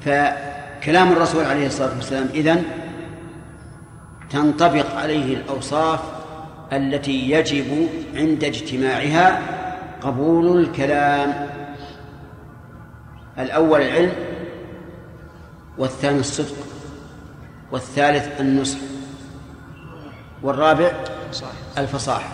فكلام 0.00 1.12
الرسول 1.12 1.44
عليه 1.44 1.66
الصلاة 1.66 1.94
والسلام 1.96 2.28
إذن 2.34 2.64
تنطبق 4.30 4.96
عليه 4.96 5.36
الأوصاف 5.36 6.00
التي 6.72 7.30
يجب 7.30 7.88
عند 8.14 8.44
اجتماعها 8.44 9.40
قبول 10.02 10.60
الكلام. 10.60 11.48
الأول 13.38 13.82
العلم 13.82 14.12
والثاني 15.78 16.20
الصدق 16.20 16.56
والثالث 17.72 18.40
النصح 18.40 18.78
والرابع 20.42 20.92
الفصاحة. 21.78 22.32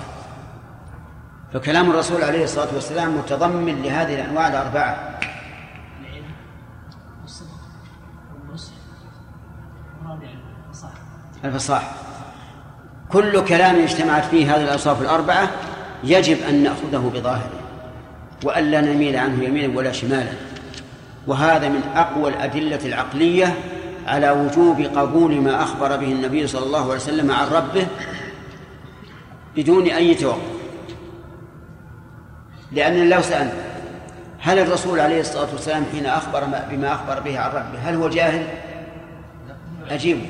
فكلام 1.52 1.90
الرسول 1.90 2.22
عليه 2.22 2.44
الصلاة 2.44 2.74
والسلام 2.74 3.18
متضمن 3.18 3.82
لهذه 3.82 4.14
الأنواع 4.14 4.48
الأربعة. 4.48 5.07
الفصاحة 11.44 11.92
كل 13.08 13.44
كلام 13.44 13.76
اجتمعت 13.76 14.24
فيه 14.24 14.54
هذه 14.56 14.64
الأوصاف 14.64 15.02
الأربعة 15.02 15.50
يجب 16.04 16.38
أن 16.48 16.62
نأخذه 16.62 17.12
بظاهره 17.14 17.50
وألا 18.44 18.80
نميل 18.80 19.16
عنه 19.16 19.44
يمينا 19.44 19.76
ولا 19.76 19.92
شمالا. 19.92 20.32
وهذا 21.26 21.68
من 21.68 21.82
أقوى 21.96 22.30
الأدلة 22.30 22.80
العقلية 22.84 23.54
على 24.06 24.30
وجوب 24.30 24.80
قبول 24.80 25.40
ما 25.40 25.62
أخبر 25.62 25.96
به 25.96 26.12
النبي 26.12 26.46
صلى 26.46 26.66
الله 26.66 26.82
عليه 26.82 26.94
وسلم 26.94 27.30
عن 27.30 27.46
ربه 27.48 27.86
بدون 29.56 29.86
أي 29.86 30.14
توقف. 30.14 30.38
لأن 32.72 33.08
لو 33.08 33.22
سألنا 33.22 33.52
هل 34.40 34.58
الرسول 34.58 35.00
عليه 35.00 35.20
الصلاة 35.20 35.48
والسلام 35.52 35.84
حين 35.92 36.06
أخبر 36.06 36.44
بما 36.70 36.94
أخبر 36.94 37.20
به 37.20 37.38
عن 37.38 37.50
ربه 37.50 37.78
هل 37.84 37.94
هو 37.94 38.08
جاهل؟ 38.08 38.46
أجيبه. 39.90 40.26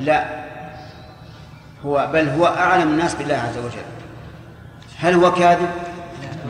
لا. 0.00 0.39
هو 1.86 2.08
بل 2.12 2.28
هو 2.28 2.46
أعلم 2.46 2.88
الناس 2.88 3.14
بالله 3.14 3.34
عز 3.34 3.58
وجل. 3.58 3.82
هل 4.98 5.14
هو 5.14 5.32
كاذب؟ 5.32 5.68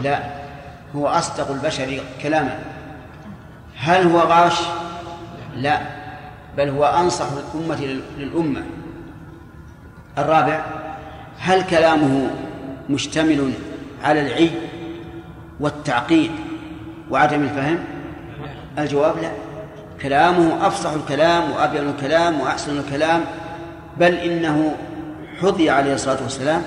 لا. 0.02 0.22
هو 0.96 1.06
أصدق 1.06 1.50
البشر 1.50 2.00
كلاما. 2.22 2.58
هل 3.76 4.06
هو 4.06 4.18
غاش؟ 4.18 4.60
لا. 5.56 5.80
بل 6.56 6.68
هو 6.68 6.84
أنصح 6.84 7.26
الأمة 7.32 7.98
للأمة. 8.18 8.62
الرابع 10.18 10.64
هل 11.38 11.62
كلامه 11.62 12.30
مشتمل 12.90 13.52
على 14.04 14.20
العي 14.20 14.50
والتعقيد 15.60 16.30
وعدم 17.10 17.42
الفهم؟ 17.42 17.78
الجواب 18.78 19.14
لا. 19.22 19.30
كلامه 20.02 20.66
أفصح 20.66 20.90
الكلام 20.90 21.50
وأبين 21.50 21.88
الكلام 21.88 22.40
وأحسن 22.40 22.78
الكلام. 22.78 23.24
بل 23.96 24.14
إنه 24.14 24.76
حظي 25.43 25.70
عليه 25.70 25.95
الصلاة 25.95 26.22
والسلام 26.22 26.62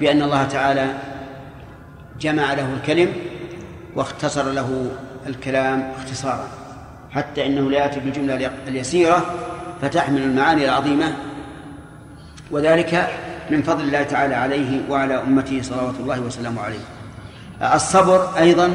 بأن 0.00 0.22
الله 0.22 0.44
تعالى 0.44 0.86
جمع 2.20 2.54
له 2.54 2.74
الكلم 2.74 3.12
واختصر 3.96 4.50
له 4.50 4.90
الكلام 5.26 5.92
اختصارا. 5.98 6.48
حتى 7.10 7.46
انه 7.46 7.70
لا 7.70 7.78
ياتي 7.78 8.00
بالجمله 8.00 8.50
اليسيره 8.68 9.34
فتحمل 9.82 10.22
المعاني 10.22 10.64
العظيمه. 10.64 11.12
وذلك 12.50 13.08
من 13.50 13.62
فضل 13.62 13.84
الله 13.84 14.02
تعالى 14.02 14.34
عليه 14.34 14.90
وعلى 14.90 15.22
امته 15.22 15.62
صلوات 15.62 15.94
الله 16.00 16.20
وسلامه 16.20 16.62
عليه. 16.62 16.84
الصبر 17.74 18.38
أيضا 18.38 18.70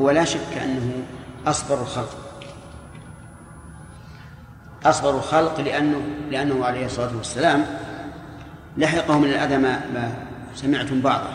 هو 0.00 0.10
لا 0.10 0.24
شك 0.24 0.58
انه 0.62 0.92
اصبر 1.46 1.80
الخلق. 1.80 2.16
أصبر 4.84 5.10
الخلق 5.10 5.60
لأنه 5.60 6.00
لأنه 6.30 6.64
عليه 6.64 6.86
الصلاة 6.86 7.16
والسلام 7.16 7.64
لحقه 8.76 9.18
من 9.18 9.28
الأذى 9.28 9.58
ما, 9.58 9.80
ما 9.94 10.12
سمعتم 10.54 11.00
بعضه. 11.00 11.30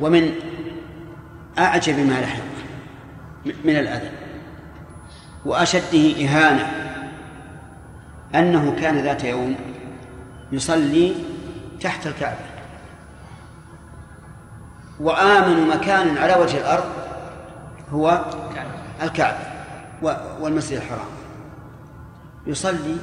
ومن 0.00 0.34
أعجب 1.58 1.98
ما 1.98 2.20
لحق 2.20 2.42
من 3.64 3.76
الأذى 3.76 4.10
وأشده 5.44 6.24
إهانة 6.24 6.72
أنه 8.34 8.76
كان 8.80 8.98
ذات 8.98 9.24
يوم 9.24 9.56
يصلي 10.52 11.14
تحت 11.80 12.06
الكعبة. 12.06 12.44
وآمن 15.00 15.68
مكان 15.68 16.18
على 16.18 16.34
وجه 16.34 16.56
الأرض 16.56 16.84
هو 17.90 18.24
الكعبة 19.02 19.38
والمسجد 20.40 20.76
الحرام. 20.76 21.08
يصلي 22.46 22.96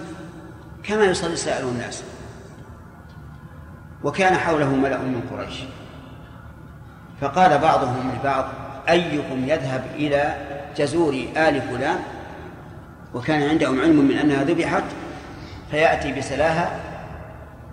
كما 0.83 1.03
يصلي 1.03 1.35
سائر 1.35 1.69
الناس. 1.69 2.03
وكان 4.03 4.35
حوله 4.35 4.69
ملأ 4.69 4.97
من 4.97 5.21
قريش. 5.31 5.63
فقال 7.21 7.57
بعضهم 7.57 8.11
لبعض 8.19 8.45
أيكم 8.89 9.45
يذهب 9.45 9.83
إلى 9.95 10.35
جزور 10.77 11.13
آل 11.37 11.61
فلان؟ 11.61 11.99
وكان 13.13 13.49
عندهم 13.49 13.81
علم 13.81 14.07
من 14.07 14.17
أنها 14.17 14.43
ذبحت 14.43 14.83
فيأتي 15.71 16.13
بسلاها 16.13 16.69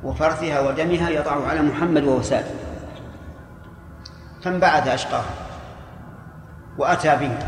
وفرثها 0.04 0.60
ودمها 0.60 1.10
يضع 1.10 1.48
على 1.48 1.62
محمد 1.62 2.04
وهو 2.04 2.22
فانبعث 4.44 4.88
أشقاه 4.88 5.24
وأتى 6.78 7.16
به 7.16 7.38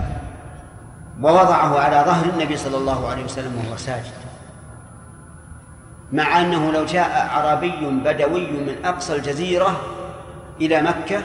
ووضعه 1.21 1.81
على 1.81 2.03
ظهر 2.07 2.25
النبي 2.25 2.57
صلى 2.57 2.77
الله 2.77 3.09
عليه 3.09 3.25
وسلم 3.25 3.57
وهو 3.57 3.77
ساجد. 3.77 4.28
مع 6.13 6.41
أنه 6.41 6.73
لو 6.73 6.85
جاء 6.85 7.11
أعرابي 7.11 7.87
بدوي 8.05 8.51
من 8.51 8.77
أقصى 8.85 9.17
الجزيرة 9.17 9.81
إلى 10.61 10.83
مكة 10.83 11.23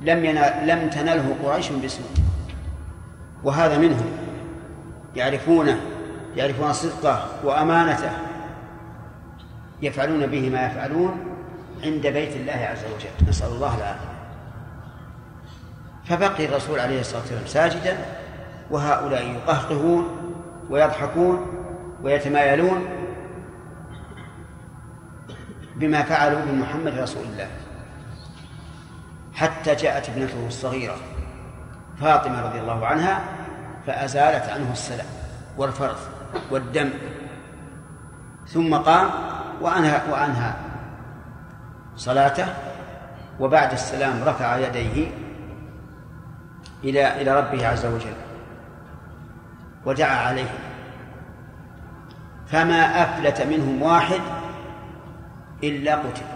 لم 0.00 0.24
ينال 0.24 0.66
لم 0.66 0.90
تنله 0.90 1.36
قريش 1.44 1.68
بسوء 1.68 2.06
وهذا 3.44 3.78
منهم 3.78 4.06
يعرفونه 5.16 5.80
يعرفون 6.36 6.72
صدقه 6.72 7.28
وأمانته 7.44 8.10
يفعلون 9.82 10.26
به 10.26 10.50
ما 10.50 10.66
يفعلون 10.66 11.16
عند 11.84 12.06
بيت 12.06 12.36
الله 12.36 12.52
عز 12.52 12.84
وجل. 12.84 13.28
نسأل 13.28 13.48
الله 13.48 13.76
العافية. 13.76 14.16
فبقي 16.04 16.46
الرسول 16.46 16.80
عليه 16.80 17.00
الصلاة 17.00 17.20
والسلام 17.20 17.46
ساجدا 17.46 17.96
وهؤلاء 18.70 19.26
يقهقهون 19.26 20.06
ويضحكون 20.70 21.46
ويتمايلون 22.02 22.88
بما 25.76 26.02
فعلوا 26.02 26.40
بمحمد 26.40 26.98
رسول 26.98 27.24
الله. 27.24 27.48
حتى 29.34 29.74
جاءت 29.74 30.08
ابنته 30.08 30.46
الصغيرة 30.46 30.96
فاطمة 32.00 32.40
رضي 32.40 32.60
الله 32.60 32.86
عنها 32.86 33.20
فأزالت 33.86 34.48
عنه 34.48 34.72
السلام 34.72 35.06
والفرث 35.56 36.08
والدم. 36.50 36.90
ثم 38.46 38.74
قام 38.74 39.10
وأنهى 39.60 40.00
وأنهى 40.10 40.52
صلاته 41.96 42.46
وبعد 43.40 43.72
السلام 43.72 44.22
رفع 44.24 44.58
يديه 44.58 45.10
إلى 46.84 47.22
إلى 47.22 47.40
ربه 47.40 47.68
عز 47.68 47.86
وجل 47.86 48.14
ودعا 49.84 50.16
عليهم 50.16 50.58
فما 52.46 53.02
أفلت 53.02 53.42
منهم 53.42 53.82
واحد 53.82 54.20
إلا 55.64 55.94
قتل 55.94 56.26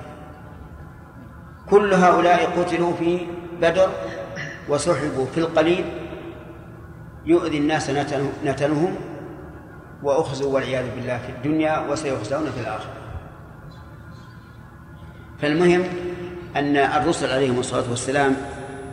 كل 1.71 1.95
هؤلاء 1.95 2.61
قتلوا 2.61 2.93
في 2.93 3.27
بدر 3.61 3.89
وسحبوا 4.69 5.27
في 5.35 5.41
القليل 5.41 5.85
يؤذي 7.27 7.59
الناس 7.59 7.91
نتنهم 8.45 8.95
وأخزوا 10.03 10.55
والعياذ 10.55 10.95
بالله 10.95 11.19
في 11.19 11.33
الدنيا 11.33 11.79
وسيخزون 11.79 12.51
في 12.51 12.61
الآخرة. 12.61 12.93
فالمهم 15.41 15.83
أن 16.57 16.77
الرسل 16.77 17.33
عليهم 17.33 17.59
الصلاة 17.59 17.91
والسلام 17.91 18.37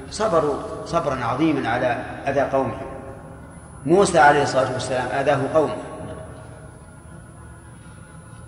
صبروا 0.09 0.55
صبرا 0.85 1.15
عظيما 1.15 1.69
على 1.69 1.87
أذى 2.27 2.41
قومهم. 2.41 2.87
موسى 3.85 4.19
عليه 4.19 4.43
الصلاة 4.43 4.73
والسلام 4.73 5.07
آذاه 5.07 5.39
قومه. 5.53 5.75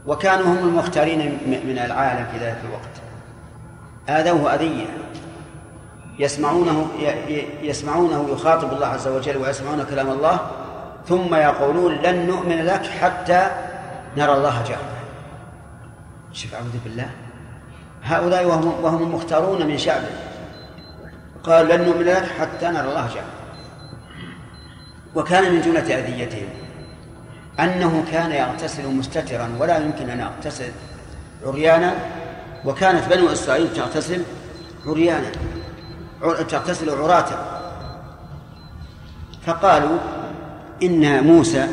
وكانوا 0.10 0.46
هم 0.46 0.58
المختارين 0.58 1.20
من 1.46 1.80
العالم 1.86 2.26
في 2.32 2.38
ذلك 2.38 2.58
الوقت. 2.66 2.96
آذوه 4.10 4.54
أذية. 4.54 4.86
يسمعونه 6.20 6.88
يسمعونه 7.62 8.30
يخاطب 8.30 8.74
الله 8.74 8.88
عز 8.88 9.08
وجل 9.08 9.38
ويسمعون 9.38 9.84
كلام 9.84 10.10
الله 10.10 10.40
ثم 11.08 11.36
يقولون 11.36 11.94
لن 11.94 12.28
نؤمن 12.28 12.66
لك 12.66 12.86
حتى 12.86 13.50
نرى 14.18 14.34
الله 14.34 14.64
جهرا. 14.64 15.00
شوف 16.34 16.54
أعوذ 16.54 16.78
بالله. 16.84 17.10
هؤلاء 18.04 18.46
وهم, 18.46 18.84
وهم 18.84 19.04
المختارون 19.04 19.68
من 19.68 19.78
شعبه 19.78 20.10
قال 21.44 21.68
لن 21.68 21.82
نؤمن 21.86 22.04
لك 22.04 22.26
حتى 22.40 22.68
نرى 22.68 22.90
الله 22.90 23.08
جهرا. 23.08 23.34
وكان 25.16 25.54
من 25.54 25.62
جملة 25.62 26.00
أذيتهم. 26.00 26.50
أنه 27.60 28.04
كان 28.12 28.32
يغتسل 28.32 28.88
مستترا 28.88 29.50
ولا 29.60 29.78
يمكن 29.78 30.10
أن 30.10 30.20
يغتسل 30.20 30.72
عريانا 31.46 31.94
وكانت 32.66 33.14
بنو 33.14 33.32
إسرائيل 33.32 33.74
تغتسل 33.74 34.24
عريانا 34.86 35.32
تغتسل 36.50 36.90
عراة 36.90 37.26
فقالوا 39.46 39.98
إن 40.84 41.24
موسى 41.24 41.68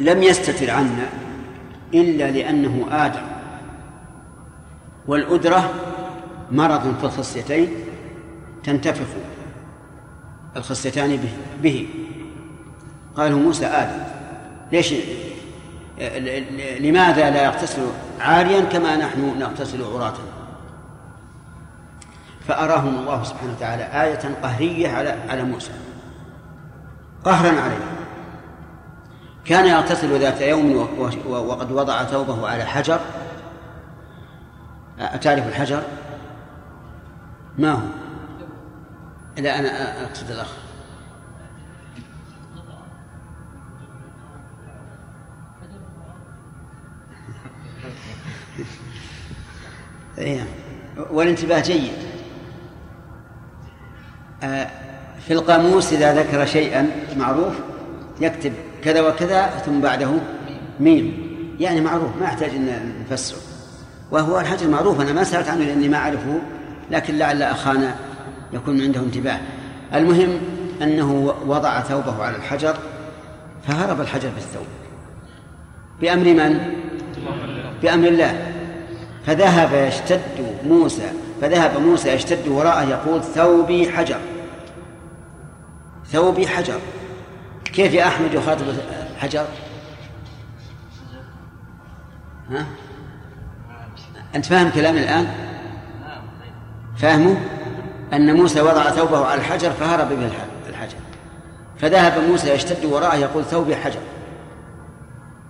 لم 0.00 0.22
يستتر 0.22 0.70
عنا 0.70 1.06
إلا 1.94 2.30
لأنه 2.30 2.86
آدم. 2.90 3.22
والأدرة 5.06 5.70
مرض 6.50 6.96
في 6.96 7.04
الخصيتين 7.04 7.68
تنتفخ 8.64 9.06
الخصيتان 10.56 11.16
به, 11.16 11.32
به. 11.62 11.88
قالوا 13.16 13.38
موسى 13.38 13.66
آدم. 13.66 14.19
ليش؟ 14.72 14.94
لماذا 16.80 17.30
لا 17.30 17.44
يغتسل 17.44 17.82
عاريا 18.20 18.60
كما 18.60 18.96
نحن 18.96 19.38
نغتسل 19.38 19.84
عراة 19.84 20.14
فأراهم 22.48 22.98
الله 22.98 23.22
سبحانه 23.22 23.52
وتعالى 23.52 23.82
آية 23.82 24.34
قهرية 24.42 24.88
على 24.88 25.16
على 25.28 25.42
موسى. 25.42 25.72
قهرا 27.24 27.60
عليه. 27.60 27.84
كان 29.44 29.66
يغتسل 29.66 30.20
ذات 30.20 30.40
يوم 30.40 30.88
وقد 31.26 31.72
وضع 31.72 32.04
ثوبه 32.04 32.48
على 32.48 32.64
حجر. 32.64 33.00
أتعرف 34.98 35.46
الحجر؟ 35.46 35.82
ما 37.58 37.72
هو؟ 37.72 37.80
لا 39.38 39.58
أنا 39.58 40.04
أقصد 40.04 40.30
الأخ. 40.30 40.59
إيه. 50.20 50.46
والانتباه 51.10 51.60
جيد. 51.60 51.92
آه، 54.42 54.66
في 55.26 55.32
القاموس 55.32 55.92
إذا 55.92 56.14
ذكر 56.14 56.46
شيئا 56.46 56.90
معروف 57.16 57.54
يكتب 58.20 58.52
كذا 58.84 59.00
وكذا 59.00 59.46
ثم 59.46 59.80
بعده 59.80 60.10
ميم. 60.80 61.30
يعني 61.60 61.80
معروف 61.80 62.16
ما 62.20 62.24
يحتاج 62.24 62.50
أن 62.50 62.92
نفسره 63.10 63.38
وهو 64.10 64.40
الحجر 64.40 64.68
معروف 64.68 65.00
أنا 65.00 65.12
ما 65.12 65.24
سألت 65.24 65.48
عنه 65.48 65.64
لأني 65.64 65.88
ما 65.88 65.96
أعرفه 65.96 66.40
لكن 66.90 67.18
لعل 67.18 67.42
أخانا 67.42 67.94
يكون 68.52 68.80
عنده 68.80 69.00
انتباه. 69.00 69.38
المهم 69.94 70.38
أنه 70.82 71.34
وضع 71.46 71.80
ثوبه 71.80 72.22
على 72.22 72.36
الحجر 72.36 72.76
فهرب 73.68 74.00
الحجر 74.00 74.28
بالثوب. 74.34 74.66
بأمر 76.00 76.24
من؟ 76.24 76.74
بأمر 77.82 78.08
الله. 78.08 78.49
فذهب 79.26 79.74
يشتد 79.74 80.20
موسى 80.66 81.12
فذهب 81.40 81.80
موسى 81.80 82.08
يشتد 82.12 82.48
وراءه 82.48 82.82
يقول 82.88 83.22
ثوبي 83.22 83.92
حجر. 83.92 84.18
ثوبي 86.06 86.48
حجر. 86.48 86.78
كيف 87.64 87.94
يا 87.94 88.06
أحمد 88.08 88.34
يخاطب 88.34 88.64
حجر؟ 89.18 89.44
ها؟ 92.50 92.66
أنت 94.34 94.46
فاهم 94.46 94.70
كلامي 94.70 94.98
الآن؟ 95.00 95.26
فاهمه؟ 96.96 97.36
أن 98.12 98.36
موسى 98.36 98.60
وضع 98.60 98.90
ثوبه 98.90 99.26
على 99.26 99.40
الحجر 99.40 99.70
فهرب 99.70 100.08
به 100.08 100.26
الح- 100.26 100.46
الحجر. 100.68 100.96
فذهب 101.78 102.24
موسى 102.28 102.50
يشتد 102.50 102.84
وراءه 102.84 103.16
يقول 103.16 103.44
ثوبي 103.44 103.76
حجر. 103.76 104.00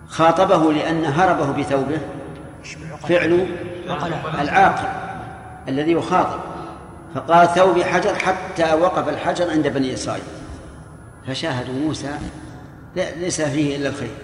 خاطبه 0.08 0.72
لأن 0.72 1.04
هربه 1.04 1.52
بثوبه. 1.52 1.98
فعل 3.08 3.46
العاقل 4.40 4.88
الذي 5.68 5.92
يخاطب. 5.92 6.40
فقال 7.14 7.48
ثوبي 7.48 7.84
حجر 7.84 8.14
حتى 8.14 8.74
وقف 8.74 9.08
الحجر 9.08 9.50
عند 9.50 9.68
بني 9.68 9.94
إسرائيل. 9.94 10.24
فشاهدوا 11.26 11.74
موسى 11.74 12.10
ليس 12.96 13.40
فيه 13.40 13.76
إلا 13.76 13.88
الخير. 13.88 14.14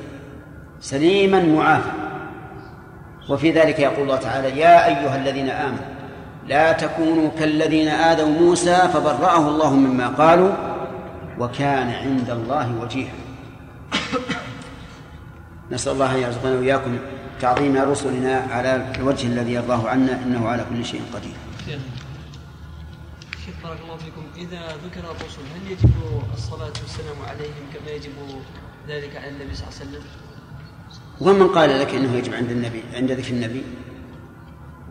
سليما 0.80 1.42
معافى. 1.42 1.90
وفي 3.28 3.50
ذلك 3.50 3.78
يقول 3.78 4.02
الله 4.02 4.16
تعالى 4.16 4.60
يا 4.60 4.86
أيها 4.86 5.16
الذين 5.16 5.48
آمنوا 5.48 5.96
لا 6.46 6.72
تكونوا 6.72 7.30
كالذين 7.38 7.88
آذوا 7.88 8.28
موسى 8.28 8.76
فبرأه 8.76 9.48
الله 9.48 9.74
مما 9.74 10.08
قالوا 10.08 10.52
وكان 11.38 11.90
عند 11.90 12.30
الله 12.30 12.74
وجيها. 12.82 13.12
نسأل 15.70 15.92
الله 15.92 16.14
أن 16.14 16.20
يرزقنا 16.22 16.58
وإياكم 16.58 16.98
تعظيم 17.40 17.76
رسلنا 17.76 18.34
على 18.50 18.92
الوجه 18.96 19.26
الذي 19.26 19.52
يرضاه 19.52 19.88
عنا 19.88 20.22
إنه 20.22 20.48
على 20.48 20.64
كل 20.70 20.84
شيء 20.84 21.02
قدير. 21.14 21.36
شيخ 23.44 23.54
بارك 23.64 23.80
الله 23.84 23.96
فيكم. 23.96 24.24
إذا 24.36 24.76
ذكر 24.84 25.00
الرسل 25.10 25.44
هل 25.54 25.70
يجب 25.70 25.90
الصلاة 26.34 26.76
والسلام 26.82 27.18
عليهم 27.28 27.64
كما 27.74 27.90
يجب 27.90 28.12
ذلك 28.88 29.16
على 29.16 29.28
النبي 29.28 29.54
صلى 29.54 29.68
الله 29.68 29.78
عليه 29.80 29.90
وسلم؟ 29.90 30.04
ومن 31.20 31.48
قال 31.48 31.80
لك 31.80 31.94
إنه 31.94 32.12
يجب 32.14 32.34
عند 32.34 32.50
النبي 32.50 32.82
عند 32.94 33.12
ذكر 33.12 33.32
النبي؟ 33.32 33.62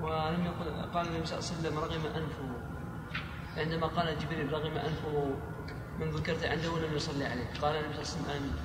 ولم 0.02 0.46
يقل 0.46 0.68
قال 0.93 1.08
النبي 1.08 1.26
صلى 1.26 1.39
الله 1.39 1.50
عليه 1.50 1.60
وسلم 1.60 1.80
رغم 1.80 2.04
أنفه 2.06 2.48
عندما 3.58 3.88
قال 3.88 4.20
جبريل 4.20 4.54
رغم 4.54 4.78
أنفه 4.78 5.14
من 6.00 6.12
ذكرت 6.12 6.43
عنده 6.46 6.72
ولم 6.72 6.96
يصلي 6.96 7.26
عليه. 7.26 7.50
قال 7.62 7.76
النبي 7.76 7.93
صلى 7.93 8.02
الله 8.04 8.30
عليه 8.30 8.30
وسلم 8.30 8.30
آمين. 8.38 8.56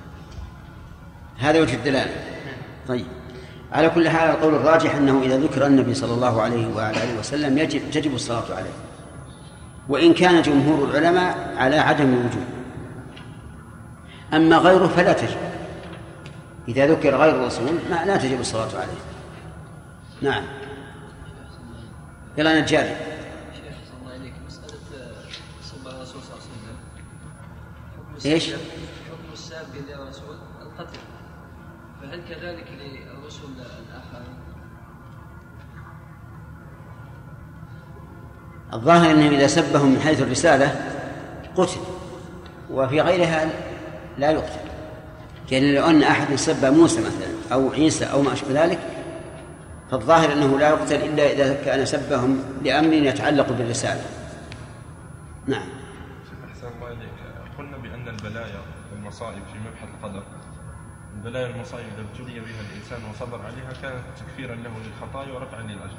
هذا 1.37 1.61
وجه 1.61 1.75
الدلالة. 1.75 2.15
طيب. 2.87 3.05
على 3.71 3.89
كل 3.89 4.09
حال 4.09 4.29
القول 4.29 4.55
الراجح 4.55 4.95
أنه 4.95 5.21
إذا 5.23 5.37
ذكر 5.37 5.67
النبي 5.67 5.93
صلى 5.93 6.13
الله 6.13 6.41
عليه 6.41 6.75
وعلى 6.75 7.03
آله 7.03 7.19
وسلم 7.19 7.57
يجب 7.57 7.91
تجب 7.91 8.15
الصلاة 8.15 8.55
عليه. 8.55 8.73
وإن 9.89 10.13
كان 10.13 10.41
جمهور 10.41 10.89
العلماء 10.89 11.55
على 11.57 11.77
عدم 11.77 12.13
الوجوب. 12.13 12.45
أما 14.33 14.57
غيره 14.57 14.87
فلا 14.87 15.13
تجب. 15.13 15.37
إذا 16.67 16.87
ذكر 16.87 17.15
غير 17.15 17.35
الرسول 17.35 17.71
ما 17.89 18.05
لا 18.05 18.17
تجب 18.17 18.39
الصلاة 18.39 18.79
عليه. 18.79 19.01
نعم. 20.21 20.43
يلا 22.37 22.61
نجاري. 22.61 22.95
شيخ 23.53 23.75
صلى 23.87 23.99
الله 24.01 24.13
عليك 24.13 24.33
مسألة 24.47 24.77
صلى 25.63 25.95
الرسول 25.95 26.21
صلى 26.21 26.33
الله 26.33 26.43
عليه 28.23 28.35
وسلم 28.35 28.59
حكم 29.07 29.33
السابق 29.33 29.75
للرسول 29.89 30.35
القتل. 30.61 30.99
فهل 32.01 32.21
كذلك 32.29 32.67
الظاهر 38.73 39.11
انه 39.11 39.29
إذا 39.29 39.47
سبهم 39.47 39.91
من 39.91 39.99
حيث 39.99 40.21
الرسالة 40.21 40.75
قتل 41.55 41.79
وفي 42.71 43.01
غيرها 43.01 43.49
لا 44.17 44.31
يقتل. 44.31 44.71
يعني 45.51 45.75
لو 45.75 45.85
أن 45.85 46.03
أحد 46.03 46.35
سب 46.35 46.65
موسى 46.65 46.99
مثلا 46.99 47.53
أو 47.53 47.71
عيسى 47.71 48.05
أو 48.05 48.21
ما 48.21 48.33
أشبه 48.33 48.63
ذلك 48.63 48.79
فالظاهر 49.91 50.33
أنه 50.33 50.59
لا 50.59 50.69
يقتل 50.69 50.95
إلا 50.95 51.31
إذا 51.31 51.53
كان 51.65 51.85
سبهم 51.85 52.43
لأمر 52.63 52.93
يتعلق 52.93 53.51
بالرسالة. 53.51 54.01
نعم. 55.47 55.69
أحسن 56.49 56.67
الله 56.67 56.87
إليك. 56.87 57.09
قلنا 57.57 57.77
بأن 57.77 58.07
البلايا 58.07 58.61
والمصائب 58.91 59.43
في 59.53 59.59
مبحث 59.59 59.87
القدر. 59.95 60.23
البلايا 61.17 61.47
والمصائب 61.47 61.85
إذا 61.85 62.01
ابتلي 62.01 62.39
بها 62.39 62.61
الإنسان 62.71 62.99
وصبر 63.11 63.41
عليها 63.45 63.73
كانت 63.81 64.03
تكفيرا 64.17 64.55
له 64.55 64.71
للخطايا 64.85 65.33
ورفعا 65.33 65.61
للأجر 65.61 65.97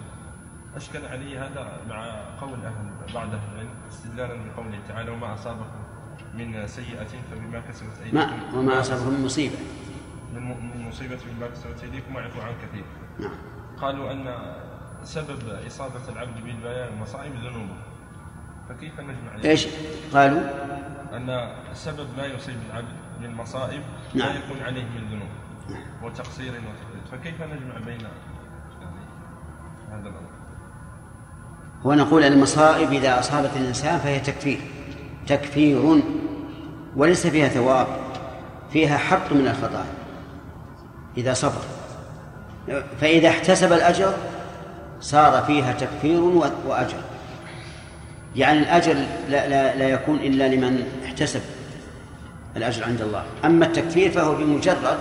أشكل 0.76 1.06
عليه 1.06 1.46
هذا 1.46 1.80
مع 1.88 2.06
قول 2.40 2.64
أهل 2.64 3.14
بعد 3.14 3.34
أهل 3.34 3.52
العلم 3.54 3.70
استدلالا 3.88 4.34
بقوله 4.34 4.78
تعالى 4.88 5.10
وما 5.10 5.34
أصابكم 5.34 5.82
من 6.34 6.66
سيئة 6.66 7.08
فبما 7.30 7.60
كسبت 7.68 7.98
أيديكم. 8.04 8.16
ما 8.16 8.58
وما 8.58 8.80
اصابهم 8.80 9.14
من 9.14 9.24
مصيبة. 9.24 9.56
من 10.34 10.88
مصيبة 10.88 11.18
بما 11.36 11.46
كسبت 11.46 11.82
أيديكم 11.84 12.16
ويعفو 12.16 12.40
عن 12.40 12.52
كثير. 12.62 12.84
نعم. 13.20 13.32
قالوا 13.80 14.12
أن 14.12 14.34
سبب 15.04 15.38
إصابة 15.66 16.08
العبد 16.08 16.44
بالبلايا 16.44 16.86
والمصائب 16.90 17.32
ذنوبه 17.34 17.76
فكيف 18.68 19.00
نجمع؟ 19.00 19.44
إيش؟ 19.44 19.66
قالوا؟ 20.12 20.40
أن 21.16 21.54
سبب 21.74 22.06
ما 22.16 22.26
يصيب 22.26 22.56
العبد 22.70 22.96
من 23.20 23.34
مصائب 23.34 23.82
نعم. 24.14 24.28
لا 24.28 24.34
يكون 24.34 24.62
عليه 24.62 24.84
من 24.84 25.08
ذنوب 25.10 25.28
وتقصير 26.02 26.52
وتفريط 26.52 27.08
فكيف 27.12 27.42
نجمع 27.42 27.78
بين 27.78 28.00
يعني 28.00 29.02
هذا 29.90 30.08
الأمر؟ 30.08 30.41
ونقول 31.84 32.24
المصائب 32.24 32.92
إذا 32.92 33.18
أصابت 33.18 33.50
الإنسان 33.56 33.98
فهي 33.98 34.20
تكفير. 34.20 34.60
تكفير 35.26 36.02
وليس 36.96 37.26
فيها 37.26 37.48
ثواب 37.48 37.86
فيها 38.72 38.98
حط 38.98 39.32
من 39.32 39.46
الخطايا 39.46 39.92
إذا 41.16 41.34
صبر. 41.34 41.62
فإذا 43.00 43.28
احتسب 43.28 43.72
الأجر 43.72 44.14
صار 45.00 45.42
فيها 45.42 45.72
تكفير 45.72 46.20
و- 46.20 46.44
وأجر. 46.66 46.96
يعني 48.36 48.58
الأجر 48.58 48.92
لا, 49.28 49.48
لا, 49.48 49.76
لا 49.76 49.88
يكون 49.88 50.16
إلا 50.18 50.48
لمن 50.54 50.86
احتسب 51.04 51.40
الأجر 52.56 52.84
عند 52.84 53.00
الله. 53.00 53.24
أما 53.44 53.66
التكفير 53.66 54.10
فهو 54.10 54.34
بمجرد 54.34 54.98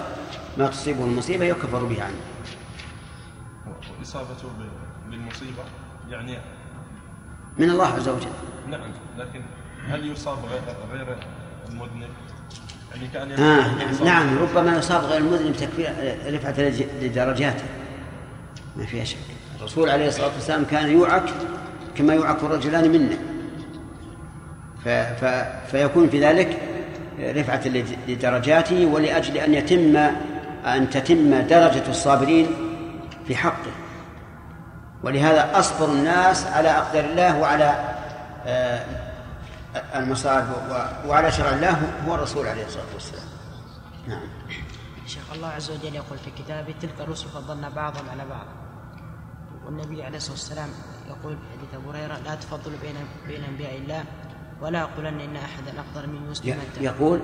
ما 0.58 0.68
تصيبه 0.68 1.04
المصيبة 1.06 1.46
يكفر 1.46 1.84
به 1.84 2.04
عنه. 2.04 2.16
وإصابته 4.00 4.48
ب- 4.48 5.12
بالمصيبة 5.12 5.64
يعني 6.10 6.38
من 7.58 7.70
الله 7.70 7.88
عز 7.88 8.10
وجل. 8.10 8.28
نعم 8.70 8.82
لكن 9.18 9.41
هل 9.89 10.12
يصاب 10.12 10.38
غير 10.93 11.18
المذنب؟ 11.70 12.10
يعني 12.95 13.08
كأن 13.14 13.32
آه 13.43 13.91
يصاب- 13.91 14.06
نعم 14.08 14.38
ربما 14.38 14.78
يصاب 14.78 15.04
غير 15.04 15.18
المذنب 15.22 15.56
تكفير 15.56 15.93
رفعة 16.28 16.56
لدرجاته. 17.02 17.64
ما 18.78 18.86
فيها 18.86 19.04
شك. 19.04 19.18
الرسول 19.60 19.89
عليه 19.89 20.08
الصلاة 20.08 20.32
والسلام 20.36 20.66
كان 20.66 20.91
يوعك 20.91 21.24
كما 21.95 22.14
يوعك 22.14 22.43
الرجلان 22.43 22.89
منا 22.91 23.18
ف 24.86 24.88
ف 24.89 25.26
فيكون 25.72 26.10
في 26.10 26.20
ذلك 26.26 26.58
رفعة 27.20 27.62
لدرجاته 28.08 28.86
ولأجل 28.86 29.38
أن 29.38 29.54
يتم 29.54 29.97
أن 30.66 30.89
تتم 30.89 31.41
درجة 31.41 31.89
الصابرين 31.89 32.47
في 33.28 33.36
حقه. 33.36 33.72
ولهذا 35.04 35.60
أصبر 35.60 35.86
الناس 35.86 36.45
على 36.45 36.70
أقدار 36.70 37.06
الله 37.06 37.39
وعلى 37.39 37.95
آه، 38.45 38.86
المصائب 39.95 40.45
وعلى 41.08 41.32
شرع 41.32 41.49
الله 41.49 42.04
هو 42.08 42.16
الرسول 42.16 42.47
عليه 42.47 42.66
الصلاة 42.66 42.93
والسلام. 42.93 43.28
نعم. 44.08 44.28
شيخ 45.08 45.34
الله 45.34 45.47
عز 45.47 45.72
وجل 45.72 45.95
يقول 45.95 46.18
في 46.18 46.43
كتابه 46.43 46.74
تلك 46.82 47.02
الرسل 47.02 47.30
فضلنا 47.30 47.70
بعضهم 47.70 48.10
على 48.10 48.26
بعض. 48.30 48.45
والنبي 49.66 50.04
عليه 50.04 50.18
الصلاة 50.18 50.34
والسلام 50.34 50.70
يقول 51.08 51.38
في 51.38 51.43
حديث 51.58 51.74
أبو 51.74 51.91
هريرة 51.91 52.18
لا 52.18 52.36
تفضلوا 52.36 52.78
بين 52.82 52.95
بين 53.28 53.43
أنبياء 53.43 53.78
الله 53.78 54.04
ولا 54.62 54.82
أقولن 54.82 55.22
إن 55.22 55.36
احدا 55.36 55.82
افضل 55.82 56.10
من 56.10 56.28
يوسف 56.28 56.45
يقول 56.82 57.20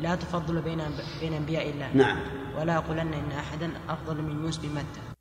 لا 0.00 0.14
تفضلوا 0.14 0.62
بين 0.62 0.82
بين 1.20 1.32
أنبياء 1.34 1.70
الله 1.70 1.90
نعم. 1.94 2.18
ولا 2.58 2.76
أقولن 2.76 3.14
إن 3.14 3.32
احدا 3.38 3.70
افضل 3.88 4.22
من 4.22 4.44
يوسف 4.44 4.64
متى 4.64 5.11